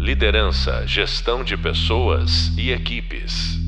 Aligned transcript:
Liderança, 0.00 0.86
gestão 0.86 1.44
de 1.44 1.58
pessoas 1.58 2.56
e 2.56 2.70
equipes. 2.70 3.58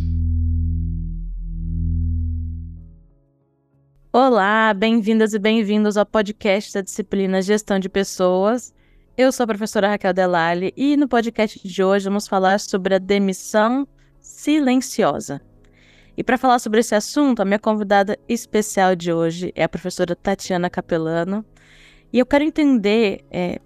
Olá, 4.10 4.72
bem-vindas 4.72 5.34
e 5.34 5.38
bem-vindos 5.38 5.98
ao 5.98 6.06
podcast 6.06 6.72
da 6.72 6.80
disciplina 6.80 7.42
Gestão 7.42 7.78
de 7.78 7.86
Pessoas. 7.86 8.72
Eu 9.14 9.30
sou 9.30 9.44
a 9.44 9.46
professora 9.46 9.88
Raquel 9.88 10.14
Delali 10.14 10.72
e 10.74 10.96
no 10.96 11.06
podcast 11.06 11.68
de 11.68 11.84
hoje 11.84 12.06
vamos 12.06 12.26
falar 12.26 12.58
sobre 12.60 12.94
a 12.94 12.98
demissão 12.98 13.86
silenciosa. 14.18 15.38
E 16.16 16.24
para 16.24 16.38
falar 16.38 16.60
sobre 16.60 16.80
esse 16.80 16.94
assunto, 16.94 17.42
a 17.42 17.44
minha 17.44 17.58
convidada 17.58 18.18
especial 18.26 18.96
de 18.96 19.12
hoje 19.12 19.52
é 19.54 19.64
a 19.64 19.68
professora 19.68 20.16
Tatiana 20.16 20.70
Capelano. 20.70 21.44
E 22.10 22.18
eu 22.18 22.24
quero 22.24 22.42
entender 22.42 23.22
é, 23.30 23.60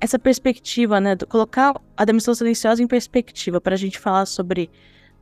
essa 0.00 0.18
perspectiva, 0.18 1.00
né, 1.00 1.16
colocar 1.28 1.74
a 1.96 2.04
demissão 2.04 2.34
silenciosa 2.34 2.82
em 2.82 2.86
perspectiva 2.86 3.60
para 3.60 3.74
a 3.74 3.78
gente 3.78 3.98
falar 3.98 4.26
sobre 4.26 4.70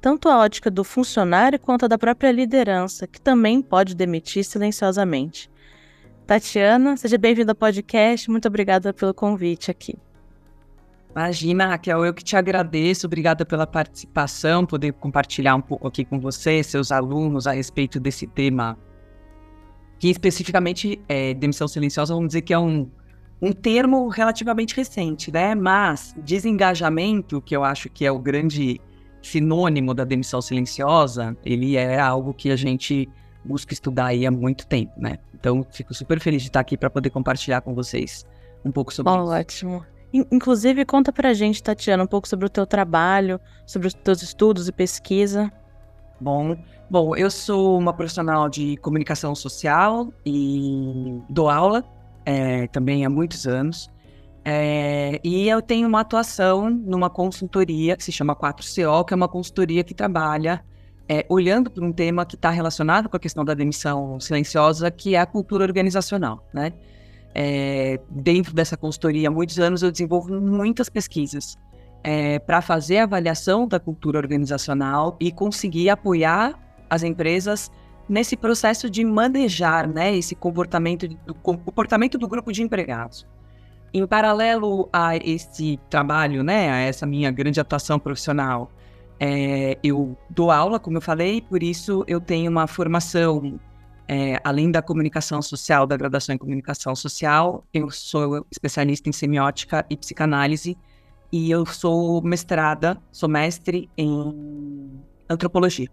tanto 0.01 0.28
a 0.28 0.38
ótica 0.38 0.70
do 0.70 0.84
funcionário 0.84 1.59
quanto 1.59 1.84
a 1.84 1.88
da 1.88 1.98
própria 1.98 2.30
liderança, 2.30 3.06
que 3.06 3.20
também 3.20 3.62
pode 3.62 3.95
demitir 3.95 4.45
silenciosamente. 4.45 5.51
Tatiana, 6.27 6.96
seja 6.96 7.16
bem-vinda 7.16 7.52
ao 7.52 7.56
podcast. 7.56 8.30
Muito 8.30 8.46
obrigada 8.48 8.92
pelo 8.92 9.15
convite 9.15 9.70
aqui. 9.70 9.96
Imagina, 11.10 11.66
Raquel, 11.66 12.04
eu 12.04 12.12
que 12.12 12.23
te 12.23 12.37
agradeço. 12.37 13.06
Obrigada 13.06 13.46
pela 13.46 13.66
participação, 13.66 14.66
poder 14.66 14.93
compartilhar 14.93 15.54
um 15.54 15.62
pouco 15.62 15.88
aqui 15.88 16.04
com 16.04 16.20
você, 16.20 16.62
seus 16.62 16.93
alunos, 16.93 17.46
a 17.46 17.52
respeito 17.52 17.98
desse 17.98 18.27
tema, 18.27 18.77
que 19.98 20.10
especificamente 20.10 21.01
é 21.09 21.32
demissão 21.32 21.66
silenciosa, 21.66 22.12
vamos 22.12 22.29
dizer 22.29 22.43
que 22.43 22.52
é 22.52 22.59
um, 22.59 22.90
um 23.40 23.52
termo 23.52 24.08
relativamente 24.08 24.74
recente, 24.74 25.30
né? 25.30 25.54
Mas 25.54 26.14
desengajamento, 26.16 27.40
que 27.42 27.54
eu 27.54 27.62
acho 27.62 27.88
que 27.90 28.04
é 28.04 28.12
o 28.12 28.18
grande 28.18 28.80
sinônimo 29.23 29.93
da 29.93 30.04
demissão 30.04 30.40
silenciosa, 30.40 31.37
ele 31.45 31.76
é 31.76 31.98
algo 31.98 32.32
que 32.32 32.51
a 32.51 32.56
gente 32.56 33.09
busca 33.45 33.73
estudar 33.73 34.06
aí 34.06 34.26
há 34.26 34.30
muito 34.30 34.66
tempo, 34.66 34.93
né? 34.96 35.18
Então, 35.34 35.66
fico 35.70 35.93
super 35.93 36.20
feliz 36.20 36.43
de 36.43 36.48
estar 36.48 36.60
aqui 36.60 36.76
para 36.76 36.90
poder 36.90 37.10
compartilhar 37.10 37.60
com 37.60 37.74
vocês 37.74 38.24
um 38.65 38.73
pouco 38.73 38.93
sobre 38.93 39.12
Bom, 39.12 39.23
isso. 39.24 39.32
Ótimo. 39.32 39.87
Inclusive, 40.12 40.84
conta 40.84 41.12
pra 41.12 41.34
gente, 41.34 41.62
Tatiana, 41.62 42.04
um 42.04 42.06
pouco 42.06 42.26
sobre 42.26 42.46
o 42.46 42.48
teu 42.48 42.66
trabalho, 42.66 43.38
sobre 43.66 43.88
os 43.88 43.95
teus 43.95 44.23
estudos 44.23 44.66
e 44.66 44.73
pesquisa. 44.73 45.52
Bom, 46.18 46.56
bom, 46.88 47.15
eu 47.15 47.30
sou 47.30 47.78
uma 47.78 47.93
profissional 47.93 48.48
de 48.48 48.76
comunicação 48.78 49.34
social 49.34 50.09
e 50.24 51.21
dou 51.28 51.50
aula 51.50 51.84
é, 52.27 52.66
também 52.66 53.07
há 53.07 53.09
muitos 53.09 53.46
anos. 53.46 53.88
É, 54.45 55.21
e 55.24 55.49
eu 55.49 55.63
tenho 55.63 55.88
uma 55.88 56.01
atuação 56.01 56.68
numa 56.68 57.09
consultoria 57.09 57.96
que 57.96 58.05
se 58.05 58.13
chama 58.13 58.37
4CO, 58.37 59.05
que 59.05 59.15
é 59.15 59.16
uma 59.16 59.29
consultoria 59.29 59.83
que 59.83 59.95
trabalha 59.95 60.63
é, 61.09 61.24
olhando 61.29 61.71
para 61.71 61.85
um 61.85 61.93
tema 61.93 62.27
que 62.27 62.35
está 62.35 62.51
relacionado 62.51 63.09
com 63.09 63.16
a 63.16 63.21
questão 63.21 63.45
da 63.45 63.55
demissão 63.55 64.21
silenciosa, 64.21 64.91
que 64.91 65.15
é 65.15 65.21
a 65.21 65.27
cultura 65.27 65.65
organizacional, 65.65 66.47
né? 66.53 66.72
É, 67.34 68.00
dentro 68.10 68.55
dessa 68.55 68.77
consultoria 68.78 69.28
há 69.28 69.31
muitos 69.31 69.59
anos 69.59 69.83
eu 69.83 69.93
desenvolvo 69.93 70.41
muitas 70.41 70.88
pesquisas 70.88 71.55
é, 72.03 72.38
para 72.38 72.62
fazer 72.62 72.99
avaliação 72.99 73.69
da 73.69 73.78
cultura 73.78 74.19
organizacional 74.19 75.16
e 75.21 75.31
conseguir 75.31 75.91
apoiar 75.91 76.55
as 76.88 77.03
empresas 77.03 77.71
nesse 78.09 78.37
processo 78.37 78.88
de 78.88 79.04
manejar 79.04 79.88
né, 79.88 80.16
esse 80.16 80.34
comportamento 80.34 81.09
do 81.09 81.34
comportamento 81.34 82.16
do 82.19 82.28
grupo 82.28 82.53
de 82.53 82.62
empregados. 82.62 83.26
Em 83.93 84.06
paralelo 84.06 84.88
a 84.93 85.16
esse 85.16 85.78
trabalho, 85.88 86.43
né, 86.43 86.71
a 86.71 86.77
essa 86.78 87.06
minha 87.06 87.31
grande 87.31 87.60
atuação 87.60 87.99
profissional, 87.99 88.71
é, 89.19 89.78
eu 89.82 90.16
dou 90.28 90.50
aula, 90.50 90.78
como 90.78 90.99
eu 90.99 91.00
falei, 91.00 91.41
por 91.41 91.62
isso 91.62 92.04
eu 92.06 92.21
tenho 92.21 92.50
uma 92.50 92.66
formação, 92.66 93.59
é, 94.06 94.38
além 94.44 94.71
da 94.71 94.83
comunicação 94.83 95.41
social, 95.41 95.87
da 95.87 95.97
graduação 95.97 96.34
em 96.34 96.38
comunicação 96.38 96.94
social, 96.94 97.65
eu 97.73 97.91
sou 97.91 98.47
especialista 98.50 99.09
em 99.09 99.12
semiótica 99.12 99.84
e 99.88 99.97
psicanálise, 99.97 100.77
e 101.33 101.50
eu 101.50 101.65
sou 101.67 102.23
mestrada, 102.23 103.00
sou 103.11 103.28
mestre 103.28 103.91
em 103.97 105.00
antropologia, 105.28 105.88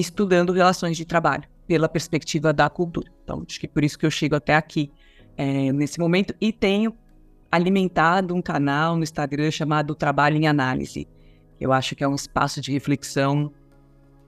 estudando 0.00 0.52
relações 0.52 0.96
de 0.96 1.04
trabalho 1.04 1.44
pela 1.66 1.88
perspectiva 1.88 2.52
da 2.52 2.68
cultura. 2.70 3.10
Então, 3.22 3.44
acho 3.46 3.60
que 3.60 3.68
por 3.68 3.84
isso 3.84 3.98
que 3.98 4.06
eu 4.06 4.10
chego 4.10 4.34
até 4.34 4.54
aqui 4.54 4.90
é, 5.36 5.72
nesse 5.72 6.00
momento 6.00 6.34
e 6.40 6.52
tenho 6.52 6.94
alimentado 7.50 8.34
um 8.34 8.42
canal 8.42 8.96
no 8.96 9.02
Instagram 9.02 9.50
chamado 9.50 9.94
Trabalho 9.94 10.36
em 10.36 10.46
Análise, 10.46 11.06
eu 11.60 11.72
acho 11.72 11.94
que 11.94 12.04
é 12.04 12.08
um 12.08 12.14
espaço 12.14 12.60
de 12.60 12.72
reflexão 12.72 13.52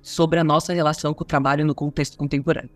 sobre 0.03 0.39
a 0.39 0.45
nossa 0.45 0.73
relação 0.73 1.13
com 1.13 1.23
o 1.23 1.27
trabalho 1.27 1.65
no 1.65 1.75
contexto 1.75 2.17
contemporâneo. 2.17 2.71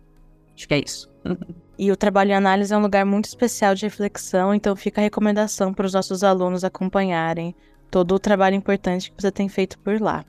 Acho 0.55 0.67
que 0.67 0.73
é 0.73 0.79
isso. 0.79 1.09
E 1.77 1.91
o 1.91 1.97
trabalho 1.97 2.31
em 2.31 2.35
análise 2.35 2.73
é 2.73 2.77
um 2.77 2.81
lugar 2.81 3.05
muito 3.05 3.25
especial 3.25 3.75
de 3.75 3.83
reflexão, 3.83 4.55
então 4.55 4.73
fica 4.77 5.01
a 5.01 5.03
recomendação 5.03 5.73
para 5.73 5.85
os 5.85 5.93
nossos 5.93 6.23
alunos 6.23 6.63
acompanharem 6.63 7.53
todo 7.91 8.15
o 8.15 8.19
trabalho 8.19 8.55
importante 8.55 9.11
que 9.11 9.21
você 9.21 9.29
tem 9.29 9.49
feito 9.49 9.77
por 9.79 9.99
lá. 9.99 10.23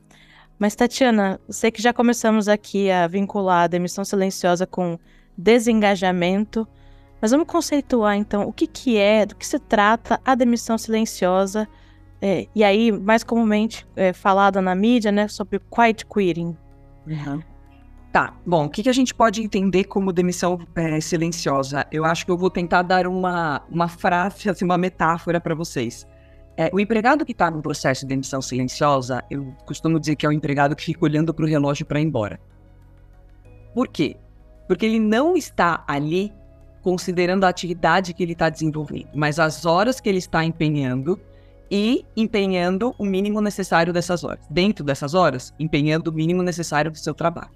Mas, 0.59 0.75
Tatiana, 0.75 1.41
sei 1.49 1.71
que 1.71 1.83
já 1.83 1.93
começamos 1.93 2.49
aqui 2.49 2.91
a 2.91 3.07
vincular 3.07 3.65
a 3.65 3.67
demissão 3.67 4.05
silenciosa 4.05 4.67
com 4.67 4.99
desengajamento, 5.37 6.67
mas 7.21 7.31
vamos 7.31 7.47
conceituar 7.47 8.17
então 8.17 8.49
o 8.49 8.53
que, 8.53 8.67
que 8.67 8.97
é, 8.97 9.27
do 9.27 9.35
que 9.35 9.47
se 9.47 9.59
trata 9.59 10.21
a 10.25 10.35
demissão 10.35 10.79
silenciosa 10.79 11.69
é, 12.21 12.47
e 12.55 12.65
aí, 12.65 12.91
mais 12.91 13.23
comumente 13.23 13.87
é, 13.95 14.13
falada 14.13 14.61
na 14.61 14.75
mídia, 14.75 15.13
né, 15.13 15.29
sobre 15.29 15.59
quiet 15.59 16.05
quitting. 16.07 16.57
Uhum. 17.07 17.43
Tá, 18.11 18.35
bom, 18.47 18.65
o 18.65 18.71
que, 18.71 18.83
que 18.83 18.89
a 18.89 18.93
gente 18.93 19.15
pode 19.15 19.43
entender 19.43 19.85
como 19.85 20.13
demissão 20.13 20.59
é, 20.75 21.01
silenciosa? 21.01 21.87
Eu 21.93 22.05
acho 22.05 22.25
que 22.25 22.31
eu 22.31 22.39
vou 22.39 22.49
tentar 22.49 22.83
dar 22.83 23.07
uma, 23.07 23.63
uma 23.71 23.89
frase, 23.89 24.49
assim, 24.49 24.65
uma 24.65 24.79
metáfora 24.79 25.41
para 25.41 25.55
vocês. 25.55 26.07
É, 26.57 26.71
o 26.73 26.81
empregado 26.81 27.25
que 27.25 27.33
está 27.33 27.51
no 27.51 27.61
processo 27.61 28.03
de 28.03 28.09
demissão 28.09 28.41
silenciosa, 28.41 29.23
eu 29.31 29.55
costumo 29.67 30.01
dizer 30.01 30.17
que 30.17 30.25
é 30.25 30.29
o 30.29 30.33
empregado 30.33 30.75
que 30.75 30.85
fica 30.85 31.05
olhando 31.05 31.35
para 31.35 31.45
o 31.45 31.49
relógio 31.49 31.85
para 31.85 32.01
ir 32.01 32.05
embora. 32.05 32.41
Por 33.75 33.89
quê? 33.89 34.17
Porque 34.67 34.87
ele 34.87 34.99
não 34.99 35.37
está 35.37 35.85
ali 35.87 36.33
considerando 36.83 37.45
a 37.45 37.49
atividade 37.49 38.15
que 38.15 38.23
ele 38.23 38.33
está 38.33 38.49
desenvolvendo, 38.49 39.09
mas 39.15 39.39
as 39.39 39.67
horas 39.67 40.01
que 40.01 40.09
ele 40.09 40.19
está 40.19 40.45
empenhando 40.45 41.21
e 41.71 42.07
empenhando 42.17 42.95
o 42.99 43.05
mínimo 43.05 43.41
necessário 43.41 43.93
dessas 43.93 44.25
horas. 44.25 44.47
Dentro 44.49 44.85
dessas 44.85 45.13
horas, 45.13 45.53
empenhando 45.59 46.09
o 46.09 46.13
mínimo 46.13 46.43
necessário 46.43 46.91
do 46.91 46.97
seu 46.97 47.13
trabalho. 47.13 47.51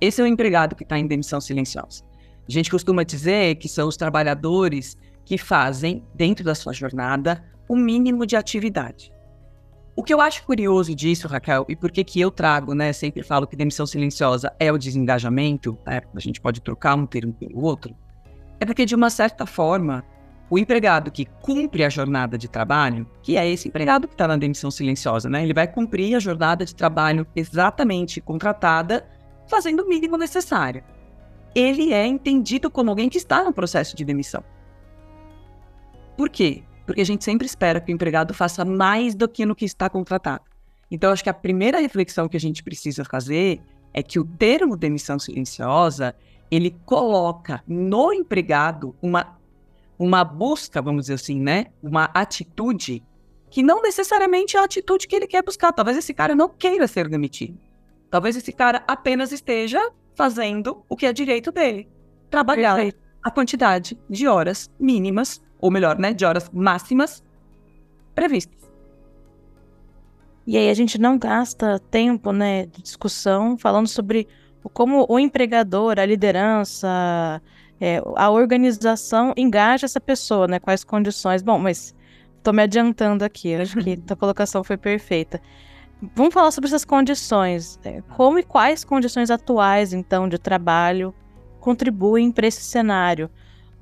Esse 0.00 0.20
é 0.20 0.24
o 0.24 0.26
empregado 0.26 0.74
que 0.74 0.82
está 0.82 0.98
em 0.98 1.06
demissão 1.06 1.40
silenciosa. 1.40 2.02
A 2.46 2.52
gente 2.52 2.70
costuma 2.70 3.04
dizer 3.04 3.54
que 3.54 3.68
são 3.68 3.88
os 3.88 3.96
trabalhadores 3.96 4.98
que 5.24 5.38
fazem, 5.38 6.04
dentro 6.14 6.44
da 6.44 6.54
sua 6.54 6.72
jornada, 6.72 7.44
o 7.68 7.76
mínimo 7.76 8.26
de 8.26 8.36
atividade. 8.36 9.12
O 9.94 10.02
que 10.02 10.12
eu 10.12 10.20
acho 10.20 10.44
curioso 10.44 10.94
disso, 10.94 11.28
Raquel, 11.28 11.66
e 11.68 11.76
por 11.76 11.90
que 11.90 12.02
que 12.02 12.20
eu 12.20 12.30
trago, 12.30 12.74
né, 12.74 12.92
sempre 12.92 13.22
falo 13.22 13.46
que 13.46 13.54
demissão 13.54 13.86
silenciosa 13.86 14.50
é 14.58 14.72
o 14.72 14.78
desengajamento, 14.78 15.78
né, 15.86 16.00
a 16.14 16.20
gente 16.20 16.40
pode 16.40 16.62
trocar 16.62 16.94
um 16.94 17.04
termo 17.04 17.32
pelo 17.34 17.62
outro, 17.62 17.94
é 18.58 18.64
porque, 18.64 18.86
de 18.86 18.94
uma 18.94 19.10
certa 19.10 19.44
forma, 19.44 20.04
o 20.48 20.58
empregado 20.58 21.10
que 21.10 21.24
cumpre 21.24 21.82
a 21.82 21.88
jornada 21.88 22.38
de 22.38 22.46
trabalho, 22.46 23.06
que 23.22 23.36
é 23.36 23.50
esse 23.50 23.68
empregado 23.68 24.06
que 24.06 24.14
está 24.14 24.28
na 24.28 24.36
demissão 24.36 24.70
silenciosa, 24.70 25.28
né? 25.28 25.42
Ele 25.42 25.54
vai 25.54 25.66
cumprir 25.66 26.14
a 26.14 26.20
jornada 26.20 26.64
de 26.64 26.74
trabalho 26.74 27.26
exatamente 27.34 28.20
contratada, 28.20 29.08
fazendo 29.48 29.82
o 29.82 29.88
mínimo 29.88 30.16
necessário. 30.16 30.84
Ele 31.54 31.92
é 31.92 32.06
entendido 32.06 32.70
como 32.70 32.90
alguém 32.90 33.08
que 33.08 33.18
está 33.18 33.42
no 33.42 33.52
processo 33.52 33.96
de 33.96 34.04
demissão. 34.04 34.44
Por 36.16 36.28
quê? 36.28 36.62
Porque 36.86 37.00
a 37.00 37.06
gente 37.06 37.24
sempre 37.24 37.46
espera 37.46 37.80
que 37.80 37.92
o 37.92 37.94
empregado 37.94 38.34
faça 38.34 38.64
mais 38.64 39.14
do 39.14 39.28
que 39.28 39.46
no 39.46 39.54
que 39.54 39.64
está 39.64 39.88
contratado. 39.88 40.44
Então, 40.90 41.10
acho 41.10 41.22
que 41.22 41.30
a 41.30 41.34
primeira 41.34 41.80
reflexão 41.80 42.28
que 42.28 42.36
a 42.36 42.40
gente 42.40 42.62
precisa 42.62 43.04
fazer 43.04 43.60
é 43.94 44.02
que 44.02 44.18
o 44.18 44.24
termo 44.24 44.76
demissão 44.76 45.18
silenciosa 45.18 46.14
ele 46.50 46.76
coloca 46.84 47.62
no 47.66 48.12
empregado 48.12 48.94
uma 49.00 49.38
uma 49.98 50.24
busca, 50.24 50.82
vamos 50.82 51.02
dizer 51.02 51.14
assim, 51.14 51.40
né? 51.40 51.66
Uma 51.80 52.10
atitude 52.12 53.02
que 53.48 53.62
não 53.62 53.80
necessariamente 53.80 54.56
é 54.56 54.60
a 54.60 54.64
atitude 54.64 55.06
que 55.06 55.14
ele 55.14 55.28
quer 55.28 55.44
buscar. 55.44 55.72
Talvez 55.72 55.96
esse 55.96 56.12
cara 56.12 56.34
não 56.34 56.48
queira 56.48 56.88
ser 56.88 57.08
demitido. 57.08 57.56
Talvez 58.10 58.34
esse 58.34 58.52
cara 58.52 58.82
apenas 58.88 59.30
esteja 59.30 59.80
fazendo 60.14 60.84
o 60.88 60.96
que 60.96 61.06
é 61.06 61.12
direito 61.12 61.52
dele. 61.52 61.88
Trabalhar 62.28 62.74
Perfeito. 62.74 62.98
a 63.22 63.30
quantidade 63.30 63.98
de 64.10 64.26
horas 64.26 64.68
mínimas, 64.78 65.40
ou 65.62 65.70
melhor, 65.70 65.98
né, 65.98 66.12
de 66.12 66.26
horas 66.26 66.50
máximas 66.52 67.22
previstas. 68.14 68.60
E 70.46 70.58
aí 70.58 70.68
a 70.68 70.74
gente 70.74 71.00
não 71.00 71.16
gasta 71.16 71.78
tempo, 71.90 72.32
né, 72.32 72.66
de 72.66 72.82
discussão 72.82 73.56
falando 73.56 73.86
sobre 73.86 74.28
como 74.74 75.06
o 75.08 75.18
empregador, 75.18 75.98
a 75.98 76.04
liderança, 76.04 77.40
é, 77.80 78.00
a 78.16 78.30
organização 78.30 79.32
engaja 79.36 79.86
essa 79.86 80.00
pessoa, 80.00 80.46
né? 80.46 80.60
Quais 80.60 80.84
condições. 80.84 81.42
Bom, 81.42 81.58
mas 81.58 81.92
tô 82.40 82.52
me 82.52 82.62
adiantando 82.62 83.24
aqui. 83.24 83.54
Acho 83.56 83.76
que 83.78 84.00
a 84.08 84.16
colocação 84.16 84.62
foi 84.62 84.76
perfeita. 84.76 85.40
Vamos 86.14 86.32
falar 86.32 86.52
sobre 86.52 86.68
essas 86.68 86.84
condições. 86.84 87.78
É, 87.84 88.00
como 88.16 88.38
e 88.38 88.44
quais 88.44 88.84
condições 88.84 89.30
atuais, 89.30 89.92
então, 89.92 90.28
de 90.28 90.38
trabalho 90.38 91.12
contribuem 91.58 92.30
para 92.30 92.46
esse 92.46 92.62
cenário? 92.62 93.28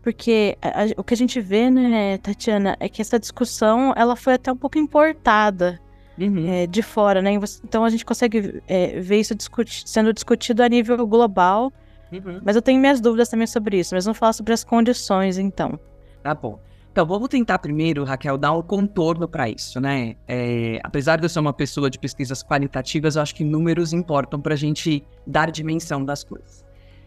Porque 0.03 0.57
a, 0.63 0.69
a, 0.69 0.87
o 0.97 1.05
que 1.05 1.15
a 1.15 1.17
gente 1.17 1.41
vê, 1.41 1.71
né, 1.71 2.19
Tatiana, 2.19 2.77
é 2.81 2.89
que 2.89 3.03
essa 3.03 3.19
discussão 3.19 3.93
ela 3.97 4.17
foi 4.17 4.35
até 4.35 4.51
um 4.51 4.57
pouco 4.57 4.79
importada 4.79 5.79
uhum. 6.19 6.49
é, 6.49 6.67
de 6.67 6.83
fora, 6.83 7.21
né? 7.21 7.33
Então 7.65 7.85
a 7.85 7.91
gente 7.91 8.05
consegue 8.05 8.63
é, 8.67 9.01
ver 9.01 9.21
isso 9.21 9.35
discuti 9.35 9.89
sendo 9.89 10.13
discutido 10.13 10.63
a 10.63 10.69
nível 10.69 11.07
global. 11.07 11.73
Uhum. 12.13 12.41
Mas 12.45 12.57
eu 12.57 12.63
tenho 12.63 12.81
minhas 12.81 13.01
dúvidas 13.01 13.29
também 13.29 13.47
sobre 13.47 13.79
isso. 13.79 13.95
Mas 13.95 14.05
vamos 14.05 14.19
falar 14.19 14.33
sobre 14.33 14.53
as 14.53 14.65
condições, 14.65 15.39
então. 15.39 15.79
Tá 16.23 16.35
bom. 16.35 16.59
Então, 16.93 17.07
vamos 17.07 17.29
tentar 17.29 17.61
primeiro, 17.61 18.03
Raquel, 18.03 18.37
dar 18.37 18.53
um 18.53 18.63
contorno 18.63 19.29
para 19.29 19.49
isso, 19.49 19.81
né? 19.81 20.17
É, 20.27 20.81
apesar 20.83 21.19
de 21.19 21.25
eu 21.25 21.29
ser 21.29 21.39
uma 21.39 21.53
pessoa 21.53 21.89
de 21.89 21.97
pesquisas 22.01 22.43
qualitativas, 22.43 23.15
eu 23.15 23.23
acho 23.23 23.33
que 23.33 23.45
números 23.45 23.93
importam 23.93 24.41
para 24.41 24.55
a 24.55 24.57
gente 24.57 25.05
dar 25.25 25.53
dimensão 25.53 26.05
das 26.05 26.25
coisas. 26.25 26.65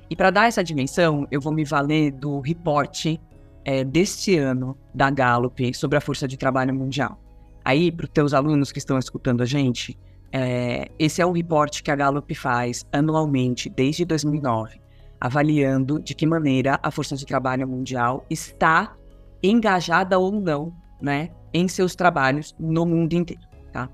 E 0.10 0.16
para 0.16 0.30
dar 0.30 0.48
essa 0.48 0.64
dimensão, 0.64 1.28
eu 1.32 1.42
vou 1.42 1.54
me 1.54 1.64
valer 1.64 2.12
do 2.12 2.40
reporte 2.40 3.20
é, 3.66 3.84
deste 3.84 4.38
ano 4.38 4.78
da 4.94 5.10
Gallup 5.10 5.74
sobre 5.74 5.98
a 5.98 6.02
força 6.02 6.28
de 6.28 6.38
trabalho 6.38 6.74
mundial. 6.74 7.20
Aí, 7.64 7.92
para 7.92 8.06
os 8.06 8.10
teus 8.10 8.34
alunos 8.34 8.72
que 8.72 8.80
estão 8.80 8.98
escutando 8.98 9.42
a 9.42 9.46
gente, 9.46 9.98
é, 10.32 10.90
esse 11.00 11.22
é 11.22 11.26
um 11.26 11.32
reporte 11.32 11.82
que 11.82 11.92
a 11.92 11.96
Gallup 11.96 12.34
faz 12.36 12.86
anualmente 12.92 13.70
desde 13.70 14.04
2009, 14.04 14.82
avaliando 15.20 16.02
de 16.02 16.14
que 16.14 16.26
maneira 16.26 16.80
a 16.84 16.92
força 16.92 17.16
de 17.16 17.26
trabalho 17.26 17.68
mundial 17.68 18.26
está 18.30 18.96
engajada 19.42 20.20
ou 20.20 20.32
não, 20.32 20.74
né, 21.02 21.30
em 21.54 21.68
seus 21.68 21.96
trabalhos 21.96 22.56
no 22.60 22.86
mundo 22.86 23.14
inteiro, 23.14 23.44
tá? 23.72 23.90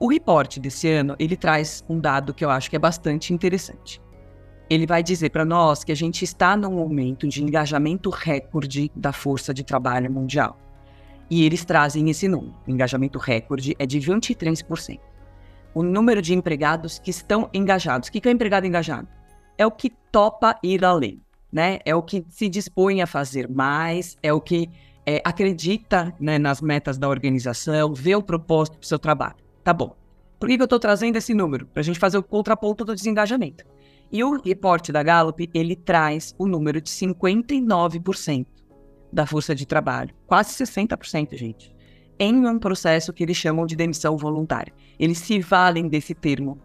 O 0.00 0.08
reporte 0.08 0.60
desse 0.60 0.88
ano, 0.88 1.16
ele 1.18 1.36
traz 1.36 1.84
um 1.88 1.98
dado 1.98 2.32
que 2.32 2.44
eu 2.44 2.50
acho 2.50 2.70
que 2.70 2.76
é 2.76 2.78
bastante 2.78 3.32
interessante. 3.32 4.00
Ele 4.70 4.86
vai 4.86 5.02
dizer 5.02 5.30
para 5.30 5.44
nós 5.44 5.82
que 5.82 5.92
a 5.92 5.94
gente 5.94 6.24
está 6.24 6.56
num 6.56 6.72
momento 6.72 7.26
de 7.26 7.42
engajamento 7.42 8.10
recorde 8.10 8.90
da 8.94 9.12
força 9.12 9.54
de 9.54 9.64
trabalho 9.64 10.10
mundial. 10.12 10.58
E 11.30 11.44
eles 11.44 11.64
trazem 11.64 12.08
esse 12.10 12.28
número. 12.28 12.54
O 12.66 12.70
engajamento 12.70 13.18
recorde 13.18 13.74
é 13.78 13.86
de 13.86 13.98
23%. 13.98 15.00
O 15.74 15.82
número 15.82 16.20
de 16.20 16.34
empregados 16.34 16.98
que 16.98 17.10
estão 17.10 17.48
engajados. 17.52 18.08
O 18.08 18.12
que 18.12 18.26
é 18.28 18.30
empregado 18.30 18.66
engajado? 18.66 19.08
É 19.56 19.66
o 19.66 19.70
que 19.70 19.90
topa 20.12 20.58
ir 20.62 20.84
além, 20.84 21.20
né? 21.52 21.78
É 21.84 21.94
o 21.94 22.02
que 22.02 22.24
se 22.28 22.48
dispõe 22.48 23.00
a 23.02 23.06
fazer 23.06 23.48
mais, 23.48 24.16
é 24.22 24.32
o 24.32 24.40
que 24.40 24.70
é, 25.06 25.22
acredita 25.24 26.14
né, 26.20 26.38
nas 26.38 26.60
metas 26.60 26.98
da 26.98 27.08
organização, 27.08 27.94
vê 27.94 28.14
o 28.14 28.22
propósito 28.22 28.78
do 28.78 28.84
seu 28.84 28.98
trabalho. 28.98 29.36
Tá 29.64 29.72
bom. 29.72 29.96
Por 30.38 30.48
que, 30.48 30.56
que 30.56 30.62
eu 30.62 30.66
estou 30.66 30.78
trazendo 30.78 31.16
esse 31.16 31.32
número? 31.32 31.66
Para 31.66 31.80
a 31.80 31.84
gente 31.84 31.98
fazer 31.98 32.18
o 32.18 32.22
contraponto 32.22 32.84
do 32.84 32.94
desengajamento. 32.94 33.64
E 34.10 34.24
o 34.24 34.40
reporte 34.40 34.90
da 34.90 35.02
Gallup, 35.02 35.50
ele 35.52 35.76
traz 35.76 36.34
o 36.38 36.46
número 36.46 36.80
de 36.80 36.88
59% 36.88 38.46
da 39.12 39.26
força 39.26 39.54
de 39.54 39.66
trabalho, 39.66 40.14
quase 40.26 40.52
60%, 40.64 41.36
gente, 41.36 41.74
em 42.18 42.46
um 42.46 42.58
processo 42.58 43.12
que 43.12 43.22
eles 43.22 43.36
chamam 43.36 43.66
de 43.66 43.76
demissão 43.76 44.16
voluntária. 44.16 44.72
Eles 44.98 45.18
se 45.18 45.38
valem 45.40 45.88
desse 45.88 46.14
termo. 46.14 46.58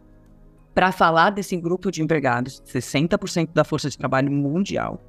Para 0.73 0.91
falar 0.91 1.29
desse 1.29 1.55
grupo 1.57 1.91
de 1.91 2.01
empregados, 2.01 2.63
60% 2.65 3.49
da 3.53 3.63
força 3.63 3.89
de 3.89 3.97
trabalho 3.97 4.31
mundial, 4.31 5.01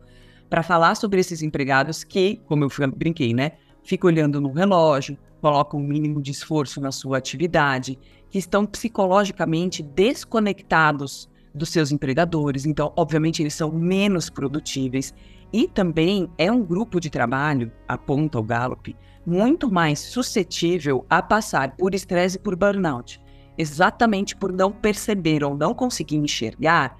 para 0.50 0.62
falar 0.62 0.94
sobre 0.96 1.20
esses 1.20 1.40
empregados 1.40 2.04
que, 2.04 2.40
como 2.46 2.64
eu 2.64 2.70
brinquei, 2.94 3.32
né, 3.32 3.52
ficam 3.82 4.08
olhando 4.08 4.40
no 4.40 4.52
relógio, 4.52 5.16
colocam 5.40 5.80
um 5.80 5.86
mínimo 5.86 6.20
de 6.20 6.32
esforço 6.32 6.80
na 6.80 6.90
sua 6.90 7.18
atividade, 7.18 7.98
que 8.28 8.38
estão 8.38 8.66
psicologicamente 8.66 9.82
desconectados 9.82 11.28
dos 11.54 11.68
seus 11.68 11.92
empregadores, 11.92 12.66
então, 12.66 12.92
obviamente, 12.96 13.42
eles 13.42 13.54
são 13.54 13.70
menos 13.70 14.28
produtíveis. 14.28 15.14
E 15.52 15.68
também 15.68 16.28
é 16.36 16.50
um 16.50 16.64
grupo 16.64 16.98
de 16.98 17.08
trabalho, 17.08 17.70
aponta 17.86 18.38
o 18.40 18.42
Gallup, 18.42 18.94
muito 19.24 19.70
mais 19.70 20.00
suscetível 20.00 21.06
a 21.08 21.22
passar 21.22 21.76
por 21.76 21.94
estresse 21.94 22.36
e 22.36 22.40
por 22.40 22.56
burnout, 22.56 23.20
exatamente 23.56 24.34
por 24.34 24.52
não 24.52 24.72
perceber 24.72 25.44
ou 25.44 25.56
não 25.56 25.72
conseguir 25.72 26.16
enxergar 26.16 26.96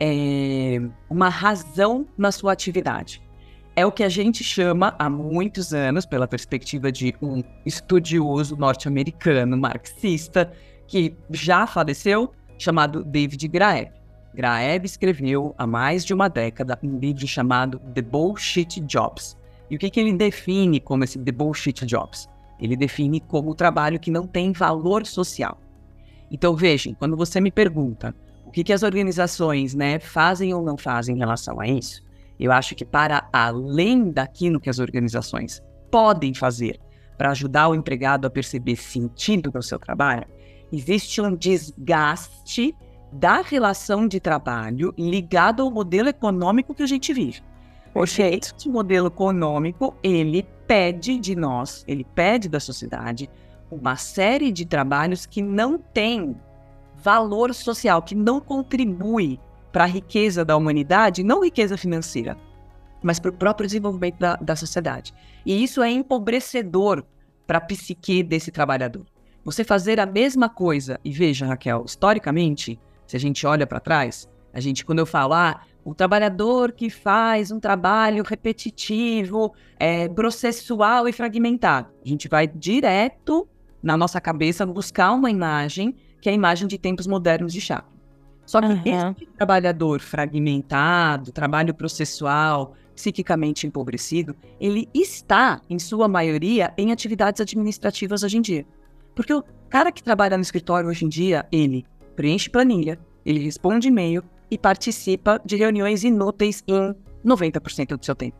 é, 0.00 0.80
uma 1.08 1.28
razão 1.28 2.04
na 2.18 2.32
sua 2.32 2.52
atividade. 2.52 3.22
É 3.76 3.86
o 3.86 3.92
que 3.92 4.02
a 4.02 4.08
gente 4.08 4.42
chama 4.44 4.94
há 4.98 5.08
muitos 5.08 5.72
anos, 5.72 6.04
pela 6.04 6.26
perspectiva 6.26 6.90
de 6.90 7.14
um 7.22 7.42
estudioso 7.64 8.56
norte-americano 8.56 9.56
marxista 9.56 10.52
que 10.86 11.16
já 11.30 11.66
faleceu, 11.66 12.32
chamado 12.62 13.04
David 13.04 13.46
Graeber. 13.48 13.92
Graeber 14.34 14.86
escreveu 14.86 15.54
há 15.58 15.66
mais 15.66 16.04
de 16.04 16.14
uma 16.14 16.28
década 16.28 16.78
um 16.82 16.98
livro 16.98 17.26
chamado 17.26 17.78
The 17.94 18.02
Bullshit 18.02 18.80
Jobs. 18.80 19.36
E 19.70 19.76
o 19.76 19.78
que, 19.78 19.90
que 19.90 20.00
ele 20.00 20.12
define 20.14 20.80
como 20.80 21.04
esse 21.04 21.18
The 21.18 21.32
Bullshit 21.32 21.84
Jobs? 21.84 22.28
Ele 22.60 22.76
define 22.76 23.20
como 23.20 23.50
o 23.50 23.54
trabalho 23.54 23.98
que 23.98 24.10
não 24.10 24.26
tem 24.26 24.52
valor 24.52 25.04
social. 25.04 25.60
Então 26.30 26.56
vejam, 26.56 26.94
quando 26.94 27.16
você 27.16 27.40
me 27.40 27.50
pergunta 27.50 28.14
o 28.46 28.50
que, 28.50 28.64
que 28.64 28.72
as 28.72 28.82
organizações 28.82 29.74
né, 29.74 29.98
fazem 29.98 30.52
ou 30.52 30.62
não 30.62 30.76
fazem 30.76 31.16
em 31.16 31.18
relação 31.18 31.58
a 31.60 31.66
isso? 31.66 32.02
Eu 32.38 32.52
acho 32.52 32.74
que 32.74 32.84
para 32.84 33.28
além 33.32 34.10
daquilo 34.10 34.60
que 34.60 34.70
as 34.70 34.78
organizações 34.78 35.62
podem 35.90 36.34
fazer 36.34 36.78
para 37.16 37.30
ajudar 37.30 37.68
o 37.68 37.74
empregado 37.74 38.26
a 38.26 38.30
perceber 38.30 38.76
sentido 38.76 39.50
no 39.54 39.62
seu 39.62 39.78
trabalho, 39.78 40.26
existe 40.72 41.20
um 41.20 41.36
desgaste 41.36 42.74
da 43.12 43.42
relação 43.42 44.08
de 44.08 44.18
trabalho 44.18 44.94
ligado 44.96 45.62
ao 45.62 45.70
modelo 45.70 46.08
econômico 46.08 46.74
que 46.74 46.82
a 46.82 46.86
gente 46.86 47.12
vive. 47.12 47.42
Porque 47.92 48.22
esse 48.22 48.68
modelo 48.70 49.08
econômico, 49.08 49.94
ele 50.02 50.46
pede 50.66 51.18
de 51.18 51.36
nós, 51.36 51.84
ele 51.86 52.04
pede 52.04 52.48
da 52.48 52.58
sociedade 52.58 53.28
uma 53.70 53.96
série 53.96 54.50
de 54.50 54.64
trabalhos 54.64 55.26
que 55.26 55.42
não 55.42 55.78
têm 55.78 56.34
valor 56.96 57.52
social, 57.52 58.02
que 58.02 58.14
não 58.14 58.40
contribui 58.40 59.38
para 59.70 59.84
a 59.84 59.86
riqueza 59.86 60.44
da 60.44 60.56
humanidade, 60.56 61.22
não 61.22 61.42
riqueza 61.42 61.76
financeira, 61.76 62.36
mas 63.02 63.18
para 63.18 63.30
o 63.30 63.34
próprio 63.34 63.66
desenvolvimento 63.66 64.18
da, 64.18 64.36
da 64.36 64.56
sociedade. 64.56 65.12
E 65.44 65.62
isso 65.62 65.82
é 65.82 65.90
empobrecedor 65.90 67.04
para 67.46 67.58
a 67.58 67.60
psique 67.60 68.22
desse 68.22 68.50
trabalhador. 68.50 69.04
Você 69.44 69.64
fazer 69.64 69.98
a 69.98 70.06
mesma 70.06 70.48
coisa, 70.48 71.00
e 71.04 71.10
veja, 71.10 71.46
Raquel, 71.46 71.84
historicamente, 71.86 72.78
se 73.06 73.16
a 73.16 73.20
gente 73.20 73.46
olha 73.46 73.66
para 73.66 73.80
trás, 73.80 74.28
a 74.52 74.60
gente, 74.60 74.84
quando 74.84 75.00
eu 75.00 75.06
falo, 75.06 75.34
ah, 75.34 75.60
o 75.84 75.94
trabalhador 75.94 76.72
que 76.72 76.88
faz 76.88 77.50
um 77.50 77.58
trabalho 77.58 78.22
repetitivo, 78.22 79.52
é, 79.78 80.08
processual 80.08 81.08
e 81.08 81.12
fragmentado, 81.12 81.88
a 82.04 82.08
gente 82.08 82.28
vai 82.28 82.46
direto 82.46 83.48
na 83.82 83.96
nossa 83.96 84.20
cabeça 84.20 84.64
buscar 84.64 85.12
uma 85.12 85.30
imagem 85.30 85.96
que 86.20 86.28
é 86.28 86.32
a 86.32 86.34
imagem 86.34 86.68
de 86.68 86.78
tempos 86.78 87.06
modernos 87.08 87.52
de 87.52 87.60
Chaplin. 87.60 87.98
Só 88.46 88.60
que 88.60 88.66
uhum. 88.66 88.82
esse 88.84 89.26
trabalhador 89.36 90.00
fragmentado, 90.00 91.32
trabalho 91.32 91.74
processual, 91.74 92.74
psiquicamente 92.94 93.66
empobrecido, 93.66 94.36
ele 94.60 94.88
está, 94.94 95.60
em 95.68 95.78
sua 95.78 96.06
maioria, 96.06 96.72
em 96.78 96.92
atividades 96.92 97.40
administrativas 97.40 98.22
hoje 98.22 98.38
em 98.38 98.40
dia. 98.40 98.66
Porque 99.14 99.32
o 99.32 99.44
cara 99.68 99.92
que 99.92 100.02
trabalha 100.02 100.36
no 100.36 100.42
escritório 100.42 100.88
hoje 100.88 101.04
em 101.04 101.08
dia, 101.08 101.46
ele 101.50 101.84
preenche 102.16 102.50
planilha, 102.50 102.98
ele 103.24 103.40
responde 103.40 103.88
e-mail 103.88 104.22
e 104.50 104.58
participa 104.58 105.40
de 105.44 105.56
reuniões 105.56 106.04
inúteis 106.04 106.62
em 106.66 106.94
90% 107.24 107.96
do 107.96 108.04
seu 108.04 108.14
tempo. 108.14 108.36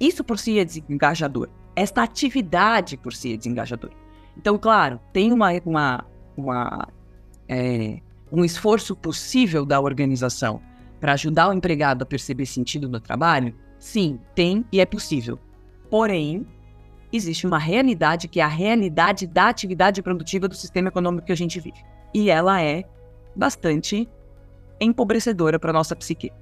Isso 0.00 0.24
por 0.24 0.38
si 0.38 0.58
é 0.58 0.64
desengajador. 0.64 1.48
Esta 1.76 2.02
atividade 2.02 2.96
por 2.96 3.12
si 3.12 3.34
é 3.34 3.36
desengajadora. 3.36 3.94
Então, 4.36 4.58
claro, 4.58 4.98
tem 5.12 5.32
uma, 5.32 5.50
uma, 5.64 6.04
uma 6.36 6.88
é, 7.48 8.00
um 8.30 8.44
esforço 8.44 8.96
possível 8.96 9.64
da 9.64 9.80
organização 9.80 10.60
para 10.98 11.12
ajudar 11.12 11.48
o 11.48 11.52
empregado 11.52 12.02
a 12.02 12.06
perceber 12.06 12.46
sentido 12.46 12.88
no 12.88 12.98
trabalho? 12.98 13.54
Sim, 13.78 14.18
tem 14.34 14.64
e 14.72 14.80
é 14.80 14.86
possível. 14.86 15.38
Porém, 15.90 16.46
existe 17.12 17.46
uma 17.46 17.58
realidade 17.58 18.28
que 18.28 18.40
é 18.40 18.42
a 18.42 18.48
realidade 18.48 19.26
da 19.26 19.48
atividade 19.48 20.02
produtiva 20.02 20.48
do 20.48 20.54
sistema 20.54 20.88
econômico 20.88 21.26
que 21.26 21.32
a 21.32 21.36
gente 21.36 21.60
vive. 21.60 21.82
E 22.14 22.30
ela 22.30 22.62
é 22.62 22.84
bastante 23.34 24.08
empobrecedora 24.80 25.58
para 25.58 25.72
nossa 25.72 25.94
psique. 25.94 26.32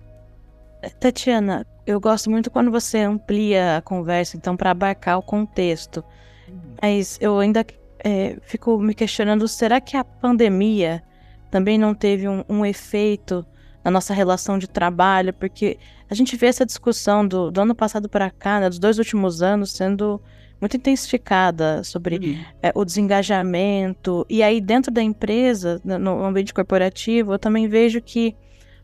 Tatiana, 0.98 1.66
eu 1.86 2.00
gosto 2.00 2.30
muito 2.30 2.50
quando 2.50 2.70
você 2.70 2.98
amplia 2.98 3.76
a 3.76 3.82
conversa, 3.82 4.36
então, 4.36 4.56
para 4.56 4.70
abarcar 4.70 5.18
o 5.18 5.22
contexto. 5.22 6.02
Uhum. 6.48 6.76
Mas 6.80 7.18
eu 7.20 7.38
ainda 7.38 7.64
é, 8.02 8.38
fico 8.42 8.78
me 8.78 8.94
questionando: 8.94 9.46
será 9.46 9.80
que 9.80 9.96
a 9.96 10.04
pandemia 10.04 11.02
também 11.50 11.76
não 11.76 11.94
teve 11.94 12.28
um, 12.28 12.44
um, 12.48 12.64
efeito 12.64 13.44
na 13.84 13.90
nossa 13.90 14.14
relação 14.14 14.58
de 14.58 14.68
trabalho? 14.68 15.34
Porque 15.34 15.78
a 16.08 16.14
gente 16.14 16.34
vê 16.36 16.46
essa 16.46 16.64
discussão 16.64 17.26
do, 17.26 17.50
do 17.50 17.60
ano 17.60 17.74
passado 17.74 18.08
para 18.08 18.30
cá, 18.30 18.60
né, 18.60 18.68
dos 18.68 18.78
dois 18.78 18.98
últimos 18.98 19.42
anos, 19.42 19.72
sendo 19.72 20.20
muito 20.60 20.76
intensificada 20.76 21.82
sobre 21.82 22.16
uhum. 22.16 22.44
é, 22.62 22.72
o 22.74 22.84
desengajamento. 22.84 24.26
E 24.28 24.42
aí, 24.42 24.60
dentro 24.60 24.92
da 24.92 25.02
empresa, 25.02 25.80
no 25.84 26.24
ambiente 26.24 26.52
corporativo, 26.52 27.32
eu 27.32 27.38
também 27.38 27.66
vejo 27.66 28.00
que 28.00 28.36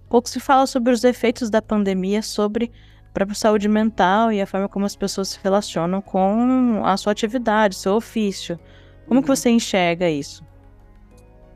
pouco 0.08 0.28
se 0.28 0.40
fala 0.40 0.66
sobre 0.66 0.92
os 0.92 1.04
efeitos 1.04 1.50
da 1.50 1.60
pandemia 1.60 2.22
sobre 2.22 2.72
a 3.10 3.12
própria 3.12 3.36
saúde 3.36 3.68
mental 3.68 4.32
e 4.32 4.40
a 4.40 4.46
forma 4.46 4.68
como 4.68 4.86
as 4.86 4.96
pessoas 4.96 5.28
se 5.28 5.38
relacionam 5.42 6.00
com 6.00 6.80
a 6.84 6.96
sua 6.96 7.12
atividade, 7.12 7.74
seu 7.74 7.94
ofício. 7.94 8.58
Como 9.06 9.22
que 9.22 9.28
uhum. 9.28 9.36
você 9.36 9.50
enxerga 9.50 10.08
isso? 10.08 10.44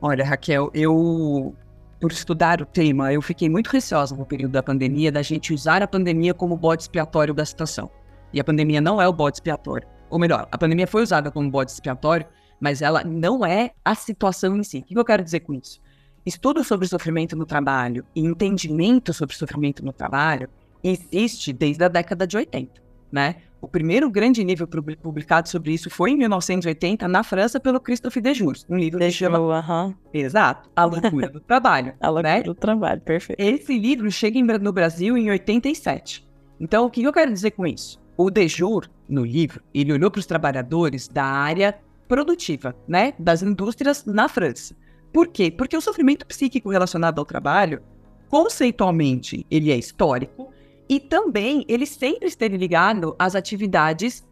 Olha, 0.01 0.23
Raquel, 0.23 0.69
eu, 0.73 1.55
por 1.99 2.11
estudar 2.11 2.61
o 2.61 2.65
tema, 2.65 3.11
eu 3.11 3.21
fiquei 3.21 3.49
muito 3.49 3.69
receosa 3.69 4.15
no 4.15 4.25
período 4.25 4.51
da 4.51 4.63
pandemia 4.63 5.11
da 5.11 5.21
gente 5.21 5.53
usar 5.53 5.81
a 5.81 5.87
pandemia 5.87 6.33
como 6.33 6.55
bode 6.55 6.83
expiatório 6.83 7.33
da 7.33 7.45
situação. 7.45 7.89
E 8.33 8.39
a 8.39 8.43
pandemia 8.43 8.79
não 8.79 9.01
é 9.01 9.07
o 9.07 9.13
bode 9.13 9.37
expiatório. 9.37 9.87
Ou 10.11 10.19
melhor, 10.19 10.47
a 10.51 10.57
pandemia 10.57 10.85
foi 10.85 11.01
usada 11.01 11.31
como 11.31 11.49
bode 11.49 11.71
expiatório, 11.71 12.27
mas 12.59 12.81
ela 12.81 13.03
não 13.03 13.45
é 13.45 13.71
a 13.83 13.95
situação 13.95 14.57
em 14.57 14.63
si. 14.63 14.79
O 14.79 14.83
que 14.83 14.99
eu 14.99 15.05
quero 15.05 15.23
dizer 15.23 15.39
com 15.39 15.53
isso? 15.53 15.81
Estudo 16.25 16.63
sobre 16.63 16.87
sofrimento 16.87 17.35
no 17.35 17.45
trabalho 17.45 18.05
e 18.13 18.23
entendimento 18.23 19.13
sobre 19.13 19.35
sofrimento 19.35 19.83
no 19.83 19.91
trabalho 19.91 20.49
existe 20.83 21.53
desde 21.53 21.83
a 21.83 21.87
década 21.87 22.27
de 22.27 22.37
80, 22.37 22.81
né? 23.11 23.37
O 23.61 23.67
primeiro 23.67 24.09
grande 24.09 24.43
livro 24.43 24.67
publicado 24.67 25.47
sobre 25.47 25.71
isso 25.71 25.89
foi 25.89 26.11
em 26.11 26.17
1980 26.17 27.07
na 27.07 27.23
França 27.23 27.59
pelo 27.59 27.79
Christophe 27.79 28.19
Dejour, 28.19 28.55
um 28.67 28.75
livro 28.75 28.99
que 28.99 29.11
chama... 29.11 29.39
Uh 29.39 29.63
-huh. 29.63 29.95
Exato, 30.11 30.69
A 30.75 30.83
Loucura 30.83 31.29
do 31.29 31.39
Trabalho. 31.39 31.93
a 32.01 32.09
Loucura 32.09 32.37
né? 32.37 32.43
do 32.43 32.55
Trabalho, 32.55 33.01
perfeito. 33.01 33.39
Esse 33.39 33.77
livro 33.77 34.11
chega 34.11 34.39
no 34.57 34.73
Brasil 34.73 35.15
em 35.15 35.29
87. 35.29 36.27
Então, 36.59 36.85
o 36.85 36.89
que 36.89 37.03
eu 37.03 37.13
quero 37.13 37.31
dizer 37.31 37.51
com 37.51 37.65
isso? 37.65 38.01
O 38.17 38.29
Dejour, 38.29 38.87
no 39.11 39.25
livro, 39.25 39.61
ele 39.73 39.93
olhou 39.93 40.09
para 40.09 40.19
os 40.19 40.25
trabalhadores 40.25 41.07
da 41.07 41.23
área 41.23 41.77
produtiva, 42.07 42.75
né, 42.87 43.13
das 43.19 43.43
indústrias 43.43 44.05
na 44.05 44.27
França. 44.27 44.75
Por 45.13 45.27
quê? 45.27 45.51
Porque 45.51 45.75
o 45.75 45.81
sofrimento 45.81 46.25
psíquico 46.25 46.69
relacionado 46.69 47.19
ao 47.19 47.25
trabalho, 47.25 47.81
conceitualmente, 48.29 49.45
ele 49.51 49.71
é 49.71 49.77
histórico 49.77 50.51
e 50.87 50.99
também 50.99 51.65
ele 51.67 51.85
sempre 51.85 52.27
esteve 52.27 52.57
ligado 52.57 53.15
às 53.19 53.35
atividades 53.35 54.25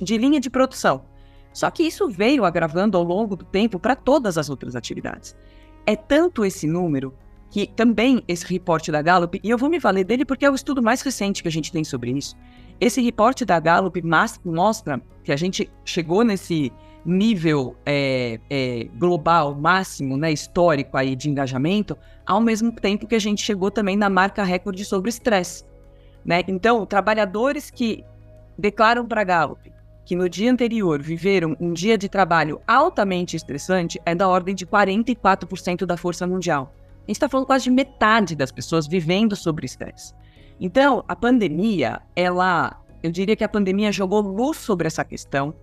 de 0.00 0.18
linha 0.18 0.40
de 0.40 0.50
produção. 0.50 1.04
Só 1.52 1.70
que 1.70 1.84
isso 1.84 2.08
veio 2.08 2.44
agravando 2.44 2.98
ao 2.98 3.04
longo 3.04 3.36
do 3.36 3.44
tempo 3.44 3.78
para 3.78 3.94
todas 3.94 4.36
as 4.36 4.50
outras 4.50 4.74
atividades. 4.74 5.36
É 5.86 5.94
tanto 5.94 6.44
esse 6.44 6.66
número 6.66 7.14
que 7.50 7.68
também 7.68 8.22
esse 8.26 8.44
reporte 8.44 8.90
da 8.90 9.00
Gallup, 9.00 9.38
e 9.40 9.48
eu 9.48 9.56
vou 9.56 9.70
me 9.70 9.78
valer 9.78 10.04
dele 10.04 10.24
porque 10.24 10.44
é 10.44 10.50
o 10.50 10.54
estudo 10.56 10.82
mais 10.82 11.02
recente 11.02 11.40
que 11.40 11.48
a 11.48 11.52
gente 11.52 11.70
tem 11.70 11.84
sobre 11.84 12.10
isso. 12.10 12.36
Esse 12.80 13.00
reporte 13.00 13.44
da 13.44 13.58
Gallup 13.60 14.02
mostra 14.44 15.00
que 15.22 15.32
a 15.32 15.36
gente 15.36 15.70
chegou 15.84 16.24
nesse 16.24 16.72
nível 17.04 17.76
é, 17.84 18.40
é, 18.48 18.84
global 18.96 19.54
máximo, 19.54 20.16
né, 20.16 20.32
histórico 20.32 20.96
aí 20.96 21.14
de 21.14 21.28
engajamento, 21.28 21.96
ao 22.26 22.40
mesmo 22.40 22.72
tempo 22.72 23.06
que 23.06 23.14
a 23.14 23.20
gente 23.20 23.42
chegou 23.42 23.70
também 23.70 23.96
na 23.96 24.08
marca 24.08 24.42
recorde 24.42 24.84
sobre 24.84 25.10
estresse. 25.10 25.64
Né? 26.24 26.42
Então, 26.48 26.86
trabalhadores 26.86 27.70
que 27.70 28.04
declaram 28.58 29.06
para 29.06 29.20
a 29.20 29.24
Gallup 29.24 29.74
que 30.04 30.14
no 30.14 30.28
dia 30.28 30.52
anterior 30.52 31.00
viveram 31.00 31.56
um 31.58 31.72
dia 31.72 31.96
de 31.96 32.08
trabalho 32.08 32.60
altamente 32.66 33.36
estressante 33.36 34.00
é 34.04 34.14
da 34.14 34.28
ordem 34.28 34.54
de 34.54 34.66
44% 34.66 35.86
da 35.86 35.96
força 35.96 36.26
mundial. 36.26 36.74
A 36.98 37.06
gente 37.06 37.16
está 37.16 37.28
falando 37.28 37.46
quase 37.46 37.64
de 37.64 37.70
metade 37.70 38.36
das 38.36 38.52
pessoas 38.52 38.86
vivendo 38.86 39.34
sobre 39.34 39.66
estresse. 39.66 40.14
Então, 40.60 41.04
a 41.08 41.16
pandemia, 41.16 42.00
ela, 42.14 42.80
eu 43.02 43.10
diria 43.10 43.36
que 43.36 43.44
a 43.44 43.48
pandemia 43.48 43.90
jogou 43.90 44.20
luz 44.20 44.58
sobre 44.58 44.86
essa 44.86 45.04
questão, 45.04 45.54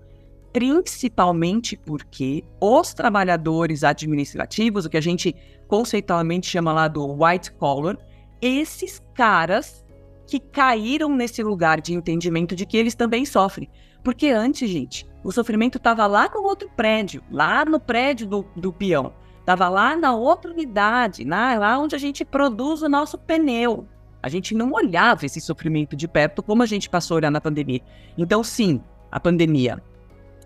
principalmente 0.51 1.77
porque 1.77 2.43
os 2.59 2.93
trabalhadores 2.93 3.83
administrativos, 3.83 4.85
o 4.85 4.89
que 4.89 4.97
a 4.97 5.01
gente 5.01 5.35
conceitualmente 5.67 6.47
chama 6.47 6.73
lá 6.73 6.87
do 6.87 7.23
white 7.23 7.51
collar, 7.53 7.97
esses 8.41 9.01
caras 9.13 9.85
que 10.27 10.39
caíram 10.39 11.09
nesse 11.15 11.41
lugar 11.43 11.79
de 11.79 11.93
entendimento 11.93 12.55
de 12.55 12.65
que 12.65 12.77
eles 12.77 12.95
também 12.95 13.25
sofrem. 13.25 13.69
Porque 14.03 14.29
antes, 14.29 14.69
gente, 14.69 15.07
o 15.23 15.31
sofrimento 15.31 15.77
estava 15.77 16.07
lá 16.07 16.29
no 16.33 16.41
outro 16.41 16.69
prédio, 16.75 17.23
lá 17.29 17.63
no 17.63 17.79
prédio 17.79 18.27
do, 18.27 18.45
do 18.55 18.73
peão. 18.73 19.13
Estava 19.39 19.69
lá 19.69 19.95
na 19.95 20.15
outra 20.15 20.51
unidade, 20.51 21.23
lá, 21.23 21.57
lá 21.57 21.79
onde 21.79 21.95
a 21.95 21.99
gente 21.99 22.23
produz 22.23 22.81
o 22.81 22.89
nosso 22.89 23.17
pneu. 23.17 23.87
A 24.21 24.29
gente 24.29 24.53
não 24.53 24.71
olhava 24.71 25.25
esse 25.25 25.41
sofrimento 25.41 25.95
de 25.95 26.07
perto 26.07 26.43
como 26.43 26.63
a 26.63 26.65
gente 26.65 26.89
passou 26.89 27.15
a 27.15 27.17
olhar 27.17 27.31
na 27.31 27.41
pandemia. 27.41 27.81
Então, 28.17 28.43
sim, 28.43 28.81
a 29.11 29.19
pandemia 29.19 29.81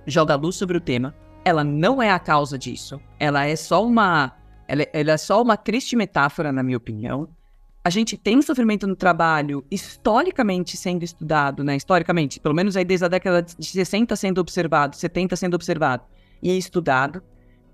joga 0.07 0.35
luz 0.35 0.55
sobre 0.55 0.77
o 0.77 0.81
tema. 0.81 1.15
Ela 1.43 1.63
não 1.63 2.01
é 2.01 2.09
a 2.09 2.19
causa 2.19 2.57
disso. 2.57 2.99
Ela 3.19 3.45
é 3.45 3.55
só 3.55 3.85
uma. 3.85 4.33
Ela, 4.67 4.85
ela 4.93 5.11
é 5.11 5.17
só 5.17 5.41
uma 5.41 5.57
triste 5.57 5.95
metáfora, 5.95 6.51
na 6.51 6.63
minha 6.63 6.77
opinião. 6.77 7.27
A 7.83 7.89
gente 7.91 8.17
tem 8.17 8.41
sofrimento 8.41 8.87
no 8.87 8.95
trabalho 8.95 9.63
historicamente 9.69 10.75
sendo 10.75 11.03
estudado, 11.03 11.63
né? 11.63 11.75
Historicamente, 11.75 12.39
pelo 12.39 12.55
menos 12.55 12.75
aí 12.75 12.83
desde 12.83 13.05
a 13.05 13.07
década 13.07 13.43
de 13.43 13.63
60 13.63 14.15
sendo 14.15 14.41
observado, 14.41 14.95
70 14.95 15.35
sendo 15.35 15.53
observado 15.53 16.03
e 16.41 16.57
estudado. 16.57 17.21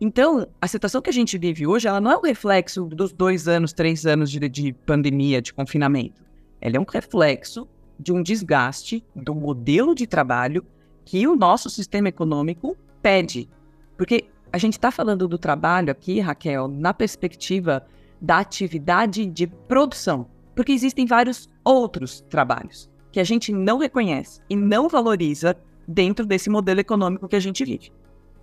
Então, 0.03 0.47
a 0.59 0.67
situação 0.67 0.99
que 0.99 1.11
a 1.11 1.13
gente 1.13 1.37
vive 1.37 1.67
hoje, 1.67 1.87
ela 1.87 2.01
não 2.01 2.11
é 2.11 2.17
um 2.17 2.21
reflexo 2.21 2.85
dos 2.85 3.13
dois 3.13 3.47
anos, 3.47 3.71
três 3.71 4.03
anos 4.07 4.31
de, 4.31 4.39
de 4.49 4.73
pandemia, 4.73 5.39
de 5.39 5.53
confinamento. 5.53 6.23
Ela 6.59 6.77
é 6.77 6.79
um 6.79 6.85
reflexo 6.91 7.67
de 7.99 8.11
um 8.11 8.23
desgaste 8.23 9.05
do 9.15 9.35
modelo 9.35 9.93
de 9.93 10.07
trabalho 10.07 10.65
que 11.05 11.27
o 11.27 11.35
nosso 11.35 11.69
sistema 11.69 12.09
econômico 12.09 12.75
pede. 12.99 13.47
Porque 13.95 14.25
a 14.51 14.57
gente 14.57 14.73
está 14.73 14.89
falando 14.89 15.27
do 15.27 15.37
trabalho 15.37 15.91
aqui, 15.91 16.19
Raquel, 16.19 16.67
na 16.67 16.95
perspectiva 16.95 17.85
da 18.19 18.39
atividade 18.39 19.23
de 19.27 19.45
produção. 19.45 20.25
Porque 20.55 20.71
existem 20.71 21.05
vários 21.05 21.47
outros 21.63 22.21
trabalhos 22.27 22.89
que 23.11 23.19
a 23.19 23.23
gente 23.23 23.53
não 23.53 23.77
reconhece 23.77 24.41
e 24.49 24.55
não 24.55 24.89
valoriza 24.89 25.55
dentro 25.87 26.25
desse 26.25 26.49
modelo 26.49 26.79
econômico 26.79 27.27
que 27.27 27.35
a 27.35 27.39
gente 27.39 27.63
vive. 27.63 27.91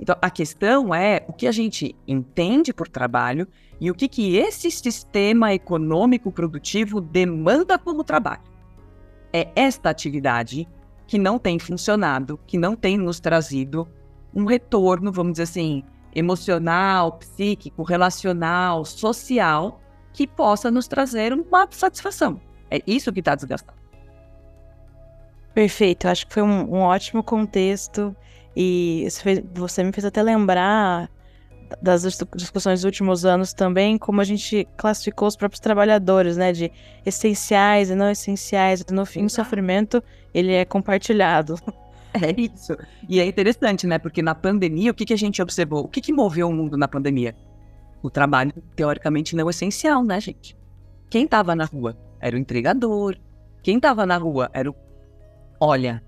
Então, 0.00 0.16
a 0.22 0.30
questão 0.30 0.94
é 0.94 1.24
o 1.28 1.32
que 1.32 1.46
a 1.46 1.52
gente 1.52 1.96
entende 2.06 2.72
por 2.72 2.88
trabalho 2.88 3.48
e 3.80 3.90
o 3.90 3.94
que, 3.94 4.08
que 4.08 4.36
esse 4.36 4.70
sistema 4.70 5.52
econômico 5.52 6.30
produtivo 6.30 7.00
demanda 7.00 7.78
como 7.78 8.04
trabalho. 8.04 8.42
É 9.32 9.48
esta 9.56 9.90
atividade 9.90 10.68
que 11.06 11.18
não 11.18 11.38
tem 11.38 11.58
funcionado, 11.58 12.38
que 12.46 12.56
não 12.56 12.76
tem 12.76 12.96
nos 12.96 13.18
trazido 13.18 13.88
um 14.34 14.44
retorno, 14.44 15.10
vamos 15.10 15.32
dizer 15.32 15.44
assim, 15.44 15.82
emocional, 16.14 17.12
psíquico, 17.12 17.82
relacional, 17.82 18.84
social, 18.84 19.80
que 20.12 20.26
possa 20.26 20.70
nos 20.70 20.86
trazer 20.86 21.32
uma 21.32 21.66
satisfação. 21.70 22.40
É 22.70 22.80
isso 22.86 23.12
que 23.12 23.20
está 23.20 23.34
desgastando. 23.34 23.78
Perfeito, 25.54 26.06
acho 26.06 26.26
que 26.26 26.34
foi 26.34 26.42
um, 26.42 26.74
um 26.74 26.80
ótimo 26.80 27.22
contexto 27.22 28.14
e 28.56 29.06
você 29.54 29.82
me 29.82 29.92
fez 29.92 30.04
até 30.04 30.22
lembrar 30.22 31.10
das 31.82 32.02
discussões 32.34 32.80
dos 32.80 32.84
últimos 32.84 33.24
anos 33.24 33.52
também, 33.52 33.98
como 33.98 34.20
a 34.20 34.24
gente 34.24 34.66
classificou 34.76 35.28
os 35.28 35.36
próprios 35.36 35.60
trabalhadores, 35.60 36.36
né, 36.36 36.52
de 36.52 36.72
essenciais 37.04 37.90
e 37.90 37.94
não 37.94 38.10
essenciais. 38.10 38.84
No 38.90 39.04
fim, 39.04 39.24
o 39.24 39.30
sofrimento, 39.30 40.02
ele 40.32 40.52
é 40.52 40.64
compartilhado. 40.64 41.56
É 42.14 42.40
isso. 42.40 42.74
E 43.06 43.20
é 43.20 43.26
interessante, 43.26 43.86
né, 43.86 43.98
porque 43.98 44.22
na 44.22 44.34
pandemia, 44.34 44.90
o 44.90 44.94
que, 44.94 45.04
que 45.04 45.12
a 45.12 45.18
gente 45.18 45.42
observou? 45.42 45.84
O 45.84 45.88
que, 45.88 46.00
que 46.00 46.12
moveu 46.12 46.48
o 46.48 46.52
mundo 46.52 46.76
na 46.76 46.88
pandemia? 46.88 47.36
O 48.02 48.08
trabalho, 48.08 48.52
teoricamente, 48.74 49.36
não 49.36 49.50
essencial, 49.50 50.02
né, 50.02 50.18
gente? 50.18 50.56
Quem 51.10 51.24
estava 51.24 51.54
na 51.54 51.66
rua 51.66 51.96
era 52.18 52.34
o 52.34 52.38
entregador. 52.38 53.16
Quem 53.62 53.76
estava 53.76 54.06
na 54.06 54.16
rua 54.16 54.50
era 54.54 54.70
o... 54.70 54.74
Olha, 55.60 56.02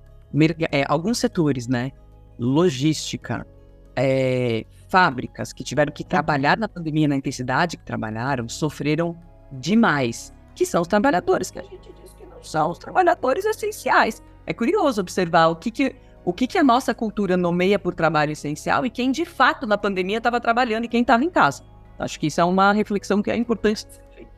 é, 0.72 0.84
alguns 0.88 1.18
setores, 1.18 1.68
né? 1.68 1.92
Logística, 2.40 3.46
é, 3.94 4.64
fábricas 4.88 5.52
que 5.52 5.62
tiveram 5.62 5.92
que 5.92 6.02
trabalhar 6.02 6.56
na 6.56 6.68
pandemia 6.68 7.06
na 7.06 7.16
intensidade 7.16 7.76
que 7.76 7.84
trabalharam 7.84 8.48
sofreram 8.48 9.14
demais, 9.52 10.32
que 10.54 10.64
são 10.64 10.80
os 10.80 10.88
trabalhadores 10.88 11.50
que 11.50 11.58
a 11.58 11.62
gente 11.62 11.92
diz 12.00 12.14
que 12.14 12.24
não 12.24 12.42
são 12.42 12.70
os 12.70 12.78
trabalhadores 12.78 13.44
essenciais. 13.44 14.22
É 14.46 14.54
curioso 14.54 15.00
observar 15.00 15.48
o 15.48 15.56
que, 15.56 15.70
que 15.70 15.94
o 16.24 16.32
que, 16.32 16.46
que 16.46 16.58
a 16.58 16.64
nossa 16.64 16.94
cultura 16.94 17.36
nomeia 17.36 17.78
por 17.78 17.94
trabalho 17.94 18.32
essencial 18.32 18.84
e 18.84 18.90
quem 18.90 19.10
de 19.10 19.24
fato 19.24 19.66
na 19.66 19.78
pandemia 19.78 20.18
estava 20.18 20.40
trabalhando 20.40 20.84
e 20.84 20.88
quem 20.88 21.00
estava 21.00 21.24
em 21.24 21.30
casa. 21.30 21.62
Acho 21.98 22.18
que 22.18 22.26
isso 22.26 22.40
é 22.40 22.44
uma 22.44 22.72
reflexão 22.72 23.22
que 23.22 23.30
é 23.30 23.36
importante 23.36 23.80
ser 23.80 24.02
feita. 24.14 24.30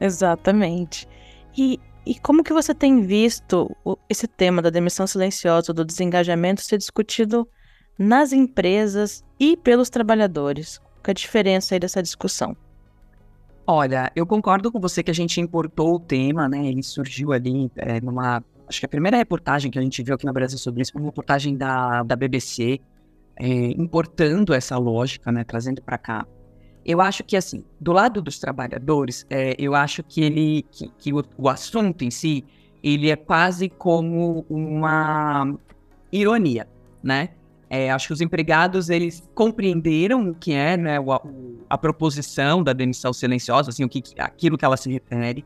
Exatamente. 0.00 1.08
E, 1.56 1.80
e 2.06 2.14
como 2.20 2.44
que 2.44 2.52
você 2.52 2.72
tem 2.72 3.02
visto 3.02 3.74
esse 4.08 4.28
tema 4.28 4.62
da 4.62 4.70
demissão 4.70 5.06
silenciosa, 5.06 5.72
do 5.72 5.84
desengajamento 5.84 6.62
ser 6.62 6.78
discutido 6.78 7.48
nas 7.98 8.32
empresas 8.32 9.24
e 9.40 9.56
pelos 9.56 9.90
trabalhadores? 9.90 10.78
Qual 10.78 11.08
é 11.08 11.10
a 11.10 11.14
diferença 11.14 11.74
aí 11.74 11.80
dessa 11.80 12.00
discussão? 12.02 12.56
Olha, 13.66 14.12
eu 14.14 14.24
concordo 14.24 14.70
com 14.70 14.78
você 14.78 15.02
que 15.02 15.10
a 15.10 15.14
gente 15.14 15.40
importou 15.40 15.96
o 15.96 16.00
tema, 16.00 16.48
né? 16.48 16.66
Ele 16.66 16.82
surgiu 16.84 17.32
ali 17.32 17.68
é, 17.74 18.00
numa 18.00 18.40
acho 18.68 18.80
que 18.80 18.86
a 18.86 18.88
primeira 18.88 19.16
reportagem 19.16 19.70
que 19.70 19.78
a 19.78 19.82
gente 19.82 20.02
viu 20.02 20.14
aqui 20.14 20.26
no 20.26 20.32
Brasil 20.32 20.58
sobre 20.58 20.82
isso 20.82 20.92
foi 20.92 21.00
uma 21.00 21.08
reportagem 21.08 21.56
da, 21.56 22.02
da 22.02 22.16
BBC, 22.16 22.80
é, 23.36 23.46
importando 23.46 24.54
essa 24.54 24.76
lógica, 24.78 25.30
né, 25.30 25.44
trazendo 25.44 25.82
para 25.82 25.98
cá. 25.98 26.26
Eu 26.86 27.00
acho 27.00 27.24
que, 27.24 27.36
assim, 27.36 27.64
do 27.80 27.92
lado 27.92 28.22
dos 28.22 28.38
trabalhadores, 28.38 29.26
é, 29.28 29.56
eu 29.58 29.74
acho 29.74 30.04
que 30.04 30.22
ele, 30.22 30.64
que, 30.70 30.88
que 30.96 31.12
o, 31.12 31.20
o, 31.36 31.48
assunto 31.48 32.04
em 32.04 32.12
si, 32.12 32.44
ele 32.80 33.10
é 33.10 33.16
quase 33.16 33.68
como 33.68 34.46
uma 34.48 35.58
ironia, 36.12 36.68
né? 37.02 37.30
É, 37.68 37.90
acho 37.90 38.06
que 38.06 38.12
os 38.12 38.20
empregados, 38.20 38.88
eles 38.88 39.28
compreenderam 39.34 40.30
o 40.30 40.34
que 40.36 40.52
é, 40.52 40.76
né, 40.76 40.98
a, 40.98 41.20
a 41.70 41.76
proposição 41.76 42.62
da 42.62 42.72
demissão 42.72 43.12
silenciosa, 43.12 43.70
assim, 43.70 43.82
o 43.82 43.88
que, 43.88 44.00
aquilo 44.16 44.56
que 44.56 44.64
ela 44.64 44.76
se 44.76 44.88
refere. 44.88 45.44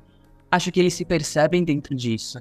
Acho 0.50 0.70
que 0.70 0.78
eles 0.78 0.92
se 0.92 1.06
percebem 1.06 1.64
dentro 1.64 1.94
disso. 1.94 2.38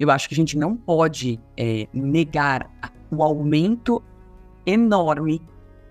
Eu 0.00 0.10
acho 0.10 0.28
que 0.28 0.34
a 0.34 0.36
gente 0.36 0.58
não 0.58 0.76
pode 0.76 1.38
é, 1.56 1.86
negar 1.92 2.68
o 3.08 3.22
aumento 3.22 4.02
enorme 4.66 5.40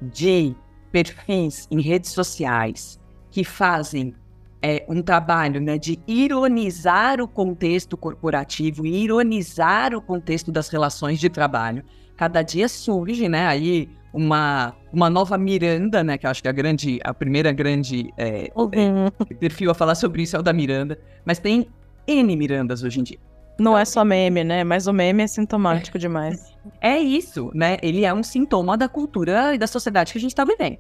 de 0.02 0.54
perfis 0.92 1.68
em 1.72 1.82
redes 1.82 2.12
sociais 2.12 3.00
que 3.30 3.44
fazem 3.44 4.14
é, 4.62 4.86
um 4.88 5.02
trabalho 5.02 5.60
né, 5.60 5.78
de 5.78 6.00
ironizar 6.08 7.20
o 7.20 7.28
contexto 7.28 7.98
corporativo, 7.98 8.86
ironizar 8.86 9.96
o 9.96 10.02
contexto 10.02 10.52
das 10.52 10.70
relações 10.70 11.20
de 11.20 11.30
trabalho. 11.30 11.84
Cada 12.16 12.42
dia 12.44 12.68
surge, 12.68 13.28
né, 13.28 13.48
aí 13.48 13.90
uma, 14.14 14.76
uma 14.92 15.10
nova 15.10 15.38
Miranda, 15.38 16.04
né, 16.04 16.18
que 16.18 16.26
eu 16.26 16.30
acho 16.30 16.42
que 16.42 16.48
é 16.48 16.52
a 16.52 16.54
grande, 16.54 17.00
a 17.04 17.14
primeira 17.14 17.52
grande 17.52 18.14
é, 18.18 18.52
uhum. 18.56 19.08
é, 19.30 19.34
perfil 19.34 19.72
a 19.72 19.74
falar 19.74 19.96
sobre 19.96 20.22
isso 20.22 20.36
é 20.36 20.40
o 20.40 20.44
da 20.44 20.54
Miranda, 20.54 21.00
mas 21.26 21.40
tem 21.40 21.68
N 22.06 22.36
Mirandas 22.36 22.84
hoje 22.84 23.00
em 23.00 23.04
dia. 23.04 23.18
Não 23.60 23.78
é 23.78 23.86
só 23.86 24.04
meme, 24.04 24.44
né? 24.44 24.64
Mas 24.64 24.88
o 24.88 24.94
meme 24.94 25.24
é 25.24 25.28
sintomático 25.28 26.00
demais. 26.00 26.51
É 26.80 26.98
isso, 27.00 27.52
né? 27.54 27.78
Ele 27.82 28.06
é 28.06 28.14
um 28.14 28.24
sintoma 28.24 28.78
da 28.78 28.88
cultura 28.88 29.56
e 29.56 29.58
da 29.58 29.68
sociedade 29.68 30.12
que 30.12 30.18
a 30.18 30.22
gente 30.22 30.32
está 30.32 30.46
vivendo. 30.46 30.78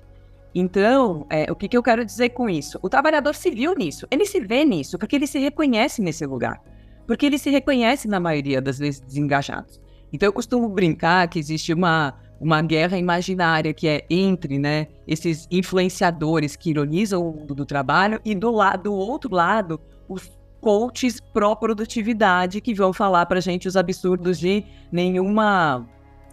Então, 0.53 1.25
é, 1.29 1.49
o 1.51 1.55
que, 1.55 1.67
que 1.67 1.77
eu 1.77 1.83
quero 1.83 2.03
dizer 2.03 2.29
com 2.29 2.49
isso? 2.49 2.77
O 2.81 2.89
trabalhador 2.89 3.33
se 3.33 3.49
viu 3.49 3.73
nisso, 3.73 4.05
ele 4.11 4.25
se 4.25 4.39
vê 4.39 4.65
nisso, 4.65 4.97
porque 4.99 5.15
ele 5.15 5.27
se 5.27 5.39
reconhece 5.39 6.01
nesse 6.01 6.25
lugar. 6.25 6.61
Porque 7.07 7.25
ele 7.25 7.37
se 7.37 7.49
reconhece, 7.49 8.07
na 8.07 8.19
maioria 8.19 8.61
das 8.61 8.77
vezes, 8.77 8.99
desengajados. 8.99 9.79
Então, 10.13 10.27
eu 10.27 10.33
costumo 10.33 10.67
brincar 10.67 11.27
que 11.29 11.39
existe 11.39 11.73
uma, 11.73 12.13
uma 12.39 12.61
guerra 12.61 12.97
imaginária 12.97 13.73
que 13.73 13.87
é 13.87 14.05
entre 14.09 14.59
né, 14.59 14.87
esses 15.07 15.47
influenciadores 15.49 16.55
que 16.55 16.69
ironizam 16.69 17.27
o 17.27 17.33
mundo 17.33 17.55
do 17.55 17.65
trabalho 17.65 18.19
e 18.25 18.35
do, 18.35 18.51
lado, 18.51 18.83
do 18.83 18.93
outro 18.93 19.33
lado, 19.33 19.79
os 20.07 20.29
coaches 20.61 21.19
pró-produtividade 21.19 22.61
que 22.61 22.73
vão 22.73 22.93
falar 22.93 23.25
pra 23.25 23.39
gente 23.39 23.67
os 23.67 23.75
absurdos 23.75 24.39
de 24.39 24.63
nenhuma, 24.91 25.85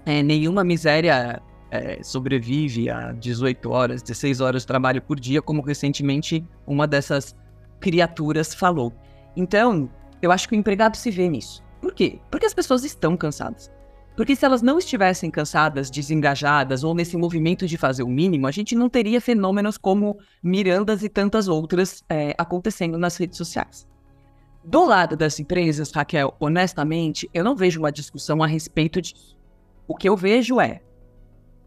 é, 0.05 0.23
nenhuma 0.23 0.63
miséria 0.63 1.43
é, 1.71 2.03
sobrevive 2.03 2.91
a 2.91 3.13
18 3.13 3.71
horas, 3.71 4.03
16 4.03 4.41
horas 4.41 4.63
de 4.63 4.67
trabalho 4.67 5.03
por 5.03 5.19
dia, 5.19 5.43
como 5.43 5.63
recentemente 5.63 6.45
uma 6.67 6.87
dessas 6.87 7.35
criaturas 7.81 8.55
falou. 8.55 8.93
Então, 9.37 9.91
eu 10.21 10.31
acho 10.31 10.49
que 10.49 10.55
o 10.55 10.59
empregado 10.59 10.97
se 10.97 11.11
vê 11.11 11.29
nisso. 11.29 11.63
Por 11.81 11.95
quê? 11.95 12.19
Porque 12.31 12.47
as 12.47 12.55
pessoas 12.55 12.85
estão 12.85 13.17
cansadas. 13.17 13.71
Porque 14.17 14.35
se 14.35 14.45
elas 14.45 14.63
não 14.63 14.81
estivessem 14.81 15.31
cansadas, 15.31 15.89
desengajadas 15.91 16.83
ou 16.83 16.93
nesse 16.93 17.17
movimento 17.17 17.69
de 17.69 17.77
fazer 17.77 18.03
o 18.03 18.09
mínimo, 18.09 18.49
a 18.49 18.51
gente 18.51 18.75
não 18.75 18.89
teria 18.89 19.21
fenômenos 19.21 19.79
como 19.79 20.19
Mirandas 20.43 21.05
e 21.05 21.09
tantas 21.09 21.47
outras 21.47 22.03
é, 22.09 22.35
acontecendo 22.37 22.99
nas 22.99 23.17
redes 23.17 23.39
sociais. 23.39 23.87
Do 24.71 24.85
lado 24.85 25.17
das 25.17 25.41
empresas, 25.41 25.91
Raquel, 25.91 26.35
honestamente, 26.39 27.27
eu 27.33 27.43
não 27.43 27.57
vejo 27.57 27.81
uma 27.81 27.91
discussão 27.91 28.43
a 28.43 28.47
respeito 28.47 29.01
disso. 29.01 29.35
O 29.87 29.97
que 29.97 30.07
eu 30.07 30.15
vejo 30.15 30.61
é 30.61 30.83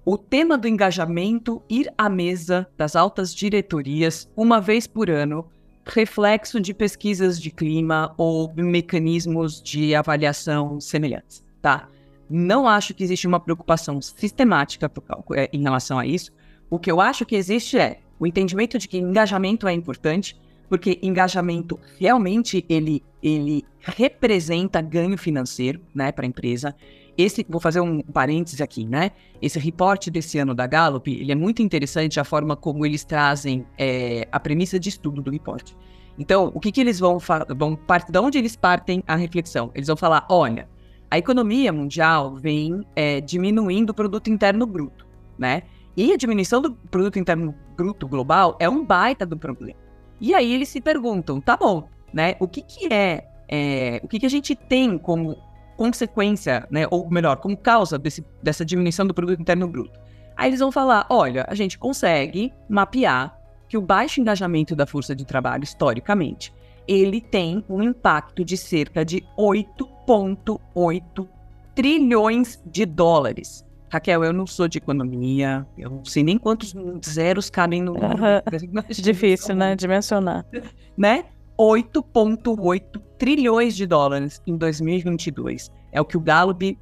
o 0.05 0.19
tema 0.19 0.55
do 0.55 0.67
engajamento 0.67 1.63
ir 1.67 1.91
à 1.97 2.07
mesa 2.07 2.67
das 2.77 2.95
altas 2.95 3.33
diretorias 3.33 4.29
uma 4.37 4.61
vez 4.61 4.85
por 4.85 5.09
ano, 5.09 5.49
reflexo 5.83 6.61
de 6.61 6.75
pesquisas 6.75 7.41
de 7.41 7.49
clima 7.49 8.13
ou 8.19 8.53
mecanismos 8.53 9.59
de 9.59 9.95
avaliação 9.95 10.79
semelhantes, 10.79 11.43
tá? 11.59 11.89
Não 12.29 12.67
acho 12.67 12.93
que 12.93 13.03
existe 13.03 13.25
uma 13.25 13.39
preocupação 13.39 13.99
sistemática 13.99 14.91
é, 15.33 15.49
em 15.51 15.63
relação 15.63 15.97
a 15.97 16.05
isso. 16.05 16.31
O 16.69 16.77
que 16.77 16.91
eu 16.91 17.01
acho 17.01 17.25
que 17.25 17.35
existe 17.35 17.79
é 17.79 17.99
o 18.19 18.27
entendimento 18.27 18.77
de 18.77 18.87
que 18.87 18.99
engajamento 18.99 19.67
é 19.67 19.73
importante, 19.73 20.39
porque 20.71 20.97
engajamento 21.03 21.77
realmente 21.99 22.65
ele, 22.69 23.03
ele 23.21 23.65
representa 23.81 24.79
ganho 24.79 25.17
financeiro, 25.17 25.81
né, 25.93 26.13
para 26.13 26.23
a 26.25 26.29
empresa. 26.29 26.73
Esse, 27.17 27.45
vou 27.49 27.59
fazer 27.59 27.81
um 27.81 28.01
parêntese 28.01 28.63
aqui, 28.63 28.85
né? 28.85 29.11
Esse 29.41 29.59
reporte 29.59 30.09
desse 30.09 30.39
ano 30.39 30.55
da 30.55 30.65
Gallup, 30.65 31.11
ele 31.11 31.29
é 31.29 31.35
muito 31.35 31.61
interessante 31.61 32.21
a 32.21 32.23
forma 32.23 32.55
como 32.55 32.85
eles 32.85 33.03
trazem 33.03 33.65
é, 33.77 34.25
a 34.31 34.39
premissa 34.39 34.79
de 34.79 34.87
estudo 34.87 35.21
do 35.21 35.29
reporte. 35.29 35.75
Então, 36.17 36.53
o 36.55 36.59
que, 36.61 36.71
que 36.71 36.79
eles 36.79 36.99
vão, 36.99 37.17
vão 37.49 37.75
partir, 37.75 38.09
de 38.09 38.19
onde 38.19 38.37
eles 38.37 38.55
partem 38.55 39.03
a 39.05 39.17
reflexão? 39.17 39.71
Eles 39.75 39.87
vão 39.87 39.97
falar, 39.97 40.25
olha, 40.29 40.69
a 41.09 41.17
economia 41.17 41.73
mundial 41.73 42.37
vem 42.37 42.87
é, 42.95 43.19
diminuindo 43.19 43.89
o 43.89 43.93
produto 43.93 44.29
interno 44.29 44.65
bruto, 44.65 45.05
né? 45.37 45.63
E 45.97 46.13
a 46.13 46.15
diminuição 46.15 46.61
do 46.61 46.71
produto 46.71 47.19
interno 47.19 47.53
bruto 47.75 48.07
global 48.07 48.55
é 48.57 48.69
um 48.69 48.85
baita 48.85 49.25
do 49.25 49.35
problema. 49.37 49.90
E 50.21 50.35
aí 50.35 50.53
eles 50.53 50.69
se 50.69 50.79
perguntam, 50.79 51.41
tá 51.41 51.57
bom, 51.57 51.89
né? 52.13 52.35
O 52.39 52.47
que 52.47 52.61
que 52.61 52.93
é, 52.93 53.27
é 53.49 53.99
o 54.03 54.07
que 54.07 54.19
que 54.19 54.25
a 54.25 54.29
gente 54.29 54.55
tem 54.55 54.95
como 54.95 55.35
consequência, 55.75 56.67
né? 56.69 56.85
Ou 56.91 57.09
melhor, 57.09 57.37
como 57.37 57.57
causa 57.57 57.97
desse, 57.97 58.23
dessa 58.41 58.63
diminuição 58.63 59.07
do 59.07 59.15
produto 59.15 59.41
interno 59.41 59.67
bruto? 59.67 59.99
Aí 60.37 60.49
eles 60.49 60.59
vão 60.59 60.71
falar, 60.71 61.07
olha, 61.09 61.43
a 61.47 61.55
gente 61.55 61.77
consegue 61.77 62.53
mapear 62.69 63.35
que 63.67 63.77
o 63.77 63.81
baixo 63.81 64.21
engajamento 64.21 64.75
da 64.75 64.85
força 64.85 65.15
de 65.15 65.25
trabalho, 65.25 65.63
historicamente, 65.63 66.53
ele 66.87 67.19
tem 67.19 67.65
um 67.67 67.81
impacto 67.81 68.45
de 68.45 68.57
cerca 68.57 69.03
de 69.03 69.23
8,8 69.37 71.27
trilhões 71.73 72.61
de 72.65 72.85
dólares 72.85 73.65
Raquel, 73.91 74.23
eu 74.23 74.31
não 74.31 74.47
sou 74.47 74.69
de 74.69 74.77
economia, 74.77 75.67
eu 75.77 75.89
não 75.89 76.05
sei 76.05 76.23
nem 76.23 76.37
quantos 76.37 76.73
zeros 77.05 77.49
cabem 77.49 77.81
no. 77.81 77.91
Uhum. 77.91 78.81
Difícil, 78.89 79.55
né? 79.55 79.75
Dimensionar. 79.75 80.45
Né? 80.97 81.25
8,8 81.57 83.01
trilhões 83.17 83.75
de 83.75 83.87
dólares 83.87 84.41
em 84.45 84.57
2022. 84.57 85.71
É 85.91 86.01
o 86.01 86.05
que 86.05 86.17
o 86.17 86.19
Gallup 86.19 86.77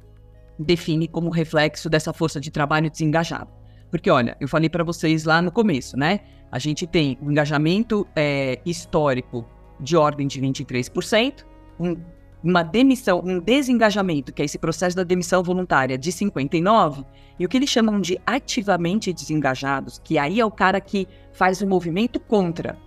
define 0.58 1.06
como 1.06 1.30
reflexo 1.30 1.88
dessa 1.88 2.12
força 2.12 2.40
de 2.40 2.50
trabalho 2.50 2.90
desengajada. 2.90 3.48
Porque, 3.90 4.10
olha, 4.10 4.36
eu 4.40 4.48
falei 4.48 4.68
para 4.68 4.84
vocês 4.84 5.24
lá 5.24 5.40
no 5.40 5.50
começo, 5.50 5.96
né? 5.96 6.20
A 6.50 6.58
gente 6.58 6.86
tem 6.86 7.16
um 7.22 7.30
engajamento 7.30 8.06
é, 8.16 8.60
histórico 8.66 9.46
de 9.78 9.96
ordem 9.96 10.26
de 10.26 10.40
23%, 10.40 11.44
um 11.78 11.96
uma 12.42 12.62
demissão, 12.62 13.22
um 13.24 13.38
desengajamento, 13.38 14.32
que 14.32 14.42
é 14.42 14.44
esse 14.44 14.58
processo 14.58 14.96
da 14.96 15.02
demissão 15.02 15.42
voluntária 15.42 15.98
de 15.98 16.10
59, 16.10 17.04
e 17.38 17.44
o 17.44 17.48
que 17.48 17.56
eles 17.56 17.70
chamam 17.70 18.00
de 18.00 18.20
ativamente 18.26 19.12
desengajados, 19.12 20.00
que 20.02 20.18
aí 20.18 20.40
é 20.40 20.44
o 20.44 20.50
cara 20.50 20.80
que 20.80 21.06
faz 21.32 21.60
o 21.60 21.66
movimento 21.66 22.18
contra. 22.18 22.78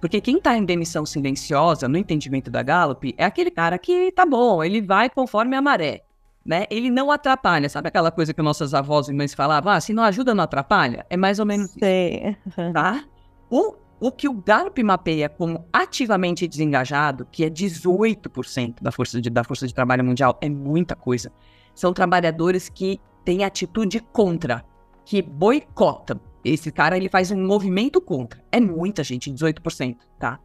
Porque 0.00 0.20
quem 0.20 0.38
está 0.38 0.56
em 0.56 0.64
demissão 0.64 1.06
silenciosa, 1.06 1.88
no 1.88 1.96
entendimento 1.96 2.50
da 2.50 2.62
Gallup, 2.62 3.14
é 3.16 3.24
aquele 3.24 3.50
cara 3.50 3.78
que 3.78 4.10
tá 4.12 4.26
bom, 4.26 4.62
ele 4.64 4.82
vai 4.82 5.08
conforme 5.08 5.56
a 5.56 5.62
maré. 5.62 6.02
Né? 6.44 6.66
Ele 6.70 6.90
não 6.90 7.12
atrapalha, 7.12 7.68
sabe 7.68 7.86
aquela 7.86 8.10
coisa 8.10 8.34
que 8.34 8.42
nossas 8.42 8.74
avós 8.74 9.08
e 9.08 9.12
mães 9.12 9.32
falavam? 9.32 9.72
Ah, 9.72 9.80
se 9.80 9.92
não 9.92 10.02
ajuda, 10.02 10.34
não 10.34 10.42
atrapalha? 10.42 11.06
É 11.08 11.16
mais 11.16 11.38
ou 11.38 11.46
menos 11.46 11.70
Sei. 11.70 12.36
isso. 12.46 12.72
Tá? 12.72 13.04
O 13.48 13.76
o 14.02 14.10
que 14.10 14.28
o 14.28 14.32
Gallup 14.32 14.82
mapeia 14.82 15.28
como 15.28 15.64
ativamente 15.72 16.48
desengajado, 16.48 17.24
que 17.30 17.44
é 17.44 17.48
18% 17.48 18.82
da 18.82 18.90
força, 18.90 19.20
de, 19.20 19.30
da 19.30 19.44
força 19.44 19.64
de 19.64 19.72
trabalho 19.72 20.02
mundial, 20.02 20.36
é 20.40 20.48
muita 20.48 20.96
coisa. 20.96 21.30
São 21.72 21.92
trabalhadores 21.92 22.68
que 22.68 23.00
têm 23.24 23.44
atitude 23.44 24.00
contra, 24.00 24.64
que 25.04 25.22
boicotam. 25.22 26.20
Esse 26.44 26.72
cara 26.72 26.96
ele 26.96 27.08
faz 27.08 27.30
um 27.30 27.46
movimento 27.46 28.00
contra. 28.00 28.42
É 28.50 28.58
muita 28.58 29.04
gente, 29.04 29.30
18%, 29.30 29.96
tá? 30.18 30.40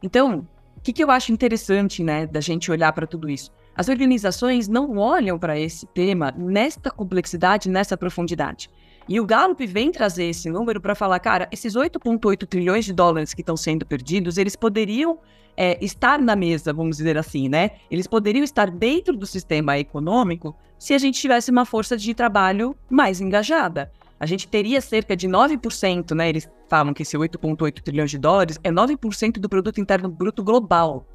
Então, 0.00 0.46
o 0.76 0.80
que, 0.80 0.92
que 0.92 1.02
eu 1.02 1.10
acho 1.10 1.32
interessante, 1.32 2.04
né, 2.04 2.28
da 2.28 2.40
gente 2.40 2.70
olhar 2.70 2.92
para 2.92 3.08
tudo 3.08 3.28
isso? 3.28 3.50
As 3.74 3.88
organizações 3.88 4.68
não 4.68 4.98
olham 4.98 5.36
para 5.36 5.58
esse 5.58 5.84
tema 5.86 6.32
nesta 6.38 6.92
complexidade, 6.92 7.68
nessa 7.68 7.96
profundidade. 7.96 8.70
E 9.08 9.18
o 9.18 9.26
Gallup 9.26 9.64
vem 9.66 9.90
trazer 9.90 10.24
esse 10.24 10.48
número 10.50 10.80
para 10.80 10.94
falar, 10.94 11.18
cara, 11.18 11.48
esses 11.50 11.74
8,8 11.74 12.46
trilhões 12.46 12.84
de 12.84 12.92
dólares 12.92 13.34
que 13.34 13.42
estão 13.42 13.56
sendo 13.56 13.84
perdidos, 13.84 14.38
eles 14.38 14.54
poderiam 14.54 15.18
é, 15.56 15.82
estar 15.84 16.18
na 16.18 16.36
mesa, 16.36 16.72
vamos 16.72 16.96
dizer 16.96 17.18
assim, 17.18 17.48
né? 17.48 17.72
Eles 17.90 18.06
poderiam 18.06 18.44
estar 18.44 18.70
dentro 18.70 19.16
do 19.16 19.26
sistema 19.26 19.78
econômico 19.78 20.56
se 20.78 20.94
a 20.94 20.98
gente 20.98 21.20
tivesse 21.20 21.50
uma 21.50 21.64
força 21.64 21.96
de 21.96 22.14
trabalho 22.14 22.76
mais 22.88 23.20
engajada. 23.20 23.90
A 24.18 24.26
gente 24.26 24.46
teria 24.46 24.80
cerca 24.80 25.16
de 25.16 25.28
9%, 25.28 26.14
né? 26.14 26.28
Eles 26.28 26.48
falam 26.68 26.94
que 26.94 27.02
esse 27.02 27.16
8,8 27.16 27.80
trilhões 27.82 28.10
de 28.10 28.18
dólares 28.18 28.58
é 28.62 28.70
9% 28.70 29.38
do 29.38 29.48
produto 29.48 29.80
interno 29.80 30.08
bruto 30.08 30.44
global. 30.44 31.06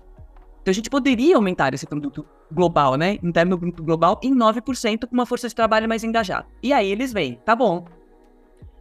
Então 0.66 0.72
a 0.72 0.74
gente 0.74 0.90
poderia 0.90 1.36
aumentar 1.36 1.76
esse 1.76 1.86
produto 1.86 2.26
global, 2.52 2.96
né? 2.96 3.20
Interno 3.22 3.56
bruto 3.56 3.84
global 3.84 4.20
em 4.24 4.36
9% 4.36 5.06
com 5.08 5.14
uma 5.14 5.28
força 5.28 5.48
de 5.48 5.54
trabalho 5.54 5.88
mais 5.88 6.04
engajada. 6.04 6.48
E 6.64 6.74
aí 6.74 6.92
eles 6.92 7.14
vêm, 7.14 7.36
tá 7.46 7.56
bom. 7.56 7.86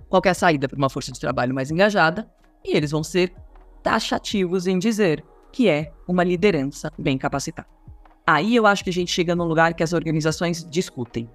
Qual 0.09 0.23
é 0.25 0.31
a 0.31 0.35
saída 0.35 0.67
para 0.67 0.79
uma 0.79 0.89
força 0.89 1.13
de 1.13 1.21
trabalho 1.21 1.55
mais 1.55 1.71
engajada? 1.71 2.27
E 2.65 2.75
eles 2.75 2.91
vão 2.91 3.05
ser 3.05 3.35
taxativos 3.83 4.67
em 4.67 4.79
dizer 4.79 5.23
que 5.53 5.69
é 5.69 5.93
uma 6.09 6.25
liderança 6.25 6.91
bem 6.99 7.19
capacitada. 7.19 7.69
Aí 8.27 8.57
eu 8.57 8.67
acho 8.67 8.83
que 8.83 8.89
a 8.89 8.93
gente 8.93 9.13
chega 9.13 9.37
num 9.37 9.45
lugar 9.45 9.75
que 9.75 9.83
as 9.83 9.93
organizações 9.93 10.65
discutem. 10.65 11.29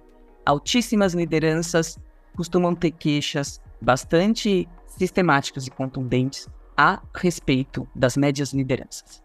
Altíssimas 0.44 1.14
lideranças 1.14 1.96
costumam 2.36 2.74
ter 2.74 2.90
queixas 2.90 3.60
bastante 3.80 4.68
sistemáticas 4.88 5.68
e 5.68 5.70
contundentes 5.70 6.48
a 6.76 7.00
respeito 7.14 7.86
das 7.94 8.16
médias 8.16 8.52
lideranças. 8.52 9.22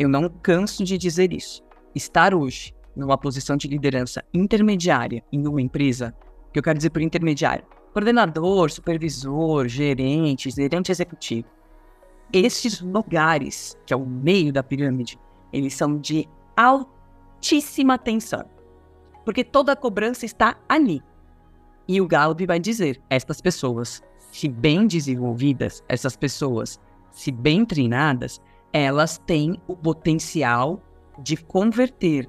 Eu 0.00 0.08
não 0.08 0.30
canso 0.30 0.82
de 0.82 0.96
dizer 0.96 1.30
isso. 1.30 1.62
Estar 1.94 2.34
hoje 2.34 2.72
numa 2.96 3.18
posição 3.18 3.54
de 3.54 3.68
liderança 3.68 4.24
intermediária 4.32 5.22
em 5.30 5.46
uma 5.46 5.60
empresa, 5.60 6.16
que 6.50 6.58
eu 6.58 6.62
quero 6.62 6.78
dizer 6.78 6.88
por 6.88 7.02
intermediário, 7.02 7.66
coordenador, 7.92 8.70
supervisor, 8.70 9.68
gerente, 9.68 10.50
gerente 10.50 10.90
executivo, 10.90 11.46
esses 12.32 12.80
lugares, 12.80 13.76
que 13.84 13.92
é 13.92 13.96
o 13.96 14.06
meio 14.06 14.50
da 14.50 14.62
pirâmide, 14.62 15.18
eles 15.52 15.74
são 15.74 15.98
de 15.98 16.26
altíssima 16.56 17.98
tensão. 17.98 18.46
Porque 19.22 19.44
toda 19.44 19.72
a 19.72 19.76
cobrança 19.76 20.24
está 20.24 20.56
ali. 20.66 21.02
E 21.86 22.00
o 22.00 22.08
Gallup 22.08 22.46
vai 22.46 22.58
dizer: 22.58 23.02
estas 23.10 23.42
pessoas, 23.42 24.02
se 24.32 24.48
bem 24.48 24.86
desenvolvidas, 24.86 25.84
essas 25.86 26.16
pessoas, 26.16 26.80
se 27.10 27.30
bem 27.30 27.66
treinadas, 27.66 28.40
elas 28.72 29.18
têm 29.18 29.60
o 29.66 29.76
potencial 29.76 30.80
de 31.18 31.36
converter 31.36 32.28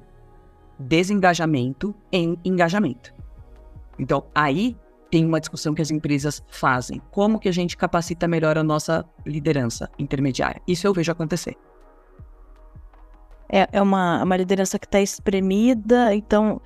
desengajamento 0.78 1.94
em 2.10 2.38
engajamento. 2.44 3.14
Então, 3.98 4.24
aí 4.34 4.76
tem 5.10 5.24
uma 5.24 5.40
discussão 5.40 5.74
que 5.74 5.82
as 5.82 5.90
empresas 5.90 6.42
fazem. 6.48 7.00
Como 7.10 7.38
que 7.38 7.48
a 7.48 7.52
gente 7.52 7.76
capacita 7.76 8.26
melhor 8.26 8.56
a 8.56 8.62
nossa 8.62 9.04
liderança 9.26 9.90
intermediária? 9.98 10.60
Isso 10.66 10.86
eu 10.86 10.92
vejo 10.94 11.12
acontecer. 11.12 11.56
É, 13.48 13.68
é 13.72 13.82
uma, 13.82 14.22
uma 14.22 14.36
liderança 14.36 14.78
que 14.78 14.86
está 14.86 15.00
espremida, 15.00 16.14
então 16.14 16.60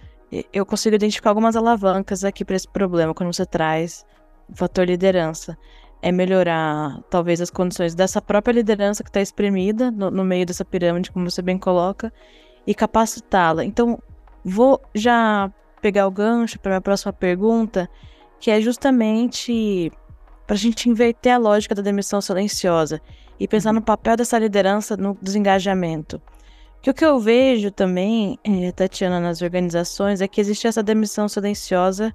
eu 0.52 0.64
consigo 0.64 0.94
identificar 0.94 1.30
algumas 1.30 1.56
alavancas 1.56 2.24
aqui 2.24 2.44
para 2.44 2.54
esse 2.54 2.68
problema 2.68 3.12
quando 3.12 3.34
você 3.34 3.44
traz 3.44 4.06
o 4.48 4.56
fator 4.56 4.86
liderança. 4.86 5.58
É 6.02 6.12
melhorar, 6.12 7.00
talvez, 7.10 7.40
as 7.40 7.50
condições 7.50 7.94
dessa 7.94 8.20
própria 8.20 8.52
liderança 8.52 9.02
que 9.02 9.10
está 9.10 9.20
espremida 9.20 9.90
no, 9.90 10.10
no 10.10 10.24
meio 10.24 10.46
dessa 10.46 10.64
pirâmide, 10.64 11.10
como 11.10 11.28
você 11.28 11.42
bem 11.42 11.58
coloca, 11.58 12.12
e 12.66 12.74
capacitá-la. 12.74 13.64
Então, 13.64 14.00
vou 14.44 14.80
já 14.94 15.50
pegar 15.80 16.06
o 16.06 16.10
gancho 16.10 16.58
para 16.58 16.70
minha 16.72 16.80
próxima 16.80 17.12
pergunta, 17.12 17.88
que 18.38 18.50
é 18.50 18.60
justamente 18.60 19.90
para 20.46 20.54
a 20.54 20.58
gente 20.58 20.88
inverter 20.88 21.34
a 21.34 21.38
lógica 21.38 21.74
da 21.74 21.82
demissão 21.82 22.20
silenciosa 22.20 23.00
e 23.38 23.48
pensar 23.48 23.72
no 23.72 23.82
papel 23.82 24.16
dessa 24.16 24.38
liderança 24.38 24.96
no 24.96 25.16
desengajamento. 25.20 26.20
Que 26.80 26.90
o 26.90 26.94
que 26.94 27.04
eu 27.04 27.18
vejo 27.18 27.70
também, 27.70 28.38
é, 28.44 28.70
Tatiana, 28.70 29.18
nas 29.18 29.42
organizações 29.42 30.20
é 30.20 30.28
que 30.28 30.40
existe 30.40 30.66
essa 30.66 30.82
demissão 30.82 31.28
silenciosa 31.28 32.14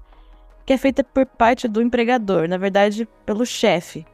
que 0.71 0.75
é 0.75 0.77
feita 0.77 1.03
por 1.03 1.25
parte 1.25 1.67
do 1.67 1.81
empregador, 1.81 2.47
na 2.47 2.57
verdade, 2.57 3.05
pelo 3.25 3.45
chefe, 3.45 4.05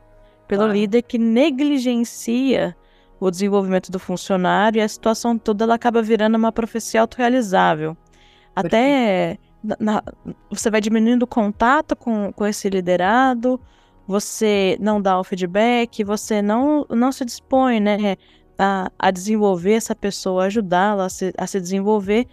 pelo 0.48 0.62
claro. 0.62 0.74
líder 0.74 1.04
que 1.04 1.20
negligencia 1.20 2.76
o 3.20 3.30
desenvolvimento 3.30 3.92
do 3.92 4.00
funcionário 4.00 4.80
e 4.80 4.82
a 4.82 4.88
situação 4.88 5.38
toda 5.38 5.66
ela 5.66 5.76
acaba 5.76 6.02
virando 6.02 6.36
uma 6.36 6.52
profecia 6.52 7.02
autorrealizável. 7.02 7.96
Até 8.56 9.38
na, 9.80 10.02
você 10.50 10.72
vai 10.72 10.82
diminuindo 10.82 11.24
o 11.24 11.28
contato 11.28 11.96
com, 11.96 12.34
com 12.34 12.44
esse 12.44 12.68
liderado, 12.72 13.62
você 14.08 14.80
não 14.82 15.00
dá 15.00 15.20
o 15.20 15.24
feedback, 15.24 16.04
você 16.04 16.42
não, 16.42 16.88
não 16.90 17.12
se 17.12 17.24
dispõe 17.24 17.80
né, 17.80 18.16
a, 18.58 18.92
a 18.98 19.12
desenvolver 19.12 19.74
essa 19.74 19.94
pessoa, 19.94 20.46
ajudá-la 20.46 21.06
a 21.06 21.10
se, 21.10 21.32
a 21.38 21.46
se 21.46 21.62
desenvolver. 21.62 22.26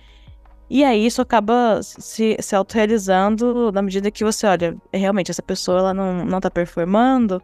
E 0.75 0.83
aí 0.83 1.07
isso 1.07 1.23
acaba 1.23 1.81
se, 1.85 2.37
se 2.41 2.57
autorrealizando 2.57 3.71
na 3.71 3.81
medida 3.81 4.11
que 4.11 4.25
você 4.25 4.45
olha, 4.45 4.77
realmente 4.93 5.31
essa 5.31 5.41
pessoa 5.41 5.79
ela 5.79 5.95
não, 5.95 6.25
não 6.25 6.41
tá 6.41 6.51
performando, 6.51 7.41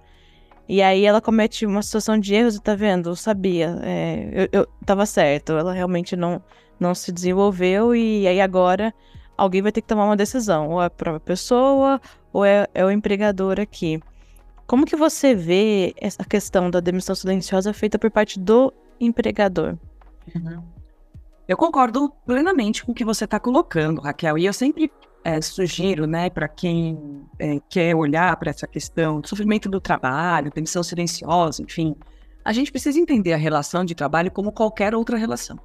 e 0.68 0.82
aí 0.82 1.04
ela 1.04 1.20
comete 1.20 1.64
uma 1.64 1.80
situação 1.80 2.18
de 2.18 2.34
erros 2.34 2.56
e 2.56 2.60
tá 2.60 2.74
vendo, 2.74 3.14
sabia, 3.14 3.78
é, 3.84 4.48
eu, 4.50 4.60
eu 4.62 4.68
tava 4.84 5.06
certo, 5.06 5.52
ela 5.52 5.72
realmente 5.72 6.16
não, 6.16 6.42
não 6.80 6.92
se 6.92 7.12
desenvolveu, 7.12 7.94
e 7.94 8.26
aí 8.26 8.40
agora 8.40 8.92
alguém 9.36 9.62
vai 9.62 9.70
ter 9.70 9.82
que 9.82 9.86
tomar 9.86 10.06
uma 10.06 10.16
decisão, 10.16 10.68
ou 10.68 10.82
é 10.82 10.86
a 10.86 10.90
própria 10.90 11.20
pessoa, 11.20 12.00
ou 12.32 12.44
é, 12.44 12.66
é 12.74 12.84
o 12.84 12.90
empregador 12.90 13.60
aqui. 13.60 14.00
Como 14.66 14.84
que 14.84 14.96
você 14.96 15.36
vê 15.36 15.94
essa 15.98 16.24
questão 16.24 16.68
da 16.68 16.80
demissão 16.80 17.14
silenciosa 17.14 17.72
feita 17.72 17.96
por 17.96 18.10
parte 18.10 18.40
do 18.40 18.74
empregador? 18.98 19.78
Uhum. 20.34 20.79
Eu 21.50 21.56
concordo 21.56 22.08
plenamente 22.24 22.84
com 22.84 22.92
o 22.92 22.94
que 22.94 23.04
você 23.04 23.24
está 23.24 23.40
colocando, 23.40 24.00
Raquel, 24.00 24.38
e 24.38 24.46
eu 24.46 24.52
sempre 24.52 24.88
é, 25.24 25.40
sugiro, 25.40 26.06
né, 26.06 26.30
para 26.30 26.46
quem 26.46 27.26
é, 27.40 27.58
quer 27.68 27.92
olhar 27.92 28.36
para 28.36 28.50
essa 28.50 28.68
questão 28.68 29.20
do 29.20 29.26
sofrimento 29.26 29.68
do 29.68 29.80
trabalho, 29.80 30.52
demissão 30.54 30.80
silenciosa, 30.84 31.60
enfim, 31.60 31.96
a 32.44 32.52
gente 32.52 32.70
precisa 32.70 33.00
entender 33.00 33.32
a 33.32 33.36
relação 33.36 33.84
de 33.84 33.96
trabalho 33.96 34.30
como 34.30 34.52
qualquer 34.52 34.94
outra 34.94 35.16
relação. 35.16 35.58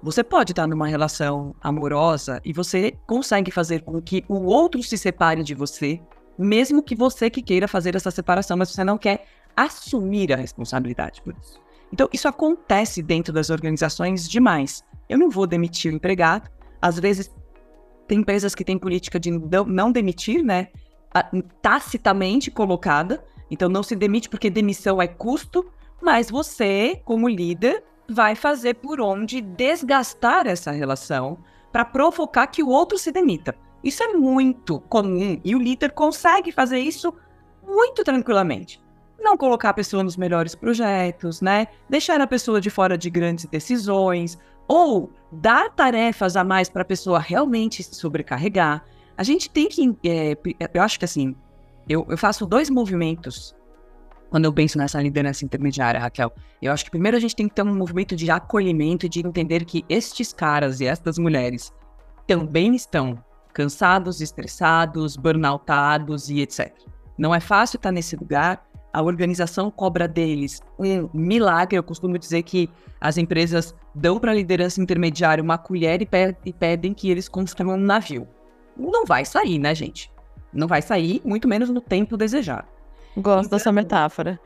Você 0.00 0.22
pode 0.22 0.52
estar 0.52 0.68
numa 0.68 0.86
relação 0.86 1.56
amorosa 1.60 2.40
e 2.44 2.52
você 2.52 2.96
consegue 3.04 3.50
fazer 3.50 3.82
com 3.82 4.00
que 4.00 4.24
o 4.28 4.44
outro 4.44 4.80
se 4.80 4.96
separe 4.96 5.42
de 5.42 5.56
você, 5.56 6.00
mesmo 6.38 6.84
que 6.84 6.94
você 6.94 7.28
que 7.28 7.42
queira 7.42 7.66
fazer 7.66 7.96
essa 7.96 8.12
separação, 8.12 8.56
mas 8.56 8.70
você 8.70 8.84
não 8.84 8.96
quer 8.96 9.26
assumir 9.56 10.32
a 10.32 10.36
responsabilidade 10.36 11.20
por 11.20 11.34
isso. 11.42 11.60
Então, 11.92 12.08
isso 12.12 12.28
acontece 12.28 13.02
dentro 13.02 13.32
das 13.32 13.50
organizações 13.50 14.28
demais. 14.28 14.84
Eu 15.10 15.18
não 15.18 15.28
vou 15.28 15.44
demitir 15.44 15.92
o 15.92 15.96
empregado. 15.96 16.48
Às 16.80 16.98
vezes, 17.00 17.28
tem 18.06 18.20
empresas 18.20 18.54
que 18.54 18.64
têm 18.64 18.78
política 18.78 19.18
de 19.18 19.30
não 19.30 19.90
demitir, 19.90 20.44
né? 20.44 20.68
Tacitamente 21.60 22.48
colocada. 22.48 23.22
Então, 23.50 23.68
não 23.68 23.82
se 23.82 23.96
demite 23.96 24.28
porque 24.28 24.48
demissão 24.48 25.02
é 25.02 25.08
custo, 25.08 25.68
mas 26.00 26.30
você, 26.30 27.02
como 27.04 27.28
líder, 27.28 27.82
vai 28.08 28.36
fazer 28.36 28.74
por 28.74 29.00
onde 29.00 29.40
desgastar 29.40 30.46
essa 30.46 30.70
relação 30.70 31.38
para 31.72 31.84
provocar 31.84 32.46
que 32.46 32.62
o 32.62 32.68
outro 32.68 32.96
se 32.96 33.10
demita. 33.10 33.56
Isso 33.82 34.04
é 34.04 34.12
muito 34.12 34.78
comum 34.80 35.40
e 35.44 35.54
o 35.56 35.58
líder 35.58 35.90
consegue 35.90 36.52
fazer 36.52 36.78
isso 36.78 37.12
muito 37.66 38.04
tranquilamente. 38.04 38.80
Não 39.18 39.36
colocar 39.36 39.70
a 39.70 39.74
pessoa 39.74 40.02
nos 40.02 40.16
melhores 40.16 40.54
projetos, 40.54 41.40
né? 41.40 41.66
Deixar 41.88 42.20
a 42.20 42.26
pessoa 42.26 42.60
de 42.60 42.70
fora 42.70 42.96
de 42.96 43.10
grandes 43.10 43.44
decisões 43.46 44.38
ou 44.70 45.10
dar 45.32 45.68
tarefas 45.70 46.36
a 46.36 46.44
mais 46.44 46.68
para 46.68 46.82
a 46.82 46.84
pessoa 46.84 47.18
realmente 47.18 47.82
se 47.82 47.92
sobrecarregar. 47.96 48.84
A 49.16 49.24
gente 49.24 49.50
tem 49.50 49.66
que, 49.68 49.96
é, 50.04 50.36
eu 50.72 50.80
acho 50.80 50.96
que 50.96 51.04
assim, 51.04 51.34
eu, 51.88 52.06
eu 52.08 52.16
faço 52.16 52.46
dois 52.46 52.70
movimentos 52.70 53.52
quando 54.30 54.44
eu 54.44 54.52
penso 54.52 54.78
nessa 54.78 55.02
liderança 55.02 55.44
intermediária, 55.44 55.98
Raquel. 55.98 56.32
Eu 56.62 56.72
acho 56.72 56.84
que 56.84 56.90
primeiro 56.92 57.16
a 57.16 57.20
gente 57.20 57.34
tem 57.34 57.48
que 57.48 57.54
ter 57.56 57.62
um 57.62 57.74
movimento 57.74 58.14
de 58.14 58.30
acolhimento 58.30 59.06
e 59.06 59.08
de 59.08 59.26
entender 59.26 59.64
que 59.64 59.84
estes 59.88 60.32
caras 60.32 60.80
e 60.80 60.86
estas 60.86 61.18
mulheres 61.18 61.72
também 62.28 62.76
estão 62.76 63.18
cansados, 63.52 64.20
estressados, 64.20 65.16
burnoutados 65.16 66.30
e 66.30 66.42
etc. 66.42 66.72
Não 67.18 67.34
é 67.34 67.40
fácil 67.40 67.76
estar 67.76 67.90
nesse 67.90 68.14
lugar. 68.14 68.64
A 68.92 69.02
organização 69.02 69.70
cobra 69.70 70.08
deles 70.08 70.60
um 70.78 71.08
milagre. 71.12 71.78
Eu 71.78 71.82
costumo 71.82 72.18
dizer 72.18 72.42
que 72.42 72.68
as 73.00 73.16
empresas 73.16 73.74
dão 73.94 74.18
para 74.18 74.32
a 74.32 74.34
liderança 74.34 74.80
intermediária 74.80 75.42
uma 75.42 75.58
colher 75.58 76.02
e, 76.02 76.06
pe 76.06 76.36
e 76.44 76.52
pedem 76.52 76.92
que 76.92 77.10
eles 77.10 77.28
construam 77.28 77.76
um 77.76 77.80
navio. 77.80 78.26
Não 78.76 79.04
vai 79.04 79.24
sair, 79.24 79.58
né, 79.58 79.74
gente? 79.74 80.10
Não 80.52 80.66
vai 80.66 80.82
sair, 80.82 81.20
muito 81.24 81.46
menos 81.46 81.70
no 81.70 81.80
tempo 81.80 82.16
desejado. 82.16 82.66
Gosto 83.16 83.46
então, 83.46 83.58
dessa 83.58 83.72
metáfora. 83.72 84.40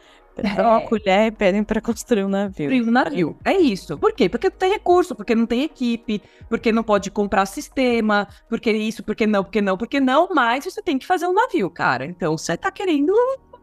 Dão 0.56 0.66
uma 0.66 0.80
colher 0.80 1.28
e 1.28 1.30
pedem 1.30 1.62
para 1.62 1.80
construir 1.80 2.24
um 2.24 2.28
navio. 2.28 2.68
Construir 2.68 2.82
um 2.82 2.90
navio. 2.90 3.36
É 3.44 3.56
isso. 3.56 3.96
Por 3.96 4.12
quê? 4.12 4.28
Porque 4.28 4.48
não 4.48 4.56
tem 4.56 4.72
recurso, 4.72 5.14
porque 5.14 5.34
não 5.34 5.46
tem 5.46 5.62
equipe, 5.62 6.20
porque 6.48 6.72
não 6.72 6.82
pode 6.82 7.10
comprar 7.10 7.46
sistema, 7.46 8.26
porque 8.48 8.72
isso, 8.72 9.02
porque 9.04 9.26
não, 9.26 9.44
porque 9.44 9.60
não, 9.60 9.76
porque 9.76 10.00
não, 10.00 10.28
mas 10.34 10.64
você 10.64 10.82
tem 10.82 10.98
que 10.98 11.06
fazer 11.06 11.26
um 11.26 11.32
navio, 11.32 11.70
cara. 11.70 12.04
Então 12.04 12.36
você 12.36 12.56
tá 12.56 12.70
querendo 12.70 13.12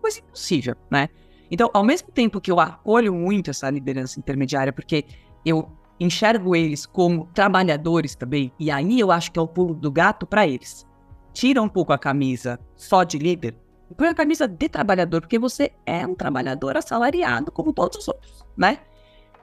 coisa 0.01 0.19
impossível, 0.19 0.75
né? 0.89 1.09
Então, 1.49 1.69
ao 1.73 1.83
mesmo 1.83 2.09
tempo 2.11 2.41
que 2.41 2.51
eu 2.51 2.59
acolho 2.59 3.13
muito 3.13 3.49
essa 3.49 3.69
liderança 3.69 4.19
intermediária, 4.19 4.73
porque 4.73 5.05
eu 5.45 5.69
enxergo 5.99 6.55
eles 6.55 6.85
como 6.85 7.27
trabalhadores 7.33 8.15
também, 8.15 8.51
e 8.59 8.71
aí 8.71 8.99
eu 8.99 9.11
acho 9.11 9.31
que 9.31 9.37
é 9.37 9.41
o 9.41 9.47
pulo 9.47 9.73
do 9.73 9.91
gato 9.91 10.25
para 10.25 10.47
eles. 10.47 10.87
Tira 11.33 11.61
um 11.61 11.69
pouco 11.69 11.93
a 11.93 11.97
camisa 11.97 12.59
só 12.75 13.03
de 13.03 13.17
líder 13.17 13.55
Põe 13.95 14.07
a 14.07 14.13
camisa 14.13 14.47
de 14.47 14.69
trabalhador, 14.69 15.21
porque 15.21 15.37
você 15.37 15.71
é 15.85 16.05
um 16.05 16.15
trabalhador 16.15 16.77
assalariado 16.77 17.51
como 17.51 17.73
todos 17.73 17.97
os 17.97 18.07
outros, 18.07 18.45
né? 18.55 18.79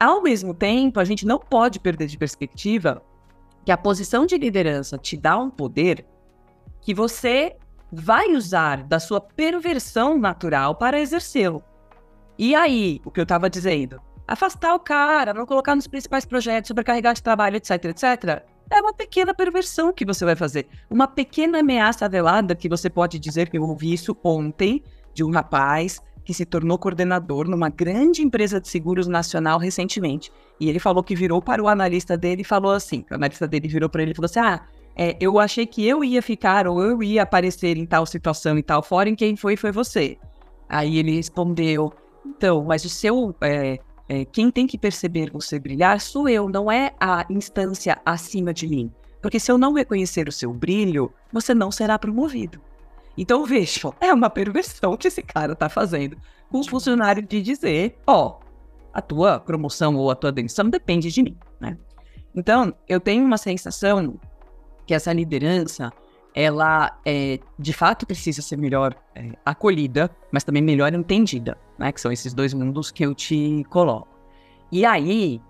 Ao 0.01 0.23
mesmo 0.23 0.55
tempo, 0.55 1.01
a 1.01 1.05
gente 1.05 1.27
não 1.27 1.39
pode 1.39 1.81
perder 1.81 2.07
de 2.07 2.17
perspectiva 2.17 3.03
que 3.65 3.73
a 3.73 3.77
posição 3.77 4.25
de 4.25 4.39
liderança 4.39 4.97
te 4.97 5.17
dá 5.17 5.37
um 5.37 5.51
poder 5.51 6.07
que 6.81 6.95
você 6.95 7.57
vai 7.91 8.33
usar 8.33 8.83
da 8.83 9.01
sua 9.01 9.21
perversão 9.21 10.19
natural 10.19 10.75
para 10.75 11.01
exercê-lo. 11.01 11.63
E 12.39 12.55
aí, 12.55 13.01
o 13.05 13.11
que 13.11 13.21
eu 13.21 13.25
estava 13.25 13.51
dizendo, 13.51 14.01
afastar 14.27 14.75
o 14.75 14.81
cara, 14.81 15.35
não 15.35 15.47
colocar 15.47 15.75
nos 15.75 15.87
principais 15.87 16.25
projetos, 16.25 16.69
sobrecarregar 16.69 17.15
de 17.15 17.23
trabalho, 17.23 17.57
etc, 17.57 17.85
etc, 17.87 18.45
é 18.71 18.81
uma 18.81 18.93
pequena 18.93 19.35
perversão 19.35 19.93
que 19.93 20.05
você 20.05 20.25
vai 20.25 20.37
fazer. 20.37 20.69
Uma 20.91 21.09
pequena 21.09 21.61
ameaça 21.61 22.09
velada 22.09 22.55
que 22.55 22.69
você 22.69 22.91
pode 22.91 23.19
dizer 23.19 23.49
que 23.49 23.57
eu 23.57 23.63
ouvi 23.63 23.93
isso 23.93 24.17
ontem 24.23 24.83
de 25.15 25.25
um 25.25 25.31
rapaz 25.31 26.01
que 26.25 26.35
se 26.35 26.45
tornou 26.45 26.79
coordenador 26.79 27.49
numa 27.49 27.71
grande 27.71 28.21
empresa 28.21 28.61
de 28.61 28.69
seguros 28.69 29.09
nacional 29.09 29.59
recentemente. 29.59 30.31
E 30.61 30.69
ele 30.69 30.79
falou 30.79 31.03
que 31.03 31.17
virou 31.17 31.41
para 31.41 31.63
o 31.63 31.69
analista 31.69 32.19
dele 32.19 32.43
e 32.43 32.45
falou 32.45 32.73
assim: 32.73 33.03
o 33.11 33.15
analista 33.15 33.49
dele 33.49 33.67
virou 33.67 33.89
para 33.89 34.03
ele 34.03 34.13
e 34.13 34.15
falou 34.15 34.27
assim: 34.27 34.41
Ah, 34.41 34.67
é, 34.99 35.17
eu 35.21 35.39
achei 35.39 35.65
que 35.65 35.87
eu 35.87 36.03
ia 36.03 36.21
ficar 36.21 36.67
ou 36.67 36.83
eu 36.83 37.01
ia 37.01 37.23
aparecer 37.23 37.77
em 37.77 37.87
tal 37.87 38.05
situação 38.05 38.59
e 38.59 38.63
tal 38.65 38.83
fora, 38.83 39.09
em 39.09 39.15
quem 39.15 39.37
foi 39.37 39.57
foi 39.57 39.71
você. 39.71 40.19
Aí 40.69 40.99
ele 40.99 41.15
respondeu: 41.15 41.93
Então, 42.27 42.65
mas 42.65 42.85
o 42.85 42.89
seu. 42.89 43.35
É, 43.41 43.79
é, 44.09 44.25
quem 44.25 44.51
tem 44.51 44.67
que 44.67 44.77
perceber 44.77 45.31
você 45.31 45.59
brilhar 45.59 46.01
sou 46.01 46.29
eu, 46.29 46.49
não 46.49 46.73
é 46.73 46.95
a 46.99 47.25
instância 47.31 48.01
acima 48.05 48.53
de 48.53 48.67
mim. 48.67 48.91
Porque 49.23 49.39
se 49.39 49.53
eu 49.53 49.59
não 49.59 49.73
reconhecer 49.73 50.29
o 50.29 50.33
seu 50.33 50.53
brilho, 50.53 51.13
você 51.33 51.55
não 51.55 51.71
será 51.71 51.99
promovido. 51.99 52.61
Então, 53.17 53.45
vejam, 53.45 53.95
é 54.01 54.13
uma 54.13 54.31
perversão 54.31 54.97
que 54.97 55.07
esse 55.07 55.23
cara 55.23 55.55
tá 55.55 55.69
fazendo 55.69 56.17
com 56.51 56.61
o 56.61 56.65
funcionário 56.65 57.23
de 57.23 57.43
dizer, 57.43 57.99
ó, 58.07 58.27
oh, 58.27 58.41
a 58.93 59.03
tua 59.03 59.39
promoção 59.39 59.95
ou 59.97 60.11
a 60.11 60.17
tua 60.17 60.33
demissão 60.33 60.69
depende 60.71 61.11
de 61.11 61.23
mim, 61.23 61.37
né? 61.61 61.77
Então, 62.35 62.73
eu 62.89 62.99
tenho 62.99 63.25
uma 63.25 63.37
sensação 63.37 64.19
que 64.89 64.95
essa 64.95 65.13
liderança, 65.13 65.93
ela 66.35 66.99
é, 67.05 67.39
de 67.59 67.75
fato 67.75 68.07
precisa 68.07 68.41
ser 68.41 68.57
melhor 68.57 68.97
é, 69.15 69.33
acolhida, 69.45 70.11
mas 70.33 70.45
também 70.45 70.63
melhor 70.63 70.95
entendida, 70.95 71.59
né? 71.79 71.93
Que 71.93 72.01
são 72.01 72.11
esses 72.11 72.33
dois 72.33 72.55
mundos 72.55 72.91
que 72.91 73.05
eu 73.05 73.15
te 73.15 73.63
coloco. 73.69 74.09
E 74.73 74.87
aí, 74.87 75.43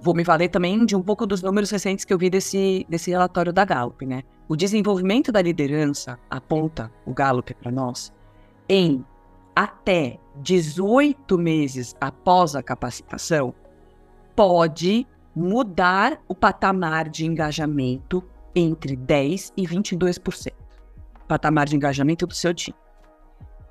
vou 0.00 0.14
me 0.14 0.22
valer 0.22 0.48
também 0.48 0.86
de 0.86 0.94
um 0.94 1.02
pouco 1.02 1.26
dos 1.26 1.42
números 1.42 1.70
recentes 1.70 2.04
que 2.04 2.14
eu 2.14 2.18
vi 2.18 2.30
desse, 2.30 2.86
desse 2.88 3.10
relatório 3.10 3.52
da 3.52 3.64
Gallup, 3.64 4.06
né? 4.06 4.22
O 4.48 4.54
desenvolvimento 4.54 5.32
da 5.32 5.42
liderança, 5.42 6.16
aponta 6.30 6.88
o 7.04 7.12
Gallup 7.12 7.52
para 7.54 7.72
nós, 7.72 8.12
em 8.68 9.04
até 9.56 10.20
18 10.36 11.36
meses 11.36 11.96
após 12.00 12.54
a 12.54 12.62
capacitação, 12.62 13.52
pode 14.36 15.04
mudar 15.34 16.22
o 16.28 16.34
patamar 16.34 17.08
de 17.08 17.26
engajamento 17.26 18.22
entre 18.54 18.96
10% 18.96 19.52
e 19.56 19.66
22%. 19.66 20.52
Patamar 21.26 21.66
de 21.66 21.76
engajamento 21.76 22.26
do 22.26 22.34
seu 22.34 22.52
time. 22.52 22.76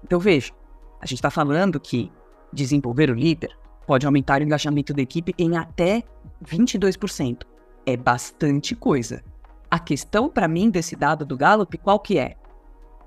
Então 0.03 0.19
veja, 0.19 0.51
a 0.99 1.05
gente 1.05 1.19
está 1.19 1.29
falando 1.29 1.79
que 1.79 2.11
desenvolver 2.51 3.09
o 3.09 3.13
líder 3.13 3.55
pode 3.85 4.05
aumentar 4.05 4.41
o 4.41 4.43
engajamento 4.43 4.93
da 4.93 5.01
equipe 5.01 5.33
em 5.37 5.57
até 5.57 6.03
22%. 6.43 7.43
É 7.85 7.97
bastante 7.97 8.75
coisa. 8.75 9.23
A 9.69 9.79
questão 9.79 10.29
para 10.29 10.47
mim 10.47 10.69
desse 10.69 10.95
dado 10.95 11.25
do 11.25 11.37
Gallup, 11.37 11.77
qual 11.77 11.99
que 11.99 12.17
é? 12.17 12.35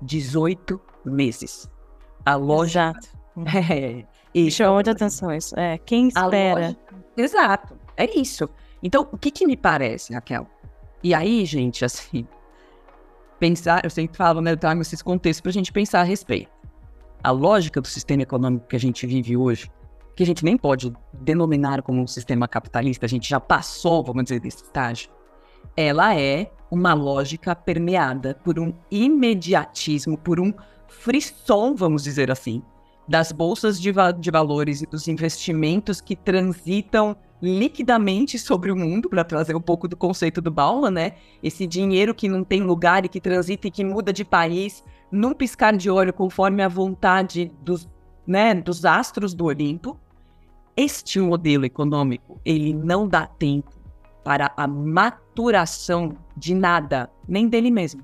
18 0.01 0.79
meses. 1.05 1.69
A 2.25 2.35
loja. 2.35 2.93
É, 3.37 4.05
isso. 4.33 4.57
Chama 4.57 4.75
muita 4.75 4.91
atenção 4.91 5.29
isso. 5.29 5.59
É, 5.59 5.77
quem 5.77 6.07
espera. 6.07 6.67
Loja... 6.67 6.77
Exato. 7.17 7.77
É 7.97 8.17
isso. 8.17 8.49
Então, 8.81 9.09
o 9.11 9.17
que, 9.17 9.29
que 9.29 9.45
me 9.45 9.57
parece, 9.57 10.13
Raquel? 10.13 10.47
E 11.05 11.13
aí, 11.13 11.45
gente, 11.45 11.85
assim, 11.85 12.27
pensar, 13.39 13.85
eu 13.85 13.91
sempre 13.91 14.17
falo, 14.17 14.41
né, 14.41 14.53
eu 14.53 14.57
trago 14.57 14.81
esses 14.81 15.03
contextos 15.03 15.39
para 15.39 15.51
a 15.51 15.53
gente 15.53 15.71
pensar 15.71 16.01
a 16.01 16.03
respeito. 16.03 16.49
A 17.23 17.29
lógica 17.29 17.79
do 17.79 17.87
sistema 17.87 18.23
econômico 18.23 18.65
que 18.67 18.75
a 18.75 18.79
gente 18.79 19.05
vive 19.05 19.37
hoje, 19.37 19.69
que 20.15 20.23
a 20.23 20.25
gente 20.25 20.43
nem 20.43 20.57
pode 20.57 20.91
denominar 21.13 21.83
como 21.83 22.01
um 22.01 22.07
sistema 22.07 22.47
capitalista, 22.47 23.05
a 23.05 23.07
gente 23.07 23.29
já 23.29 23.39
passou, 23.39 24.03
vamos 24.03 24.23
dizer, 24.23 24.39
desse 24.39 24.63
estágio, 24.63 25.11
ela 25.77 26.19
é 26.19 26.51
uma 26.71 26.95
lógica 26.95 27.55
permeada 27.55 28.33
por 28.43 28.57
um 28.57 28.73
imediatismo, 28.89 30.17
por 30.17 30.39
um 30.39 30.51
frisson, 30.87 31.75
vamos 31.75 32.01
dizer 32.01 32.31
assim, 32.31 32.63
das 33.07 33.31
bolsas 33.31 33.79
de, 33.79 33.91
va 33.91 34.11
de 34.11 34.31
valores 34.31 34.81
e 34.81 34.85
dos 34.85 35.07
investimentos 35.07 36.01
que 36.01 36.15
transitam 36.15 37.15
liquidamente 37.41 38.39
sobre 38.39 38.71
o 38.71 38.75
mundo, 38.75 39.09
para 39.09 39.23
trazer 39.23 39.55
um 39.55 39.61
pouco 39.61 39.87
do 39.87 39.95
conceito 39.95 40.41
do 40.41 40.49
Bauman, 40.49 40.89
né? 40.89 41.13
Esse 41.43 41.67
dinheiro 41.67 42.15
que 42.15 42.27
não 42.27 42.43
tem 42.43 42.61
lugar 42.61 43.05
e 43.05 43.09
que 43.09 43.21
transita 43.21 43.67
e 43.67 43.71
que 43.71 43.83
muda 43.83 44.11
de 44.11 44.25
país 44.25 44.83
num 45.11 45.33
piscar 45.33 45.75
de 45.75 45.89
olho 45.89 46.13
conforme 46.13 46.63
a 46.63 46.67
vontade 46.67 47.51
dos, 47.61 47.87
né, 48.25 48.55
dos 48.55 48.85
astros 48.85 49.33
do 49.33 49.45
Olimpo. 49.45 49.99
Este 50.75 51.19
modelo 51.19 51.65
econômico, 51.65 52.39
ele 52.43 52.73
não 52.73 53.07
dá 53.07 53.27
tempo 53.27 53.71
para 54.23 54.51
a 54.57 54.67
maturação 54.67 56.17
de 56.35 56.55
nada, 56.55 57.09
nem 57.27 57.47
dele 57.47 57.69
mesmo. 57.69 58.03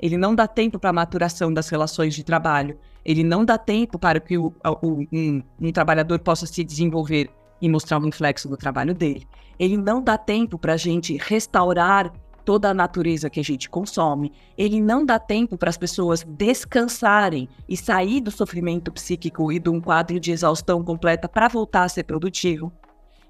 Ele 0.00 0.16
não 0.16 0.34
dá 0.34 0.46
tempo 0.46 0.78
para 0.78 0.90
a 0.90 0.92
maturação 0.92 1.52
das 1.52 1.68
relações 1.68 2.14
de 2.14 2.22
trabalho. 2.22 2.78
Ele 3.04 3.24
não 3.24 3.44
dá 3.44 3.58
tempo 3.58 3.98
para 3.98 4.20
que 4.20 4.38
o, 4.38 4.52
o, 4.82 5.06
um, 5.12 5.42
um 5.60 5.72
trabalhador 5.72 6.18
possa 6.20 6.46
se 6.46 6.62
desenvolver 6.62 7.30
e 7.60 7.68
mostrar 7.68 7.98
um 7.98 8.04
reflexo 8.04 8.48
do 8.48 8.56
trabalho 8.56 8.94
dele. 8.94 9.26
Ele 9.58 9.76
não 9.76 10.02
dá 10.02 10.16
tempo 10.16 10.58
para 10.58 10.74
a 10.74 10.76
gente 10.76 11.16
restaurar 11.16 12.12
toda 12.44 12.70
a 12.70 12.74
natureza 12.74 13.28
que 13.28 13.40
a 13.40 13.44
gente 13.44 13.68
consome. 13.68 14.32
Ele 14.56 14.80
não 14.80 15.04
dá 15.04 15.18
tempo 15.18 15.58
para 15.58 15.68
as 15.68 15.76
pessoas 15.76 16.24
descansarem 16.24 17.48
e 17.68 17.76
sair 17.76 18.22
do 18.22 18.30
sofrimento 18.30 18.90
psíquico 18.90 19.52
e 19.52 19.58
de 19.58 19.68
um 19.68 19.80
quadro 19.80 20.18
de 20.18 20.32
exaustão 20.32 20.82
completa 20.82 21.28
para 21.28 21.48
voltar 21.48 21.82
a 21.82 21.88
ser 21.88 22.04
produtivo. 22.04 22.72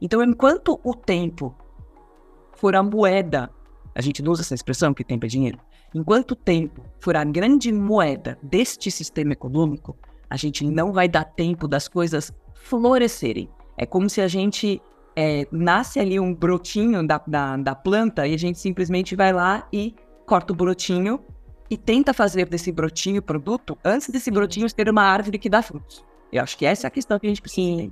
Então, 0.00 0.22
enquanto 0.22 0.78
o 0.85 0.94
tempo 0.94 1.52
for 2.54 2.76
a 2.76 2.83
moeda, 2.83 3.50
a 3.98 4.00
gente 4.00 4.22
não 4.22 4.30
usa 4.30 4.42
essa 4.42 4.54
expressão 4.54 4.94
que 4.94 5.02
tempo 5.02 5.26
é 5.26 5.28
dinheiro, 5.28 5.58
enquanto 5.92 6.30
o 6.30 6.37
tempo 6.37 6.84
for 7.00 7.16
a 7.16 7.24
grande 7.24 7.72
moeda 7.72 8.38
deste 8.40 8.92
sistema 8.92 9.32
econômico, 9.32 9.98
a 10.30 10.37
gente 10.37 10.64
não 10.64 10.92
vai 10.92 11.08
dar 11.08 11.24
tempo 11.24 11.66
das 11.66 11.88
coisas 11.88 12.32
florescerem. 12.54 13.50
É 13.76 13.84
como 13.84 14.08
se 14.08 14.20
a 14.20 14.28
gente 14.28 14.80
é, 15.16 15.48
nasce 15.50 15.98
ali 15.98 16.20
um 16.20 16.32
brotinho 16.32 17.04
da, 17.04 17.20
da, 17.26 17.56
da 17.56 17.74
planta 17.74 18.24
e 18.24 18.34
a 18.34 18.38
gente 18.38 18.61
simplesmente 18.61 19.16
vai 19.16 19.32
lá 19.32 19.66
e 19.72 19.96
corta 20.24 20.52
o 20.52 20.56
brotinho 20.56 21.18
e 21.68 21.76
tenta 21.76 22.14
fazer 22.14 22.48
desse 22.48 22.70
brotinho 22.70 23.20
produto 23.20 23.76
antes 23.84 24.11
desse 24.11 24.30
brotinho 24.30 24.70
ser 24.70 24.88
uma 24.88 25.02
árvore 25.02 25.40
que 25.40 25.48
dá 25.48 25.61
frutos. 25.61 26.04
Eu 26.32 26.44
acho 26.44 26.56
que 26.56 26.64
essa 26.64 26.87
é 26.87 26.88
a 26.88 26.90
questão 26.90 27.18
que 27.18 27.26
a 27.26 27.30
gente 27.30 27.42
precisa. 27.42 27.90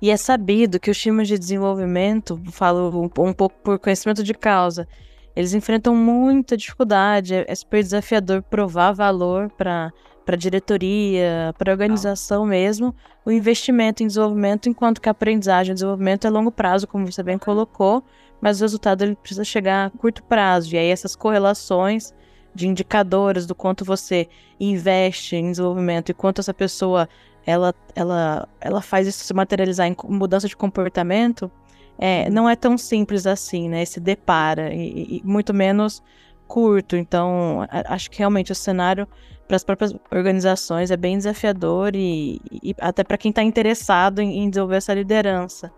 E 0.00 0.10
é 0.10 0.16
sabido 0.16 0.78
que 0.78 0.92
os 0.92 0.98
times 0.98 1.26
de 1.26 1.36
desenvolvimento, 1.36 2.40
falo 2.52 3.10
um, 3.18 3.24
um 3.24 3.32
pouco 3.32 3.56
por 3.64 3.78
conhecimento 3.80 4.22
de 4.22 4.32
causa, 4.32 4.86
eles 5.34 5.54
enfrentam 5.54 5.94
muita 5.94 6.56
dificuldade, 6.56 7.34
é, 7.34 7.44
é 7.46 7.54
super 7.54 7.82
desafiador 7.82 8.42
provar 8.42 8.92
valor 8.92 9.50
para 9.50 9.92
para 10.24 10.36
diretoria, 10.36 11.52
para 11.58 11.72
organização 11.72 12.46
mesmo, 12.46 12.94
o 13.24 13.32
investimento 13.32 14.02
em 14.02 14.06
desenvolvimento, 14.06 14.68
enquanto 14.68 15.00
que 15.00 15.08
a 15.08 15.12
aprendizagem 15.12 15.72
e 15.72 15.74
desenvolvimento 15.74 16.24
é 16.24 16.30
longo 16.30 16.52
prazo, 16.52 16.86
como 16.86 17.10
você 17.10 17.20
bem 17.20 17.36
colocou, 17.36 18.04
mas 18.40 18.60
o 18.60 18.64
resultado 18.64 19.02
ele 19.02 19.16
precisa 19.16 19.42
chegar 19.42 19.86
a 19.86 19.90
curto 19.90 20.22
prazo. 20.22 20.72
E 20.72 20.78
aí 20.78 20.88
essas 20.88 21.16
correlações 21.16 22.14
de 22.54 22.68
indicadores 22.68 23.44
do 23.44 23.56
quanto 23.56 23.84
você 23.84 24.28
investe 24.60 25.34
em 25.34 25.50
desenvolvimento 25.50 26.10
e 26.10 26.14
quanto 26.14 26.40
essa 26.40 26.54
pessoa 26.54 27.08
ela, 27.44 27.74
ela, 27.96 28.48
ela 28.60 28.80
faz 28.80 29.08
isso 29.08 29.24
se 29.24 29.34
materializar 29.34 29.88
em 29.88 29.96
mudança 30.04 30.46
de 30.46 30.56
comportamento, 30.56 31.50
é, 31.98 32.30
não 32.30 32.48
é 32.48 32.56
tão 32.56 32.78
simples 32.78 33.26
assim, 33.26 33.68
né? 33.68 33.84
Se 33.84 34.00
depara, 34.00 34.72
e, 34.72 35.18
e 35.18 35.22
muito 35.24 35.52
menos 35.52 36.02
curto. 36.46 36.96
Então, 36.96 37.66
acho 37.86 38.10
que 38.10 38.18
realmente 38.18 38.50
o 38.50 38.54
cenário 38.54 39.06
para 39.46 39.56
as 39.56 39.64
próprias 39.64 39.94
organizações 40.12 40.90
é 40.90 40.96
bem 40.96 41.16
desafiador 41.16 41.94
e, 41.94 42.40
e 42.62 42.74
até 42.80 43.02
para 43.02 43.18
quem 43.18 43.30
está 43.30 43.42
interessado 43.42 44.20
em, 44.20 44.44
em, 44.44 44.50
desenvolver 44.50 44.76
essa 44.76 44.94
liderança. 44.94 45.72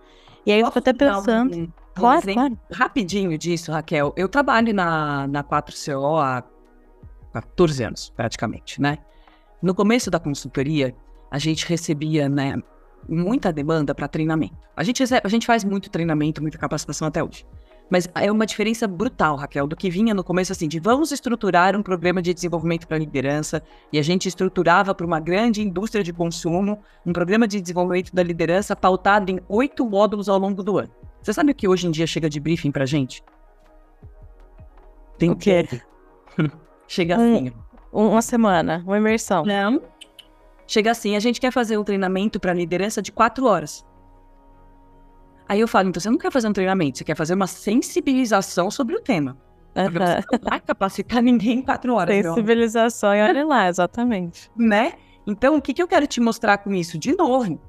E 0.44 0.53
aí 0.53 0.61
eu 0.61 0.66
fico 0.66 0.79
até 0.79 0.92
pensando. 0.92 1.57
Um, 1.57 1.72
claro, 1.94 2.31
um 2.31 2.35
claro. 2.35 2.59
Rapidinho 2.70 3.37
disso, 3.38 3.72
Raquel. 3.72 4.12
Eu 4.16 4.29
trabalho 4.29 4.75
na, 4.75 5.27
na 5.27 5.42
4CO 5.42 6.20
há 6.22 6.42
14 7.33 7.85
anos, 7.85 8.12
praticamente, 8.14 8.81
né? 8.81 8.98
No 9.62 9.75
começo 9.75 10.11
da 10.11 10.18
consultoria, 10.18 10.94
a 11.31 11.38
gente 11.38 11.66
recebia, 11.66 12.29
né, 12.29 12.57
muita 13.09 13.53
demanda 13.53 13.95
para 13.95 14.09
treinamento. 14.09 14.57
A 14.77 14.83
gente, 14.83 15.01
recebe, 15.01 15.23
a 15.25 15.29
gente 15.29 15.47
faz 15.47 15.65
muito 15.65 15.91
treinamento, 15.91 16.41
muita 16.41 16.59
capacitação 16.59 17.09
até 17.09 17.23
hoje. 17.23 17.45
Mas 17.91 18.09
é 18.15 18.33
uma 18.33 18.47
diferença 18.47 18.88
brutal, 18.88 19.37
Raquel, 19.37 19.67
do 19.67 19.77
que 19.77 19.91
vinha 19.91 20.15
no 20.15 20.25
começo 20.25 20.51
assim, 20.51 20.67
de 20.67 20.81
vamos 20.81 21.12
estruturar 21.12 21.77
um 21.77 21.83
programa 21.83 22.23
de 22.23 22.33
desenvolvimento 22.33 22.88
para 22.88 22.97
liderança, 22.97 23.62
e 23.93 23.99
a 23.99 24.03
gente 24.03 24.27
estruturava 24.27 24.95
para 24.95 25.05
uma 25.05 25.21
grande 25.21 25.61
indústria 25.61 26.03
de 26.03 26.11
consumo 26.11 26.79
um 27.05 27.12
programa 27.12 27.47
de 27.47 27.61
desenvolvimento 27.61 28.15
da 28.15 28.23
liderança 28.23 28.75
pautado 28.75 29.31
em 29.31 29.41
oito 29.47 29.85
módulos 29.85 30.29
ao 30.29 30.38
longo 30.38 30.62
do 30.62 30.79
ano. 30.79 30.91
Você 31.21 31.35
sabe 31.35 31.53
o 31.53 31.55
que 31.55 31.69
hoje 31.69 31.87
em 31.87 31.91
dia 31.91 32.07
chega 32.07 32.31
de 32.31 32.41
briefing 32.41 32.71
pra 32.71 32.87
gente? 32.87 33.23
Tem 35.19 35.31
o 35.31 35.37
quê? 35.37 35.69
chega 36.88 37.17
assim. 37.17 37.53
Um, 37.93 38.09
uma 38.09 38.23
semana, 38.23 38.83
uma 38.87 38.97
imersão. 38.97 39.45
Não. 39.45 39.83
Chega 40.66 40.90
assim, 40.90 41.16
a 41.16 41.20
gente 41.20 41.40
quer 41.40 41.51
fazer 41.51 41.77
um 41.77 41.85
treinamento 41.85 42.38
para 42.38 42.53
liderança 42.53 43.03
de 43.03 43.12
quatro 43.12 43.46
horas. 43.46 43.85
Aí 45.48 45.61
eu 45.61 45.68
falo, 45.68 45.88
então 45.88 46.01
você 46.01 46.09
não 46.09 46.18
quer 46.18 46.31
fazer 46.31 46.48
um 46.48 46.53
treinamento, 46.53 46.98
você 46.98 47.05
quer 47.05 47.16
fazer 47.16 47.35
uma 47.35 47.46
sensibilização 47.46 48.70
sobre 48.70 48.94
o 48.94 49.01
tema. 49.01 49.37
Porque 49.75 49.98
você 49.98 50.25
não 50.33 50.51
vai 50.51 50.61
capacitar 50.61 51.22
ninguém 51.22 51.59
em 51.59 51.62
quatro 51.62 51.94
horas. 51.94 52.25
Sensibilização, 52.25 53.14
e 53.14 53.22
olha 53.22 53.44
lá, 53.44 53.68
exatamente. 53.68 54.51
Né? 54.57 54.94
Então, 55.27 55.57
o 55.57 55.62
que, 55.62 55.72
que 55.72 55.83
eu 55.83 55.88
quero 55.88 56.07
te 56.07 56.20
mostrar 56.20 56.59
com 56.59 56.72
isso? 56.75 56.98
De 56.98 57.16
novo, 57.16 57.61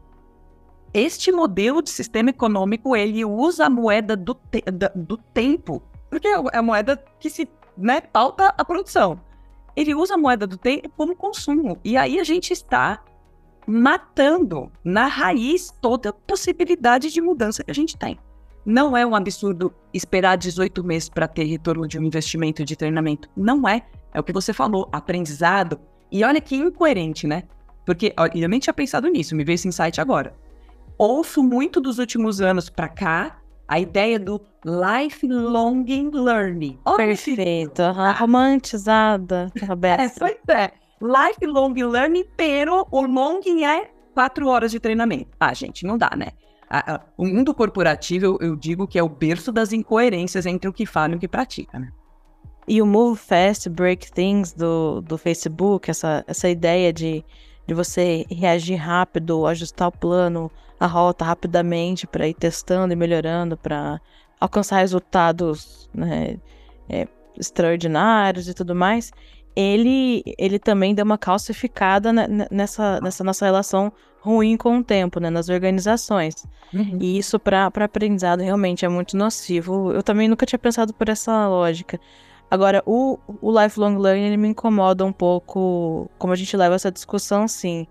este 0.93 1.31
modelo 1.31 1.81
de 1.81 1.89
sistema 1.89 2.29
econômico, 2.29 2.95
ele 2.95 3.23
usa 3.23 3.65
a 3.65 3.69
moeda 3.69 4.15
do, 4.15 4.33
te 4.33 4.63
do 4.95 5.17
tempo, 5.17 5.81
porque 6.09 6.27
é 6.27 6.57
a 6.57 6.61
moeda 6.61 7.03
que 7.19 7.29
se 7.29 7.47
né, 7.77 8.01
pauta 8.01 8.53
a 8.57 8.65
produção. 8.65 9.19
Ele 9.75 9.95
usa 9.95 10.15
a 10.15 10.17
moeda 10.17 10.45
do 10.45 10.57
tempo 10.57 10.89
como 10.95 11.15
consumo. 11.15 11.77
E 11.83 11.97
aí 11.97 12.19
a 12.19 12.23
gente 12.23 12.51
está 12.51 13.03
matando 13.65 14.71
na 14.83 15.07
raiz 15.07 15.73
toda 15.81 16.09
a 16.09 16.13
possibilidade 16.13 17.11
de 17.11 17.21
mudança 17.21 17.63
que 17.63 17.71
a 17.71 17.75
gente 17.75 17.97
tem. 17.97 18.19
Não 18.65 18.95
é 18.95 19.05
um 19.05 19.15
absurdo 19.15 19.73
esperar 19.93 20.37
18 20.37 20.83
meses 20.83 21.09
para 21.09 21.27
ter 21.27 21.43
retorno 21.43 21.87
de 21.87 21.99
um 21.99 22.03
investimento 22.03 22.63
de 22.63 22.75
treinamento. 22.75 23.29
Não 23.35 23.67
é. 23.67 23.85
É 24.13 24.19
o 24.19 24.23
que 24.23 24.31
você 24.31 24.53
falou, 24.53 24.87
aprendizado. 24.91 25.79
E 26.11 26.23
olha 26.23 26.39
que 26.39 26.55
incoerente, 26.55 27.27
né? 27.27 27.43
Porque 27.85 28.13
ó, 28.17 28.27
eu 28.33 28.47
nem 28.47 28.59
tinha 28.59 28.73
pensado 28.73 29.07
nisso, 29.09 29.35
me 29.35 29.43
veio 29.43 29.55
esse 29.55 29.67
insight 29.67 29.99
agora. 29.99 30.35
Ouço 30.97 31.43
muito 31.43 31.81
dos 31.81 31.99
últimos 31.99 32.39
anos 32.39 32.69
para 32.69 32.87
cá 32.87 33.42
a 33.67 33.79
ideia 33.79 34.19
do 34.19 34.41
lifelong 34.65 35.85
learning. 36.13 36.79
Perfeito, 36.95 37.81
romantizada, 38.17 39.51
Roberta. 39.67 40.03
É, 40.03 40.09
pois 40.09 40.57
é 40.57 40.83
lifelong 41.03 41.73
learning, 41.73 42.25
pero 42.37 42.87
o 42.89 43.01
long 43.01 43.41
é 43.65 43.89
quatro 44.13 44.47
horas 44.47 44.71
de 44.71 44.79
treinamento. 44.79 45.31
Ah, 45.39 45.53
gente, 45.53 45.85
não 45.85 45.97
dá, 45.97 46.11
né? 46.15 46.29
o 47.15 47.27
mundo 47.27 47.53
corporativo, 47.53 48.25
eu, 48.25 48.37
eu, 48.41 48.55
digo 48.55 48.87
que 48.87 48.97
é 48.97 49.03
o 49.03 49.09
berço 49.09 49.51
das 49.51 49.71
incoerências 49.71 50.47
entre 50.47 50.67
o 50.67 50.73
que 50.73 50.87
fala 50.87 51.13
e 51.13 51.17
o 51.17 51.19
que 51.19 51.27
pratica, 51.27 51.77
né? 51.77 51.91
E 52.67 52.81
o 52.81 52.85
Move 52.85 53.19
Fast, 53.19 53.69
Break 53.69 54.11
Things 54.11 54.53
do, 54.53 54.99
do 55.01 55.15
Facebook, 55.15 55.91
essa, 55.91 56.23
essa 56.25 56.49
ideia 56.49 56.91
de, 56.91 57.23
de 57.65 57.73
você 57.73 58.25
reagir 58.29 58.75
rápido, 58.75 59.45
ajustar 59.45 59.87
o 59.87 59.91
plano, 59.91 60.51
a 60.79 60.87
rota 60.87 61.23
rapidamente 61.23 62.05
para 62.05 62.27
ir 62.27 62.33
testando 62.33 62.93
e 62.93 62.95
melhorando, 62.95 63.55
para 63.57 64.01
alcançar 64.39 64.79
resultados 64.79 65.89
né, 65.93 66.37
é, 66.89 67.07
extraordinários 67.37 68.47
e 68.47 68.53
tudo 68.53 68.75
mais 68.75 69.11
ele, 69.55 70.23
ele 70.37 70.57
também 70.57 70.95
deu 70.95 71.05
uma 71.05 71.17
calcificada 71.17 72.11
nessa, 72.51 72.99
nessa 73.01 73.23
nossa 73.23 73.45
relação 73.45 73.91
ruim 74.19 74.55
com 74.57 74.79
o 74.79 74.83
tempo, 74.83 75.19
né, 75.19 75.29
nas 75.29 75.49
organizações. 75.49 76.35
Uhum. 76.73 76.97
E 76.99 77.17
isso 77.17 77.37
para 77.39 77.67
aprendizado 77.67 78.39
realmente 78.39 78.85
é 78.85 78.89
muito 78.89 79.17
nocivo. 79.17 79.91
Eu 79.91 80.01
também 80.01 80.27
nunca 80.27 80.45
tinha 80.45 80.59
pensado 80.59 80.93
por 80.93 81.09
essa 81.09 81.47
lógica. 81.47 81.99
Agora, 82.53 82.83
o, 82.85 83.17
o 83.41 83.51
lifelong 83.51 83.97
learning 83.97 84.27
ele 84.27 84.37
me 84.37 84.47
incomoda 84.49 85.03
um 85.03 85.11
pouco 85.11 86.07
como 86.19 86.33
a 86.33 86.35
gente 86.35 86.55
leva 86.55 86.75
essa 86.75 86.91
discussão, 86.91 87.47
sim. 87.47 87.87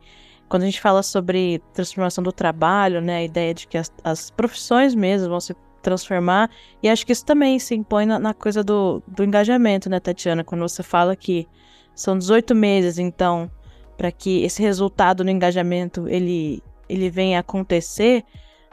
Quando 0.48 0.62
a 0.62 0.66
gente 0.66 0.81
fala 0.81 1.03
sobre 1.03 1.61
transformação 1.75 2.22
do 2.22 2.31
trabalho, 2.31 3.01
né, 3.01 3.16
a 3.16 3.25
ideia 3.25 3.53
de 3.53 3.66
que 3.66 3.77
as, 3.77 3.90
as 4.05 4.31
profissões 4.31 4.94
mesmo 4.94 5.31
vão 5.31 5.40
se 5.40 5.53
transformar. 5.83 6.48
E 6.81 6.88
acho 6.88 7.05
que 7.05 7.11
isso 7.11 7.25
também 7.25 7.59
se 7.59 7.75
impõe 7.75 8.07
na, 8.07 8.20
na, 8.20 8.33
coisa 8.33 8.62
do, 8.62 9.03
do 9.05 9.25
engajamento, 9.25 9.90
né, 9.90 9.98
Tatiana? 9.98 10.44
Quando 10.44 10.61
você 10.61 10.85
fala 10.85 11.16
que 11.16 11.48
são 11.92 12.16
18 12.16 12.55
meses, 12.55 13.01
então, 13.01 13.51
para 13.96 14.12
que 14.12 14.44
esse 14.44 14.62
resultado 14.62 15.25
no 15.25 15.31
engajamento 15.31 16.09
ele, 16.09 16.62
ele 16.88 17.11
venha 17.11 17.40
acontecer. 17.40 18.22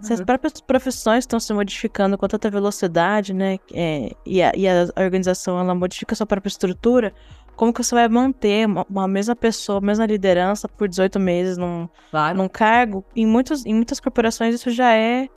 Se 0.02 0.14
as 0.14 0.22
próprias 0.22 0.62
profissões 0.62 1.24
estão 1.24 1.40
se 1.40 1.54
modificando 1.54 2.18
com 2.18 2.28
tanta 2.28 2.50
velocidade, 2.50 3.34
né, 3.34 3.58
é, 3.74 4.12
e, 4.26 4.42
a, 4.42 4.52
e 4.56 4.68
a 4.68 4.88
organização 4.98 5.60
ela 5.60 5.76
modifica 5.76 6.14
a 6.14 6.16
sua 6.16 6.26
própria 6.26 6.50
estrutura, 6.50 7.14
como 7.56 7.74
que 7.74 7.84
você 7.84 7.94
vai 7.94 8.08
manter 8.08 8.66
uma, 8.66 8.86
uma, 8.90 9.08
mesma 9.08 9.36
pessoa, 9.36 9.80
a 9.80 9.82
mesma 9.82 10.06
liderança 10.06 10.68
por 10.70 10.88
18 10.88 11.20
meses 11.20 11.58
num, 11.58 11.90
claro. 12.10 12.38
num 12.38 12.48
cargo? 12.48 13.04
Em, 13.14 13.26
muitos, 13.26 13.66
em 13.66 13.74
muitas 13.74 14.00
corporações 14.00 14.56
isso 14.56 14.72
já 14.72 14.94
é 14.94 15.28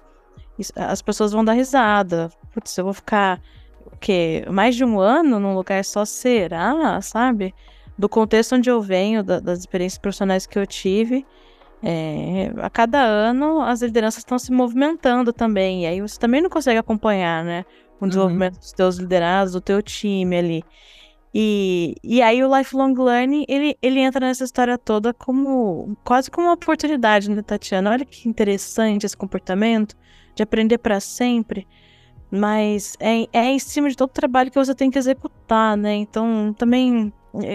as 0.77 1.03
pessoas 1.03 1.33
vão 1.33 1.44
dar 1.44 1.55
risada. 1.55 2.31
Putz, 2.53 2.77
eu 2.77 2.85
vou 2.85 2.92
ficar 2.92 3.40
o 3.87 3.96
quê? 3.96 4.44
Mais 4.51 4.75
de 4.77 4.85
um 4.85 5.01
ano 5.01 5.40
num 5.40 5.55
lugar 5.55 5.85
só 5.85 6.05
será, 6.05 7.01
sabe? 7.01 7.55
Do 7.98 8.09
contexto 8.09 8.55
onde 8.55 8.70
eu 8.70 8.81
venho, 8.81 9.22
da, 9.22 9.40
das 9.40 9.61
experiências 9.61 9.98
profissionais 9.98 10.46
que 10.46 10.59
eu 10.59 10.66
tive. 10.66 11.27
É, 11.83 12.53
a 12.59 12.71
cada 12.71 13.03
ano 13.03 13.61
as 13.61 13.83
lideranças 13.83 14.18
estão 14.18 14.38
se 14.38 14.53
movimentando 14.53 15.33
também. 15.33 15.83
E 15.83 15.87
aí 15.87 16.01
você 16.01 16.18
também 16.18 16.40
não 16.40 16.51
consegue 16.51 16.79
acompanhar, 16.79 17.45
né? 17.45 17.64
O 18.01 18.05
uhum. 18.05 18.09
desenvolvimento 18.09 18.55
uhum. 18.55 18.61
dos 18.61 18.73
teus 18.73 18.97
liderados, 18.97 19.53
do 19.53 19.61
teu 19.61 19.83
time 19.83 20.37
ali. 20.37 20.64
E, 21.35 21.95
e 22.05 22.21
aí 22.21 22.45
o 22.45 22.57
lifelong 22.57 22.95
learning, 22.95 23.47
ele, 23.49 23.77
ele 23.81 24.01
entra 24.01 24.27
nessa 24.27 24.45
história 24.45 24.77
toda 24.77 25.14
como 25.14 25.97
quase 26.05 26.31
como 26.31 26.47
uma 26.47 26.55
oportunidade, 26.55 27.31
né, 27.31 27.40
Tatiana? 27.40 27.90
Olha 27.90 28.05
que 28.05 28.29
interessante 28.29 29.07
esse 29.07 29.16
comportamento 29.16 29.97
de 30.35 30.42
aprender 30.42 30.79
para 30.79 31.01
sempre, 31.01 31.66
mas 32.31 32.97
é, 33.01 33.27
é 33.33 33.45
em 33.47 33.59
cima 33.59 33.88
de 33.88 33.97
todo 33.97 34.11
o 34.11 34.12
trabalho 34.12 34.51
que 34.51 34.59
você 34.59 34.75
tem 34.75 34.90
que 34.90 34.99
executar, 34.99 35.77
né? 35.77 35.95
Então, 35.95 36.55
também 36.57 37.12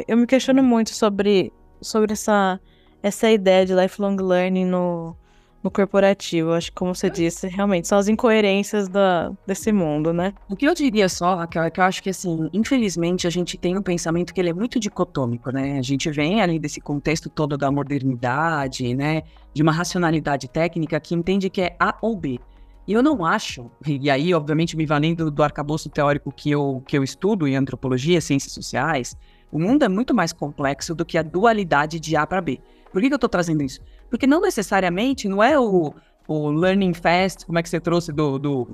eu 0.08 0.18
me 0.18 0.26
questiono 0.26 0.64
muito 0.64 0.90
sobre, 0.90 1.54
sobre 1.80 2.14
essa, 2.14 2.60
essa 3.02 3.30
ideia 3.30 3.66
de 3.66 3.74
lifelong 3.74 4.16
learning 4.16 4.66
no, 4.66 5.16
no 5.64 5.72
corporativo. 5.72 6.52
Acho 6.52 6.72
que, 6.72 6.78
como 6.78 6.96
você 6.96 7.10
disse, 7.10 7.48
realmente 7.48 7.88
são 7.88 7.98
as 7.98 8.08
incoerências 8.08 8.88
da, 8.88 9.32
desse 9.46 9.72
mundo, 9.72 10.14
né? 10.14 10.34
O 10.50 10.56
que 10.56 10.68
eu 10.68 10.74
diria 10.74 11.10
só, 11.10 11.36
Raquel, 11.36 11.64
é 11.64 11.70
que 11.70 11.80
eu 11.80 11.84
acho 11.84 12.02
que, 12.02 12.10
assim, 12.10 12.50
infelizmente 12.54 13.28
a 13.28 13.30
gente 13.30 13.58
tem 13.58 13.78
um 13.78 13.82
pensamento 13.82 14.34
que 14.34 14.42
ele 14.42 14.50
é 14.50 14.54
muito 14.54 14.80
dicotômico, 14.80 15.52
né? 15.52 15.78
A 15.78 15.82
gente 15.82 16.10
vem 16.10 16.42
ali 16.42 16.60
desse 16.60 16.80
contexto 16.80 17.30
todo 17.30 17.58
da 17.58 17.72
modernidade, 17.72 18.96
né? 18.96 19.24
De 19.54 19.62
uma 19.62 19.72
racionalidade 19.72 20.48
técnica 20.48 21.00
que 21.00 21.16
entende 21.16 21.50
que 21.50 21.62
é 21.62 21.76
A 21.80 21.96
ou 22.02 22.16
B. 22.16 22.40
E 22.88 22.94
eu 22.94 23.04
não 23.04 23.26
acho, 23.26 23.70
e 23.86 24.10
aí, 24.10 24.34
obviamente, 24.34 24.78
me 24.78 24.86
valendo 24.86 25.30
do 25.30 25.44
arcabouço 25.44 25.90
teórico 25.90 26.32
que 26.32 26.50
eu, 26.50 26.82
que 26.88 26.98
eu 26.98 27.04
estudo 27.04 27.46
em 27.46 27.54
antropologia, 27.58 28.22
ciências 28.22 28.54
sociais, 28.54 29.14
o 29.52 29.60
mundo 29.60 29.84
é 29.84 29.90
muito 29.90 30.14
mais 30.14 30.32
complexo 30.32 30.96
do 30.96 31.04
que 31.04 31.18
a 31.18 31.22
dualidade 31.22 32.00
de 32.00 32.16
A 32.16 32.26
para 32.26 32.40
B. 32.40 32.62
Por 32.92 33.02
que, 33.02 33.08
que 33.08 33.14
eu 33.14 33.18
estou 33.18 33.30
trazendo 33.30 33.64
isso? 33.64 33.80
Porque 34.10 34.26
não 34.26 34.42
necessariamente 34.42 35.28
não 35.28 35.44
é 35.44 35.60
o, 35.60 35.94
o 36.28 36.50
learning 36.50 36.94
fast, 36.94 37.46
como 37.46 37.60
é 37.60 37.64
que 37.64 37.70
você 37.70 37.80
trouxe 37.80 38.12
do. 38.12 38.40
do 38.40 38.68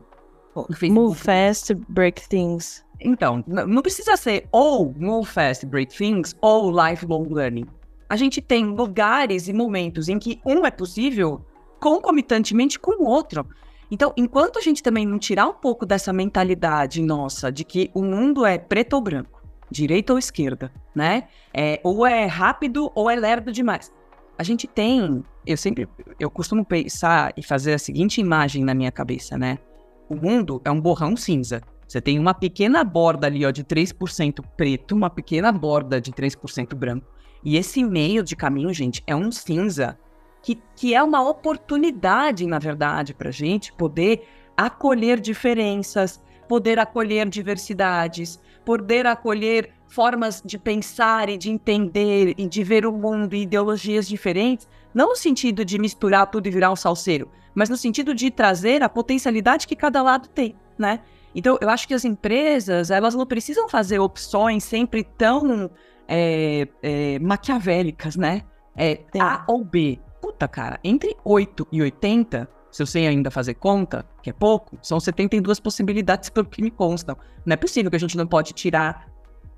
move 0.90 1.18
fast, 1.18 1.74
break 1.90 2.28
things. 2.30 2.86
Então, 3.00 3.44
não 3.48 3.82
precisa 3.82 4.16
ser 4.16 4.48
ou 4.52 4.94
move 4.98 5.28
fast, 5.28 5.66
break 5.66 5.96
things, 5.96 6.36
ou 6.42 6.72
lifelong 6.72 7.28
learning. 7.30 7.66
A 8.08 8.16
gente 8.16 8.42
tem 8.42 8.66
lugares 8.66 9.48
e 9.48 9.54
momentos 9.54 10.08
em 10.08 10.20
que 10.20 10.40
um 10.46 10.66
é 10.66 10.72
possível 10.72 11.44
concomitantemente 11.80 12.80
com 12.80 13.04
o 13.04 13.08
outro. 13.08 13.46
Então, 13.92 14.14
enquanto 14.16 14.58
a 14.58 14.62
gente 14.62 14.82
também 14.82 15.06
não 15.06 15.20
tirar 15.20 15.48
um 15.48 15.54
pouco 15.54 15.86
dessa 15.86 16.14
mentalidade 16.14 17.02
nossa 17.02 17.52
de 17.52 17.64
que 17.64 17.92
o 17.94 18.02
mundo 18.02 18.46
é 18.46 18.58
preto 18.58 18.94
ou 18.94 19.02
branco, 19.02 19.44
direita 19.70 20.14
ou 20.14 20.20
esquerda, 20.20 20.72
né? 20.96 21.28
É, 21.54 21.80
ou 21.84 22.06
é 22.06 22.26
rápido 22.26 22.92
ou 22.96 23.10
é 23.10 23.16
lerdo 23.16 23.52
demais. 23.52 23.92
A 24.38 24.44
gente 24.44 24.68
tem, 24.68 25.24
eu 25.46 25.58
sempre, 25.58 25.88
eu 26.20 26.30
costumo 26.30 26.66
pensar 26.66 27.34
e 27.38 27.44
fazer 27.44 27.74
a 27.74 27.78
seguinte 27.78 28.20
imagem 28.20 28.64
na 28.64 28.74
minha 28.74 28.92
cabeça, 28.92 29.38
né? 29.38 29.60
O 30.10 30.16
mundo 30.16 30.62
é 30.66 30.72
um 30.72 30.82
borrão 30.82 31.16
cinza. 31.16 31.62
Você 31.88 32.02
tem 32.02 32.18
uma 32.18 32.34
pequena 32.34 32.84
borda 32.84 33.28
ali, 33.28 33.46
ó, 33.46 33.52
de 33.52 33.64
3% 33.64 34.44
preto, 34.58 34.96
uma 34.96 35.10
pequena 35.10 35.52
borda 35.52 36.02
de 36.02 36.12
3% 36.12 36.74
branco. 36.76 37.08
E 37.44 37.58
esse 37.58 37.84
meio 37.84 38.24
de 38.24 38.36
caminho, 38.36 38.74
gente, 38.74 39.04
é 39.06 39.16
um 39.16 39.32
cinza 39.32 39.98
que, 40.42 40.60
que 40.76 40.94
é 40.94 41.04
uma 41.04 41.28
oportunidade, 41.28 42.46
na 42.48 42.58
verdade, 42.58 43.14
para 43.14 43.32
gente 43.32 43.72
poder 43.74 44.24
acolher 44.58 45.20
diferenças, 45.20 46.22
poder 46.48 46.80
acolher 46.80 47.30
diversidades, 47.30 48.40
poder 48.66 49.06
acolher 49.06 49.72
formas 49.94 50.42
de 50.44 50.58
pensar 50.58 51.30
e 51.30 51.38
de 51.38 51.52
entender 51.52 52.34
e 52.36 52.48
de 52.48 52.64
ver 52.64 52.84
o 52.84 52.92
mundo 52.92 53.36
e 53.36 53.44
ideologias 53.44 54.08
diferentes, 54.08 54.68
não 54.92 55.10
no 55.10 55.16
sentido 55.16 55.64
de 55.64 55.78
misturar 55.78 56.26
tudo 56.32 56.48
e 56.48 56.52
virar 56.52 56.72
um 56.72 56.76
salseiro, 56.76 57.30
mas 57.54 57.70
no 57.70 57.78
sentido 57.78 58.16
de 58.16 58.32
trazer 58.32 58.82
a 58.82 58.90
potencialidade 58.90 59.68
que 59.68 59.76
cada 59.76 60.02
lado 60.02 60.28
tem, 60.30 60.56
né? 60.80 61.02
Então, 61.36 61.60
eu 61.62 61.70
acho 61.70 61.88
que 61.88 61.94
as 61.94 62.06
empresas, 62.06 62.90
elas 62.90 63.14
não 63.14 63.26
precisam 63.26 63.70
fazer 63.70 64.00
opções 64.00 64.64
sempre 64.64 65.04
tão 65.04 65.70
é, 66.08 66.68
é, 66.82 67.20
maquiavélicas, 67.20 68.16
né? 68.16 68.42
É 68.76 69.00
A 69.20 69.44
ou 69.48 69.64
B. 69.64 70.00
Puta, 70.20 70.48
cara, 70.48 70.80
entre 70.84 71.16
8 71.24 71.68
e 71.72 71.82
80, 71.84 72.50
se 72.72 72.82
eu 72.82 72.88
sei 72.88 73.06
ainda 73.06 73.30
fazer 73.30 73.54
conta, 73.54 74.04
que 74.24 74.32
é 74.32 74.34
pouco, 74.34 74.76
são 74.82 75.00
72 75.00 75.60
possibilidades 75.60 76.30
pelo 76.30 76.48
que 76.48 76.64
me 76.64 76.72
constam. 76.72 77.16
Não 77.46 77.54
é 77.54 77.58
possível 77.58 77.92
que 77.92 77.98
a 77.98 78.00
gente 78.00 78.18
não 78.18 78.26
pode 78.26 78.54
tirar 78.54 79.13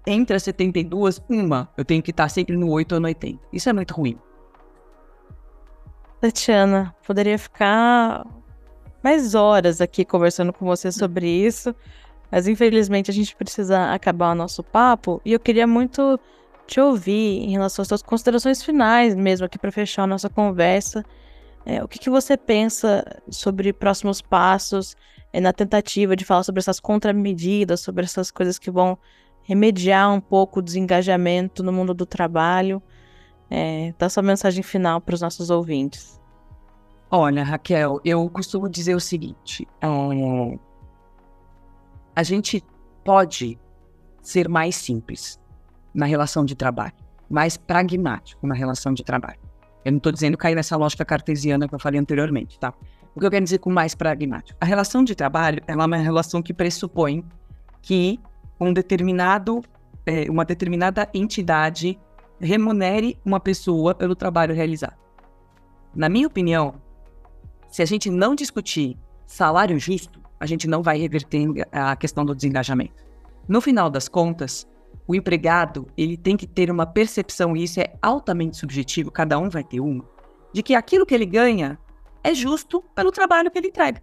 entre 0.05 0.35
as 0.35 0.43
72, 0.43 1.21
uma. 1.29 1.69
Eu 1.75 1.83
tenho 1.83 2.03
que 2.03 2.11
estar 2.11 2.29
sempre 2.29 2.55
no 2.55 2.69
8 2.69 2.95
ou 2.95 3.01
no 3.01 3.07
80. 3.07 3.39
Isso 3.51 3.69
é 3.69 3.73
muito 3.73 3.93
ruim. 3.93 4.17
Tatiana, 6.21 6.95
poderia 7.05 7.37
ficar 7.37 8.25
mais 9.03 9.35
horas 9.35 9.81
aqui 9.81 10.03
conversando 10.03 10.51
com 10.51 10.65
você 10.65 10.91
sobre 10.91 11.27
isso, 11.27 11.75
mas 12.31 12.47
infelizmente 12.47 13.11
a 13.11 13.13
gente 13.13 13.35
precisa 13.35 13.93
acabar 13.93 14.31
o 14.31 14.35
nosso 14.35 14.63
papo 14.63 15.21
e 15.23 15.33
eu 15.33 15.39
queria 15.39 15.67
muito 15.67 16.19
te 16.65 16.79
ouvir 16.79 17.43
em 17.43 17.51
relação 17.51 17.83
às 17.83 17.87
suas 17.87 18.01
considerações 18.01 18.63
finais 18.63 19.13
mesmo 19.13 19.45
aqui 19.45 19.59
para 19.59 19.71
fechar 19.71 20.03
a 20.03 20.07
nossa 20.07 20.29
conversa. 20.29 21.05
É, 21.65 21.83
o 21.83 21.87
que, 21.87 21.99
que, 21.99 22.09
você 22.09 22.37
pensa 22.37 23.03
sobre 23.29 23.71
próximos 23.73 24.21
passos 24.21 24.95
é, 25.33 25.39
na 25.39 25.53
tentativa 25.53 26.15
de 26.15 26.25
falar 26.25 26.43
sobre 26.43 26.59
essas 26.59 26.79
contramedidas, 26.79 27.81
sobre 27.81 28.05
essas 28.05 28.31
coisas 28.31 28.57
que 28.57 28.71
vão 28.71 28.97
remediar 29.45 30.11
um 30.11 30.19
pouco 30.19 30.59
o 30.59 30.61
desengajamento 30.61 31.63
no 31.63 31.71
mundo 31.71 31.93
do 31.93 32.05
trabalho? 32.05 32.81
É, 33.49 33.93
dá 33.97 34.09
sua 34.09 34.23
mensagem 34.23 34.63
final 34.63 34.99
para 34.99 35.15
os 35.15 35.21
nossos 35.21 35.49
ouvintes. 35.49 36.19
Olha, 37.09 37.43
Raquel, 37.43 38.01
eu 38.03 38.27
costumo 38.29 38.67
dizer 38.67 38.95
o 38.95 38.99
seguinte: 38.99 39.67
é, 39.79 40.59
a 42.15 42.23
gente 42.23 42.63
pode 43.03 43.59
ser 44.21 44.49
mais 44.49 44.75
simples 44.75 45.39
na 45.93 46.07
relação 46.07 46.43
de 46.43 46.55
trabalho, 46.55 46.95
mais 47.29 47.55
pragmático 47.55 48.45
na 48.47 48.55
relação 48.55 48.93
de 48.93 49.03
trabalho. 49.03 49.39
Eu 49.85 49.91
não 49.91 49.97
estou 49.97 50.11
dizendo 50.11 50.35
cair 50.35 50.55
nessa 50.55 50.75
lógica 50.75 51.05
cartesiana 51.05 51.67
que 51.67 51.75
eu 51.75 51.79
falei 51.79 51.99
anteriormente, 51.99 52.59
tá? 52.59 52.73
O 53.15 53.19
que 53.19 53.25
eu 53.25 53.31
quero 53.31 53.43
dizer 53.43 53.59
com 53.59 53.69
mais 53.69 53.93
pragmático? 53.93 54.57
A 54.59 54.65
relação 54.65 55.03
de 55.03 55.13
trabalho 55.13 55.61
é 55.67 55.75
uma 55.75 55.95
relação 55.95 56.41
que 56.41 56.53
pressupõe 56.53 57.23
que 57.83 58.19
um 58.59 58.73
determinado, 58.73 59.61
é, 60.05 60.29
uma 60.29 60.45
determinada 60.45 61.09
entidade 61.13 61.99
remunere 62.39 63.17
uma 63.23 63.39
pessoa 63.39 63.93
pelo 63.93 64.15
trabalho 64.15 64.53
realizado. 64.53 64.97
Na 65.95 66.09
minha 66.09 66.27
opinião, 66.27 66.75
se 67.69 67.81
a 67.81 67.85
gente 67.85 68.09
não 68.09 68.35
discutir 68.35 68.97
salário 69.25 69.79
justo, 69.79 70.21
a 70.39 70.45
gente 70.45 70.67
não 70.67 70.83
vai 70.83 70.97
reverter 70.97 71.47
a 71.71 71.95
questão 71.95 72.25
do 72.25 72.35
desengajamento. 72.35 73.05
No 73.47 73.61
final 73.61 73.89
das 73.89 74.07
contas, 74.07 74.67
o 75.07 75.15
empregado 75.15 75.87
ele 75.97 76.17
tem 76.17 76.35
que 76.35 76.47
ter 76.47 76.69
uma 76.69 76.85
percepção, 76.85 77.55
e 77.55 77.63
isso 77.63 77.79
é 77.79 77.95
altamente 78.01 78.57
subjetivo, 78.57 79.11
cada 79.11 79.37
um 79.39 79.49
vai 79.49 79.63
ter 79.63 79.79
uma, 79.79 80.03
de 80.53 80.63
que 80.63 80.75
aquilo 80.75 81.05
que 81.05 81.13
ele 81.13 81.25
ganha 81.25 81.79
é 82.23 82.33
justo 82.33 82.81
pelo 82.95 83.11
trabalho 83.11 83.51
que 83.51 83.57
ele 83.57 83.67
entrega. 83.67 84.01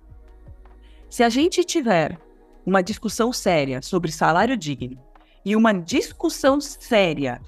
Se 1.10 1.22
a 1.22 1.28
gente 1.28 1.64
tiver 1.64 2.18
uma 2.64 2.82
discussão 2.82 3.32
séria 3.32 3.80
sobre 3.82 4.12
salário 4.12 4.56
digno 4.56 4.98
e 5.44 5.56
uma 5.56 5.72
discussão 5.72 6.60
séria 6.60 7.40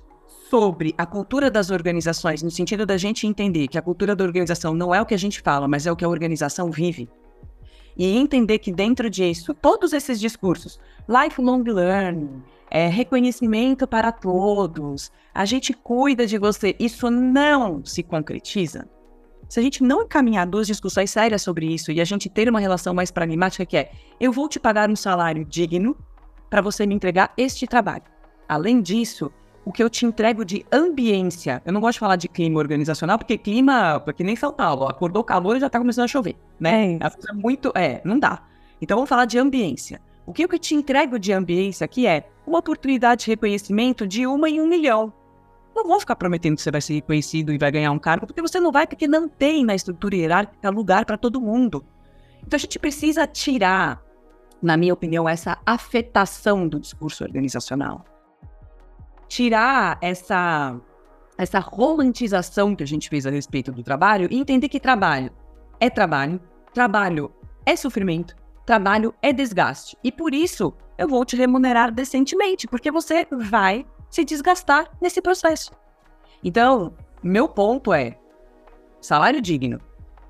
sobre 0.51 0.95
a 0.97 1.07
cultura 1.07 1.51
das 1.51 1.71
organizações, 1.71 2.43
no 2.43 2.51
sentido 2.51 2.85
da 2.85 2.97
gente 2.97 3.27
entender 3.27 3.69
que 3.69 3.79
a 3.79 3.83
cultura 3.83 4.15
da 4.15 4.25
organização 4.25 4.75
não 4.75 4.95
é 4.95 5.01
o 5.01 5.07
que 5.07 5.15
a 5.15 5.19
gente 5.19 5.41
fala, 5.41 5.67
mas 5.67 5.87
é 5.87 5.93
o 5.93 5.97
que 5.97 6.05
a 6.05 6.09
organização 6.09 6.71
vive. 6.71 7.09
E 7.97 8.17
entender 8.17 8.59
que 8.59 8.73
dentro 8.73 9.09
disso, 9.09 9.55
todos 9.55 9.93
esses 9.93 10.19
discursos, 10.19 10.79
lifelong 11.09 11.63
learning, 11.63 12.43
é, 12.71 12.89
reconhecimento 12.89 13.87
para 13.87 14.11
todos, 14.11 15.13
a 15.33 15.45
gente 15.45 15.73
cuida 15.73 16.27
de 16.27 16.39
você, 16.39 16.75
isso 16.79 17.11
não 17.11 17.85
se 17.85 18.03
concretiza. 18.03 18.89
Se 19.49 19.61
a 19.61 19.63
gente 19.63 19.83
não 19.83 20.03
encaminhar 20.03 20.47
duas 20.47 20.67
discussões 20.67 21.11
sérias 21.11 21.43
sobre 21.43 21.67
isso 21.67 21.93
e 21.93 22.01
a 22.01 22.05
gente 22.05 22.29
ter 22.29 22.49
uma 22.49 22.61
relação 22.61 22.95
mais 22.95 23.11
pragmática 23.11 23.65
que 23.65 23.77
é, 23.77 23.91
eu 24.19 24.33
vou 24.33 24.49
te 24.49 24.59
pagar 24.59 24.91
um 24.91 24.97
salário 24.97 25.45
digno 25.45 25.97
para 26.51 26.61
você 26.61 26.87
me 26.87 26.95
entregar 26.95 27.33
este 27.37 27.67
trabalho. 27.67 28.05
Além 28.49 28.81
disso, 28.81 29.33
o 29.65 29.73
que 29.73 29.83
eu 29.83 29.89
te 29.89 30.05
entrego 30.05 30.45
de 30.45 30.65
ambiência. 30.71 31.63
Eu 31.65 31.73
não 31.73 31.81
gosto 31.81 31.95
de 31.95 32.01
falar 32.01 32.17
de 32.17 32.29
clima 32.29 32.59
organizacional, 32.59 33.19
porque 33.19 33.39
clima, 33.39 34.01
porque 34.01 34.23
nem 34.23 34.37
São 34.37 34.53
Paulo, 34.53 34.87
acordou 34.87 35.25
calor 35.25 35.57
e 35.57 35.61
já 35.61 35.71
tá 35.71 35.79
começando 35.79 36.05
a 36.05 36.09
chover, 36.09 36.37
né? 36.61 36.95
É, 36.95 37.07
é 37.31 37.33
muito, 37.33 37.73
é, 37.75 38.01
não 38.05 38.19
dá. 38.19 38.43
Então 38.81 38.97
vamos 38.97 39.09
falar 39.09 39.25
de 39.25 39.39
ambiência. 39.39 40.01
O 40.27 40.33
que 40.33 40.45
eu 40.45 40.59
te 40.59 40.75
entrego 40.75 41.19
de 41.19 41.33
ambiência 41.33 41.85
aqui 41.85 42.07
é 42.07 42.29
uma 42.47 42.59
oportunidade 42.59 43.25
de 43.25 43.31
reconhecimento 43.31 44.07
de 44.07 44.27
uma 44.27 44.49
em 44.49 44.61
um 44.61 44.67
milhão. 44.67 45.13
Não 45.75 45.85
vou 45.85 45.99
ficar 45.99 46.17
prometendo 46.17 46.57
que 46.57 46.63
você 46.63 46.71
vai 46.71 46.81
ser 46.81 46.95
reconhecido 46.95 47.53
e 47.53 47.59
vai 47.59 47.71
ganhar 47.71 47.91
um 47.91 47.99
cargo, 47.99 48.27
porque 48.27 48.41
você 48.41 48.61
não 48.61 48.71
vai, 48.71 48.87
porque 48.87 49.09
não 49.09 49.29
tem 49.29 49.65
na 49.65 49.75
estrutura 49.75 50.15
hierárquica 50.15 50.71
lugar 50.71 51.05
para 51.05 51.17
todo 51.17 51.41
mundo. 51.41 51.85
Então 52.47 52.57
a 52.57 52.61
gente 52.61 52.79
precisa 52.79 53.27
tirar, 53.27 54.03
na 54.63 54.77
minha 54.77 54.95
opinião, 54.95 55.29
essa 55.29 55.59
afetação 55.67 56.69
do 56.69 56.79
discurso 56.79 57.25
organizacional 57.25 58.05
tirar 59.29 59.99
essa 60.01 60.81
essa 61.37 61.59
romantização 61.59 62.77
que 62.77 62.85
a 62.85 62.87
gente 62.87 63.09
fez 63.09 63.27
a 63.27 63.31
respeito 63.31 63.73
do 63.73 63.83
trabalho 63.83 64.29
e 64.31 64.39
entender 64.39 64.69
que 64.69 64.79
trabalho 64.79 65.33
é 65.81 65.91
trabalho, 65.91 66.41
trabalho 66.73 67.33
é 67.67 67.75
sofrimento, 67.75 68.37
trabalho 68.65 69.13
é 69.21 69.33
desgaste. 69.33 69.99
E 70.05 70.13
por 70.13 70.33
isso 70.33 70.73
eu 70.97 71.09
vou 71.09 71.25
te 71.25 71.35
remunerar 71.35 71.93
decentemente, 71.93 72.69
porque 72.69 72.93
você 72.93 73.27
vai 73.33 73.85
se 74.15 74.25
desgastar 74.25 74.89
nesse 75.01 75.21
processo. 75.21 75.73
Então, 76.45 76.95
meu 77.21 77.49
ponto 77.49 77.93
é 77.93 78.17
salário 79.01 79.43
digno 79.43 79.81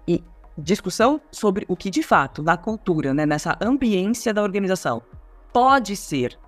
e 0.09 0.25
discussão 0.57 1.21
sobre 1.31 1.67
o 1.69 1.77
que 1.77 1.91
de 1.91 2.03
fato 2.03 2.43
na 2.43 2.57
cultura, 2.57 3.13
né, 3.13 3.27
nessa 3.27 3.59
ambiência 3.61 4.33
da 4.33 4.43
organização 4.43 5.03
pode 5.53 5.97
ser 5.97 6.39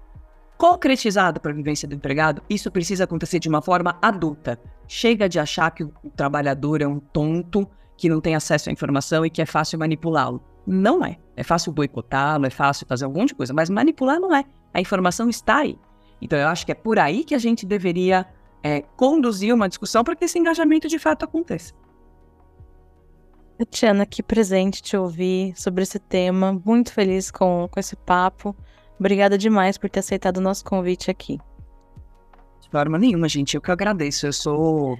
concretizado 0.56 1.38
para 1.38 1.50
a 1.50 1.54
vivência 1.54 1.86
do 1.86 1.94
empregado, 1.94 2.42
isso 2.48 2.70
precisa 2.70 3.04
acontecer 3.04 3.38
de 3.38 3.50
uma 3.50 3.60
forma 3.60 3.98
adulta. 4.00 4.58
Chega 4.88 5.28
de 5.28 5.38
achar 5.38 5.70
que 5.72 5.84
o 5.84 5.92
trabalhador 6.16 6.80
é 6.80 6.86
um 6.86 6.98
tonto, 6.98 7.68
que 7.98 8.08
não 8.08 8.18
tem 8.18 8.34
acesso 8.34 8.70
à 8.70 8.72
informação 8.72 9.26
e 9.26 9.30
que 9.30 9.42
é 9.42 9.46
fácil 9.46 9.78
manipulá-lo. 9.78 10.42
Não 10.66 11.04
é. 11.04 11.18
É 11.36 11.42
fácil 11.42 11.70
boicotá-lo, 11.70 12.46
é 12.46 12.50
fácil 12.50 12.86
fazer 12.86 13.04
algum 13.04 13.20
monte 13.20 13.28
de 13.28 13.34
coisa, 13.34 13.52
mas 13.52 13.68
manipular 13.68 14.18
não 14.18 14.34
é. 14.34 14.42
A 14.72 14.80
informação 14.80 15.28
está 15.28 15.58
aí. 15.58 15.78
Então 16.20 16.38
eu 16.38 16.48
acho 16.48 16.64
que 16.64 16.72
é 16.72 16.74
por 16.74 16.98
aí 16.98 17.24
que 17.24 17.34
a 17.34 17.38
gente 17.38 17.66
deveria 17.66 18.26
é, 18.62 18.80
conduzir 18.96 19.54
uma 19.54 19.68
discussão 19.68 20.02
para 20.02 20.16
que 20.16 20.24
esse 20.24 20.38
engajamento 20.38 20.88
de 20.88 20.98
fato 20.98 21.24
aconteça. 21.24 21.74
Tatiana, 23.58 24.04
que 24.04 24.22
presente 24.22 24.82
te 24.82 24.96
ouvir 24.96 25.54
sobre 25.56 25.82
esse 25.82 25.98
tema. 25.98 26.60
Muito 26.64 26.92
feliz 26.92 27.30
com, 27.30 27.68
com 27.70 27.80
esse 27.80 27.96
papo. 27.96 28.54
Obrigada 28.98 29.38
demais 29.38 29.78
por 29.78 29.88
ter 29.88 30.00
aceitado 30.00 30.38
o 30.38 30.40
nosso 30.40 30.64
convite 30.64 31.10
aqui. 31.10 31.38
De 32.60 32.68
forma 32.68 32.98
nenhuma, 32.98 33.28
gente. 33.28 33.54
Eu 33.54 33.62
que 33.62 33.70
agradeço. 33.70 34.26
Eu 34.26 34.32
sou 34.32 34.98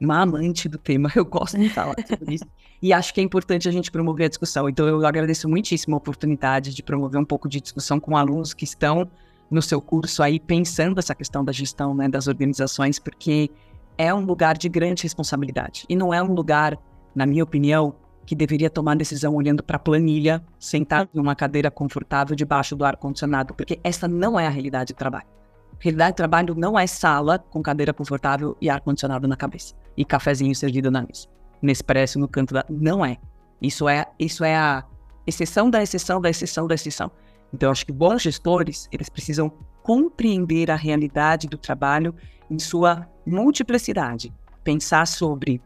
uma 0.00 0.20
amante 0.20 0.68
do 0.68 0.76
tema. 0.76 1.10
Eu 1.16 1.24
gosto 1.24 1.58
de 1.58 1.68
falar 1.70 1.94
sobre 2.06 2.34
isso. 2.34 2.44
E 2.82 2.92
acho 2.92 3.14
que 3.14 3.20
é 3.20 3.24
importante 3.24 3.68
a 3.68 3.72
gente 3.72 3.90
promover 3.90 4.26
a 4.26 4.28
discussão. 4.28 4.68
Então, 4.68 4.86
eu 4.86 5.04
agradeço 5.04 5.48
muitíssimo 5.48 5.96
a 5.96 5.98
oportunidade 5.98 6.72
de 6.72 6.80
promover 6.80 7.20
um 7.20 7.24
pouco 7.24 7.48
de 7.48 7.60
discussão 7.60 7.98
com 7.98 8.16
alunos 8.16 8.54
que 8.54 8.62
estão 8.62 9.10
no 9.50 9.62
seu 9.62 9.80
curso 9.80 10.22
aí 10.22 10.38
pensando 10.38 10.98
essa 10.98 11.14
questão 11.14 11.44
da 11.44 11.52
gestão 11.52 11.94
né, 11.94 12.08
das 12.08 12.26
organizações, 12.26 12.98
porque 12.98 13.50
é 13.96 14.12
um 14.12 14.20
lugar 14.20 14.56
de 14.56 14.68
grande 14.68 15.02
responsabilidade. 15.02 15.84
E 15.88 15.96
não 15.96 16.12
é 16.12 16.22
um 16.22 16.32
lugar, 16.32 16.78
na 17.14 17.26
minha 17.26 17.42
opinião, 17.42 17.94
que 18.24 18.34
deveria 18.34 18.68
tomar 18.68 18.94
decisão 18.94 19.34
olhando 19.34 19.62
para 19.62 19.76
a 19.76 19.80
planilha, 19.80 20.44
sentado 20.58 21.08
em 21.14 21.18
uma 21.18 21.34
cadeira 21.34 21.70
confortável 21.70 22.36
debaixo 22.36 22.76
do 22.76 22.84
ar-condicionado, 22.84 23.54
porque 23.54 23.80
essa 23.82 24.06
não 24.06 24.38
é 24.38 24.46
a 24.46 24.50
realidade 24.50 24.92
do 24.92 24.96
trabalho. 24.96 25.26
A 25.72 25.82
realidade 25.82 26.12
do 26.12 26.16
trabalho 26.16 26.54
não 26.54 26.78
é 26.78 26.86
sala 26.86 27.38
com 27.38 27.62
cadeira 27.62 27.94
confortável 27.94 28.56
e 28.60 28.68
ar-condicionado 28.68 29.26
na 29.26 29.36
cabeça 29.36 29.74
e 29.96 30.04
cafezinho 30.04 30.54
servido 30.54 30.90
na 30.90 31.00
mesa. 31.00 31.26
Nespresso 31.62 32.18
no 32.18 32.28
canto 32.28 32.52
da. 32.52 32.64
Não 32.68 33.04
é. 33.04 33.16
Isso 33.62 33.88
é, 33.88 34.06
isso 34.18 34.44
é 34.44 34.54
a 34.54 34.84
exceção 35.26 35.70
da 35.70 35.82
exceção 35.82 36.20
da 36.20 36.28
exceção 36.28 36.66
da 36.66 36.74
exceção. 36.74 37.10
Então, 37.52 37.68
eu 37.68 37.72
acho 37.72 37.86
que 37.86 37.92
bons 37.92 38.22
gestores, 38.22 38.88
eles 38.92 39.08
precisam 39.08 39.50
compreender 39.82 40.70
a 40.70 40.76
realidade 40.76 41.46
do 41.46 41.56
trabalho 41.56 42.14
em 42.50 42.58
sua 42.58 43.08
multiplicidade. 43.26 44.32
Pensar 44.62 45.06
sobre 45.06 45.62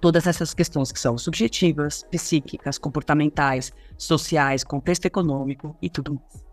todas 0.00 0.26
essas 0.26 0.54
questões 0.54 0.90
que 0.90 0.98
são 0.98 1.18
subjetivas, 1.18 2.04
psíquicas, 2.10 2.78
comportamentais, 2.78 3.72
sociais, 3.98 4.64
contexto 4.64 5.04
econômico 5.06 5.76
e 5.82 5.90
tudo 5.90 6.14
mais. 6.14 6.50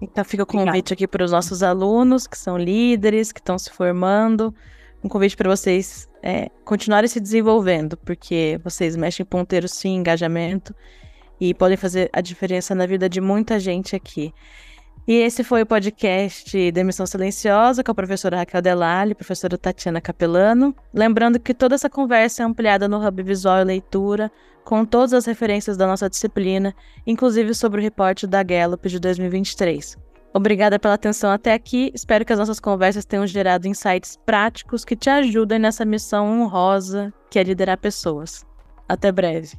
Então 0.00 0.24
fica 0.24 0.42
o 0.42 0.46
convite 0.46 0.92
aqui 0.92 1.06
para 1.06 1.24
os 1.24 1.30
nossos 1.30 1.62
alunos 1.62 2.26
que 2.26 2.36
são 2.36 2.58
líderes, 2.58 3.30
que 3.30 3.38
estão 3.38 3.56
se 3.56 3.70
formando, 3.70 4.52
um 5.02 5.08
convite 5.08 5.36
para 5.36 5.48
vocês 5.48 6.08
é, 6.22 6.48
continuarem 6.64 7.08
se 7.08 7.20
desenvolvendo, 7.20 7.96
porque 7.96 8.60
vocês 8.62 8.96
mexem 8.96 9.24
ponteiro 9.24 9.68
sim, 9.68 9.96
engajamento, 9.96 10.74
e 11.42 11.52
podem 11.52 11.76
fazer 11.76 12.08
a 12.12 12.20
diferença 12.20 12.72
na 12.72 12.86
vida 12.86 13.08
de 13.08 13.20
muita 13.20 13.58
gente 13.58 13.96
aqui. 13.96 14.32
E 15.08 15.14
esse 15.14 15.42
foi 15.42 15.62
o 15.62 15.66
podcast 15.66 16.70
Demissão 16.70 17.04
Silenciosa 17.04 17.82
com 17.82 17.90
a 17.90 17.94
professora 17.96 18.36
Raquel 18.36 18.62
Delali, 18.62 19.12
professora 19.12 19.58
Tatiana 19.58 20.00
Capelano. 20.00 20.72
Lembrando 20.94 21.40
que 21.40 21.52
toda 21.52 21.74
essa 21.74 21.90
conversa 21.90 22.44
é 22.44 22.46
ampliada 22.46 22.86
no 22.86 23.04
Hub 23.04 23.20
Visual 23.24 23.58
e 23.58 23.64
Leitura, 23.64 24.30
com 24.62 24.84
todas 24.84 25.12
as 25.12 25.26
referências 25.26 25.76
da 25.76 25.84
nossa 25.84 26.08
disciplina, 26.08 26.72
inclusive 27.04 27.52
sobre 27.54 27.80
o 27.80 27.82
reporte 27.82 28.24
da 28.24 28.40
Gallup 28.44 28.88
de 28.88 29.00
2023. 29.00 29.98
Obrigada 30.32 30.78
pela 30.78 30.94
atenção 30.94 31.32
até 31.32 31.54
aqui. 31.54 31.90
Espero 31.92 32.24
que 32.24 32.32
as 32.32 32.38
nossas 32.38 32.60
conversas 32.60 33.04
tenham 33.04 33.26
gerado 33.26 33.66
insights 33.66 34.16
práticos 34.24 34.84
que 34.84 34.94
te 34.94 35.10
ajudem 35.10 35.58
nessa 35.58 35.84
missão 35.84 36.40
honrosa 36.40 37.12
que 37.28 37.40
é 37.40 37.42
liderar 37.42 37.78
pessoas. 37.78 38.46
Até 38.88 39.10
breve. 39.10 39.58